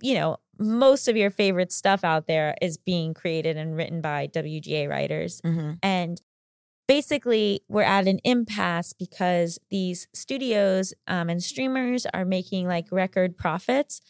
[0.00, 4.28] you know, most of your favorite stuff out there is being created and written by
[4.28, 5.40] WGA writers.
[5.40, 5.78] Mhm.
[5.82, 6.22] And
[6.86, 13.36] basically, we're at an impasse because these studios um, and streamers are making like record
[13.36, 14.00] profits,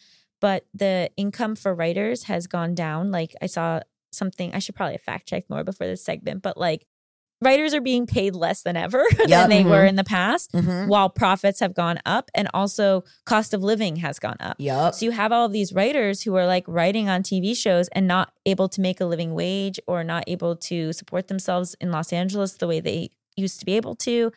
[0.41, 3.09] but the income for writers has gone down.
[3.09, 3.79] Like, I saw
[4.11, 6.85] something, I should probably fact check more before this segment, but like,
[7.43, 9.27] writers are being paid less than ever Yep.
[9.27, 9.89] than they were Mhm.
[9.89, 10.87] in the past, Mhm.
[10.87, 14.55] while profits have gone up and also cost of living has gone up.
[14.59, 14.93] Yup.
[14.95, 18.07] So you have all of these writers who are like writing on TV shows and
[18.07, 22.11] not able to make a living wage or not able to support themselves in Los
[22.13, 24.31] Angeles the way they used to be able to.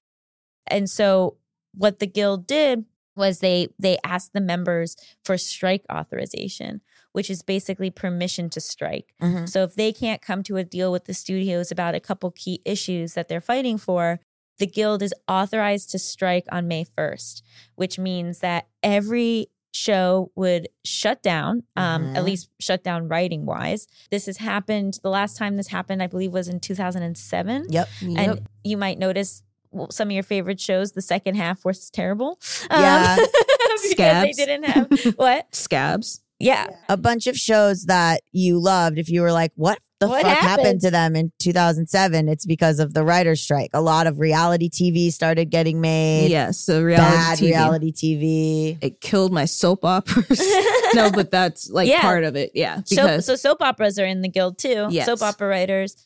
[0.66, 1.36] And so
[1.74, 2.84] what the guild did
[3.14, 6.80] was they they asked the members for strike authorization,
[7.16, 9.14] which is basically permission to strike.
[9.22, 9.48] Mhm.
[9.48, 12.60] So if they can't come to a deal with the studios about a couple key
[12.66, 14.20] issues that they're fighting for,
[14.58, 17.42] the guild is authorized to strike on May 1st,
[17.74, 22.16] which means that every show would shut down, um, Mhm.
[22.16, 23.86] at least shut down writing wise.
[24.10, 27.66] This has happened, the last time this happened, I believe, was in 2007.
[27.70, 27.88] Yep.
[28.16, 29.42] And you might notice
[29.90, 32.38] some of your favorite shows, the second half was terrible.
[32.70, 33.16] Um, Yeah.
[33.88, 35.54] because they didn't have what?
[35.54, 36.20] Scabs.
[36.38, 36.68] Yeah.
[36.88, 40.36] A bunch of shows that you loved, if you were like, what the What fuck
[40.36, 40.64] happened?
[40.66, 40.80] happened?
[40.82, 42.28] to them in 2007?
[42.28, 43.70] It's because of the writer's strike.
[43.72, 46.28] A lot of reality TV started getting made.
[46.30, 47.42] Yes, the reality Bad TV.
[47.48, 48.78] reality TV.
[48.82, 50.38] It killed my soap operas.
[50.94, 52.02] no, but that's like Yeah.
[52.02, 52.50] part of it.
[52.54, 54.88] Yeah, So, because so soap operas are in the guild too.
[54.90, 55.06] Yes.
[55.06, 55.96] Soap opera writers.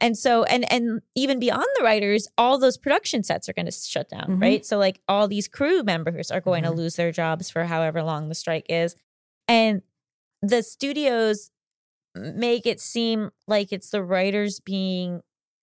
[0.00, 3.72] And so and and even beyond the writers, all those production sets are going to
[3.72, 4.42] shut down, Mhm.
[4.42, 4.66] right?
[4.66, 8.28] So like all these crew members are going to lose their jobs for however long
[8.30, 8.96] the strike is.
[9.48, 9.82] And
[10.42, 11.50] the studios
[12.14, 15.20] make it seem like it's the writers being,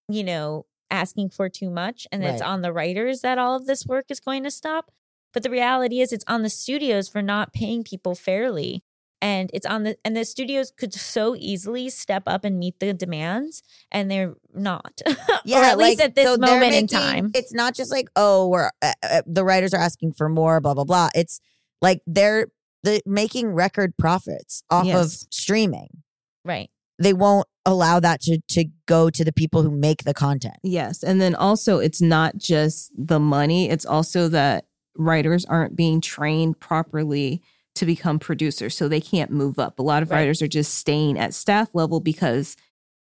[0.10, 3.86] you know, asking for too much and it's on the writers that all of this
[3.86, 4.92] work is going to stop.
[5.34, 8.84] But the reality is it's on the studios for not paying people fairly
[9.22, 12.94] and it's on the and the studios could so easily step up and meet the
[12.94, 17.76] demands and they're not or at least at this so moment in time It's not
[17.76, 21.10] just like, oh, we're uh, uh, the writers are asking for more, blah blah blah.
[21.16, 21.40] It's
[21.82, 22.48] like they're
[22.84, 26.04] the making record profits off of streaming.
[26.46, 30.58] right They won't allow that to to go to the people who make the content.
[30.64, 31.04] Yes.
[31.04, 34.66] And then also, it's not just the money, it's also that
[34.98, 37.42] writers aren't being trained properly
[37.76, 38.76] to become producers.
[38.76, 39.80] So they can't move up.
[39.80, 40.18] A lot of Right.
[40.20, 42.58] writers are just staying at staff level because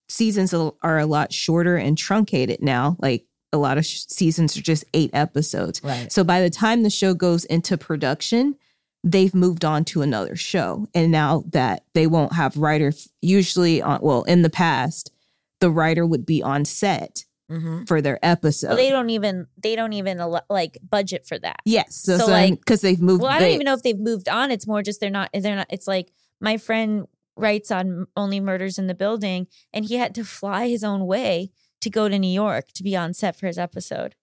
[0.09, 2.97] seasons are a lot shorter and truncated now.
[3.01, 5.83] Like a lot of sh- seasons are just eight episodes.
[5.83, 6.13] Right.
[6.13, 8.55] So by the time the show goes into production,
[9.03, 10.87] they've moved on to another show.
[10.95, 15.11] And now that they won't have writer, usually on, well, in the past,
[15.61, 17.83] the writer would be on set Mm-hmm.
[17.87, 18.69] for their episode.
[18.69, 20.19] well, they don't even they don't even
[20.49, 21.97] like budget for that yes.
[21.97, 23.23] So, So, so like- because they've moved.
[23.23, 25.31] well i don't they- even know if they've moved on it's more just they're not
[25.35, 27.07] they're not it's like my friend
[27.37, 31.51] writes on only murders in the building and he had to fly his own way
[31.81, 34.15] to go to new york to be on set for his episode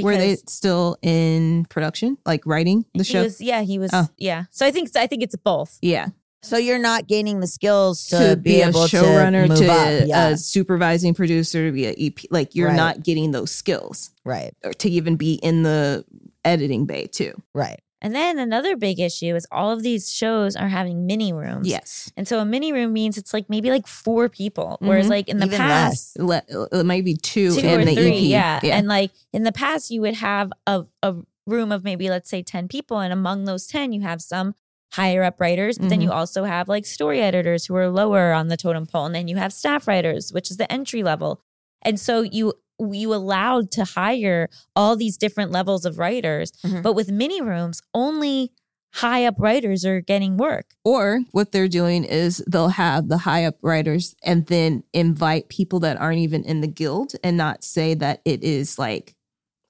[0.00, 3.22] Were they still in production, like writing the he show?
[3.24, 4.08] was yeah he was Oh.
[4.16, 6.08] yeah so i think i think it's both yeah,
[6.42, 10.08] So you're not gaining the skills to, be, a showrunner, to move to up.
[10.08, 10.28] Yeah.
[10.30, 12.18] a supervising producer, to be a EP.
[12.30, 12.76] Like you're Right.
[12.76, 14.52] not getting those skills right.
[14.64, 16.04] or to even be in the
[16.44, 17.40] editing bay too.
[17.54, 17.80] Right.
[18.02, 21.66] And then another big issue is all of these shows are having mini rooms.
[21.68, 24.76] Yes, And so a mini room means it's like maybe like four people.
[24.80, 25.10] Whereas Mhm.
[25.10, 26.42] like in the Even past, Le-
[26.72, 28.22] it might be two, two in or the three, EP.
[28.24, 28.60] yeah.
[28.62, 28.76] yeah.
[28.76, 31.14] And like in the past, you would have a, a
[31.46, 32.98] room of maybe let's say 10 people.
[32.98, 34.54] And among those 10, you have some
[34.94, 36.08] higher up writers, but then Mm-hmm.
[36.08, 39.06] you also have like story editors who are lower on the totem pole.
[39.06, 41.40] And then you have staff writers, which is the entry level.
[41.82, 42.52] And so you
[42.92, 46.52] you allowed to hire all these different levels of writers.
[46.64, 46.82] Mhm.
[46.82, 48.52] But with mini rooms, only
[48.94, 50.66] high up writers are getting work.
[50.84, 55.80] Or what they're doing is they'll have the high up writers and then invite people
[55.80, 59.14] that aren't even in the guild and not say that it is like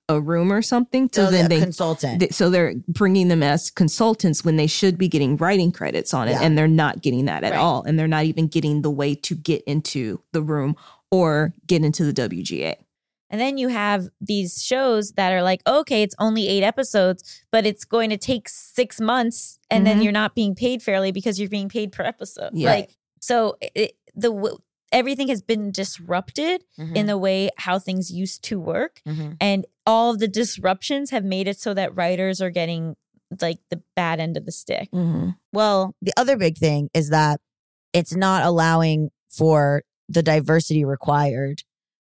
[0.09, 1.09] a room or something.
[1.13, 2.19] So So then they consultant.
[2.19, 6.27] th- so they're bringing them as consultants when they should be getting writing credits on
[6.27, 6.41] it Yeah.
[6.43, 7.59] and they're not getting that at Right.
[7.61, 10.75] all and they're not even getting the way to get into the room
[11.13, 12.75] or get into the WGA.
[13.33, 17.65] And then you have these shows that are like, okay, it's only eight episodes, but
[17.67, 20.05] it's going to take six months, and then Mhm.
[20.05, 22.51] you're not being paid fairly because you're being paid per episode.
[22.53, 22.71] Yeah.
[22.71, 22.91] Like,
[23.21, 24.59] so it, the w-
[24.93, 26.95] everything has been disrupted Mm-hmm.
[26.97, 29.01] in the way how things used to work.
[29.09, 29.39] Mhm.
[29.41, 32.97] And all of the disruptions have made it so that writers are getting
[33.41, 34.91] like the bad end of the stick.
[34.93, 35.31] Mm-hmm.
[35.55, 37.41] Well, the other big thing is that
[37.95, 41.63] it's not allowing for the diversity required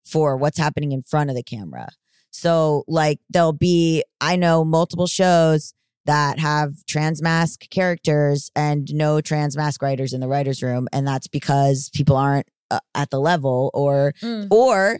[0.07, 1.89] for what's happening in front of the camera.
[2.31, 5.73] So, like, there'll be, I know multiple shows
[6.05, 10.87] that have trans mask characters and no trans mask writers in the writer's room.
[10.93, 14.49] And that's because people aren't uh, at the level or, Mm.
[14.51, 14.99] or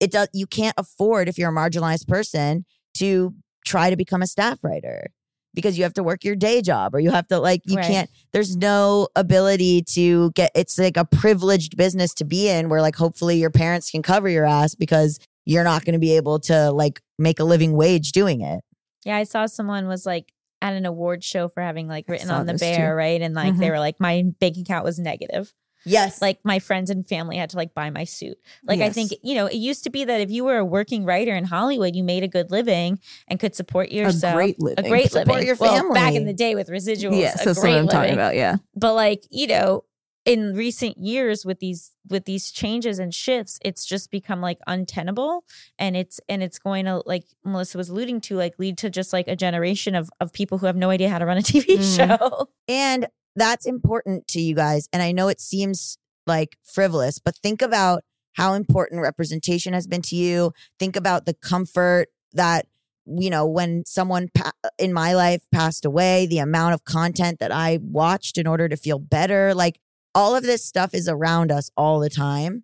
[0.00, 2.64] it does, you can't afford if you're a marginalized person
[2.94, 3.34] to
[3.64, 5.10] try to become a staff writer
[5.54, 7.86] because you have to work your day job or you have to like you Right.
[7.86, 12.80] can't there's no ability to get it's like a privileged business to be in where
[12.80, 16.38] like hopefully your parents can cover your ass because you're not going to be able
[16.40, 18.62] to like make a living wage doing it
[19.04, 22.46] Yeah, I saw someone was like at an award show for having like written on
[22.46, 22.94] the bear, too.
[22.96, 23.20] right?
[23.20, 23.70] And like they Mhm.
[23.70, 25.52] were like, my bank account was negative.
[25.84, 28.38] Yes Like my friends and family had to like buy my suit.
[28.64, 31.04] Like I think, you know, it used to be that if you were a working
[31.04, 32.98] writer in Hollywood, you made a good living
[33.28, 34.34] and could support yourself.
[34.34, 34.84] A great living.
[34.84, 35.46] A great Support living.
[35.46, 37.18] your Well, back in the day with residuals.
[37.18, 38.34] Yes, that's what I'm talking about.
[38.34, 38.56] Yeah.
[38.74, 39.84] But like, you know,
[40.24, 45.42] in recent years with these with these changes and shifts, it's just become like untenable
[45.80, 49.12] and it's and it's going to like Melissa was alluding to like lead to just
[49.12, 51.76] like a generation of of people who have no idea how to run a TV
[51.78, 51.96] Mhm.
[51.96, 52.48] show.
[52.68, 57.62] and that's important to you guys and i know it seems like frivolous but think
[57.62, 58.02] about
[58.34, 62.66] how important representation has been to you think about the comfort that
[63.06, 67.50] you know when someone pa- in my life passed away the amount of content that
[67.52, 69.80] i watched in order to feel better like
[70.14, 72.62] all of this stuff is around us all the time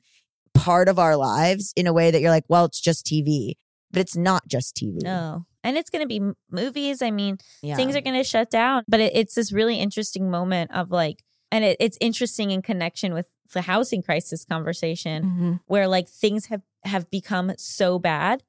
[0.54, 3.54] part of our lives in a way that you're like well it's just tv
[3.90, 5.44] but it's not just tv No.
[5.68, 6.20] And it's going to be
[6.50, 7.02] movies.
[7.02, 7.76] I mean, yeah.
[7.76, 11.22] things are going to shut down, but it, it's this really interesting moment of like
[11.52, 15.52] and it, it's interesting in connection with the housing crisis conversation Mm-hmm.
[15.66, 18.42] where like things have have become so bad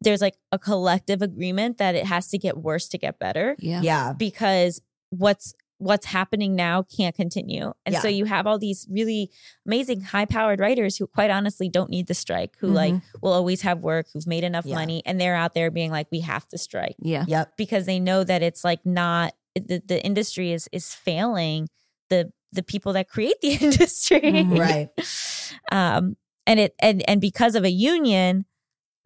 [0.00, 3.80] there's like a collective agreement that it has to get worse to get better Yeah.
[3.82, 4.80] yeah because
[5.10, 9.30] what's what's happening now can't continue and so you have all these really
[9.66, 13.62] amazing high powered writers who quite honestly don't need the strike who like will always
[13.62, 14.76] have work who've made enough Yeah.
[14.76, 17.24] money and they're out there being like we have to strike Yeah.
[17.26, 21.68] yep because they know that it's like not the, the industry is is failing
[22.08, 24.58] the the people that create the industry Mhm.
[24.58, 24.88] Right.
[25.72, 28.44] um and it and and because of a union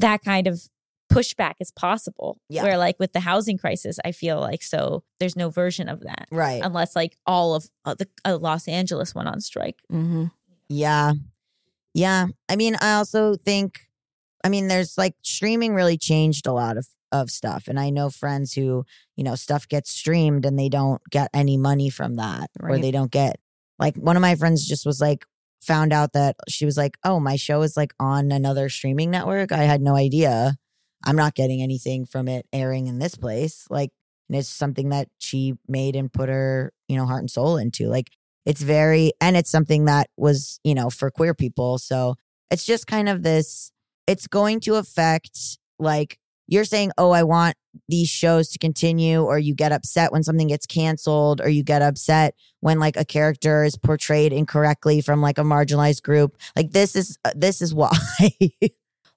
[0.01, 0.61] that kind of
[1.11, 2.63] pushback is possible Yeah.
[2.65, 6.27] where like with the housing crisis i feel like so there's no version of that
[6.31, 10.27] right unless like all of uh, the uh, los angeles went on strike Mm-hmm.
[10.69, 11.13] Yeah.
[11.95, 12.27] Yeah.
[12.49, 13.89] I mean, I also think
[14.45, 17.69] I mean, there's like streaming really changed a lot of of stuff.
[17.69, 18.85] And I know friends who,
[19.17, 22.51] you know, stuff gets streamed and they don't get any money from that.
[22.61, 23.41] Or they don't get
[23.79, 25.25] like one of my friends just was like
[25.63, 29.51] found out that she was like, Oh, my show is like on another streaming network.
[29.51, 30.57] I had no idea.
[31.05, 33.67] I'm not getting anything from it airing in this place.
[33.71, 33.91] Like
[34.29, 37.89] and it's something that she made and put her, you know, heart and soul into.
[37.89, 38.11] Like
[38.49, 42.15] it's very and it's something that was you know for queer people so
[42.51, 43.71] it's just kind of this
[44.07, 47.55] it's going to affect like you're saying oh i want
[47.91, 51.83] these shows to continue or you get upset when something gets canceled or you get
[51.83, 56.97] upset when like a character is portrayed incorrectly from like a marginalized group like this
[56.97, 57.93] is uh, this is why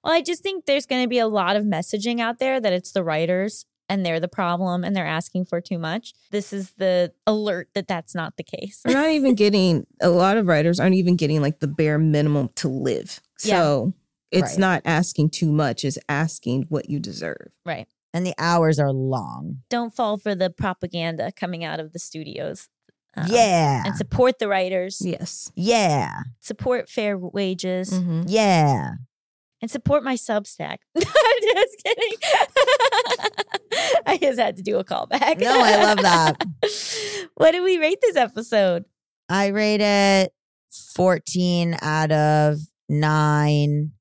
[0.02, 2.72] well i just think there's going to be a lot of messaging out there that
[2.72, 6.72] it's the writers and they're the problem and they're asking for too much this is
[6.78, 10.80] the alert that that's not the case We're not even getting a lot of writers
[10.80, 13.20] aren't even getting like the bare minimum to live.
[13.44, 13.58] Yeah.
[13.60, 13.92] So
[14.30, 14.58] it's Right.
[14.58, 17.50] not asking too much, it's asking what you deserve.
[17.66, 21.98] right and the hours are long don't fall for the propaganda coming out of the
[21.98, 22.68] studios
[23.16, 25.50] Um, yeah and support the writers Yes.
[25.56, 28.22] yeah support fair wages Mm-hmm.
[28.26, 28.92] yeah
[29.62, 32.18] and support my substack i'm just kidding
[34.06, 36.44] i just had to do a callback No, I love that.
[37.36, 38.84] what did we rate this episode
[39.28, 40.34] I rate it
[40.94, 42.58] 14 out of
[42.90, 43.92] 9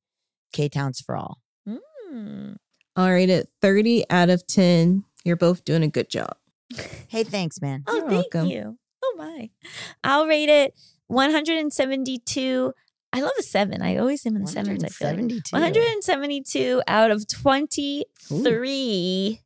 [0.51, 1.38] K Towns for all.
[1.65, 2.53] Hmm.
[2.97, 5.05] All right, at 30 out of 10.
[5.23, 6.35] You're both doing a good job.
[7.07, 7.83] Hey, thanks, man.
[7.88, 8.49] oh You're thank welcome.
[8.49, 9.49] you oh my
[10.03, 10.73] i'll rate it
[11.07, 12.73] 172
[13.13, 13.81] i love a seven.
[13.81, 15.17] I always am in the sevens i feel like.
[15.17, 15.55] 172.
[15.55, 19.39] 172 out of 23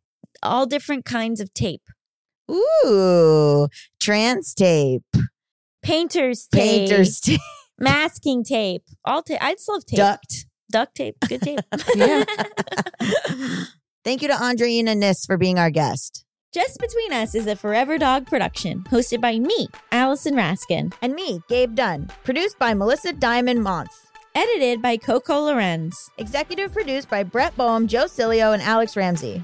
[0.43, 1.81] all different kinds of tape.
[2.51, 3.67] Ooh,
[3.99, 5.03] trans tape,
[5.81, 7.39] painters tape painters tape,
[7.79, 8.83] masking tape.
[9.03, 9.97] All tape i just love tape.
[9.97, 10.45] Duct.
[10.71, 11.15] duct tape.
[11.27, 11.59] Good tape.
[11.95, 12.23] Yeah.
[14.03, 16.24] Thank you to Andreina Kniss for being our guest.
[16.55, 21.41] Just Between Us is a Forever Dog production, hosted by me, Allison Raskin, And me,
[21.49, 22.09] Gabe Dunn.
[22.23, 24.07] Produced by Melisa Diamond Monts.
[24.35, 26.09] edited by Coco Llorens.
[26.17, 29.43] Executive produced by Brett Boham, Joe Cilio, and Alex Ramsey.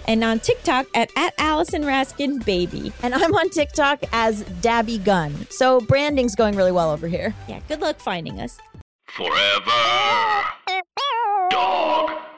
[0.11, 2.91] and on TikTok at, at Allison Raskin Baby.
[3.01, 5.47] And I'm on TikTok as Dabby Gun.
[5.49, 7.33] So branding's going really well over here.
[7.47, 8.57] Yeah, good luck finding us.
[9.07, 9.71] Forever.
[11.49, 12.30] Dog.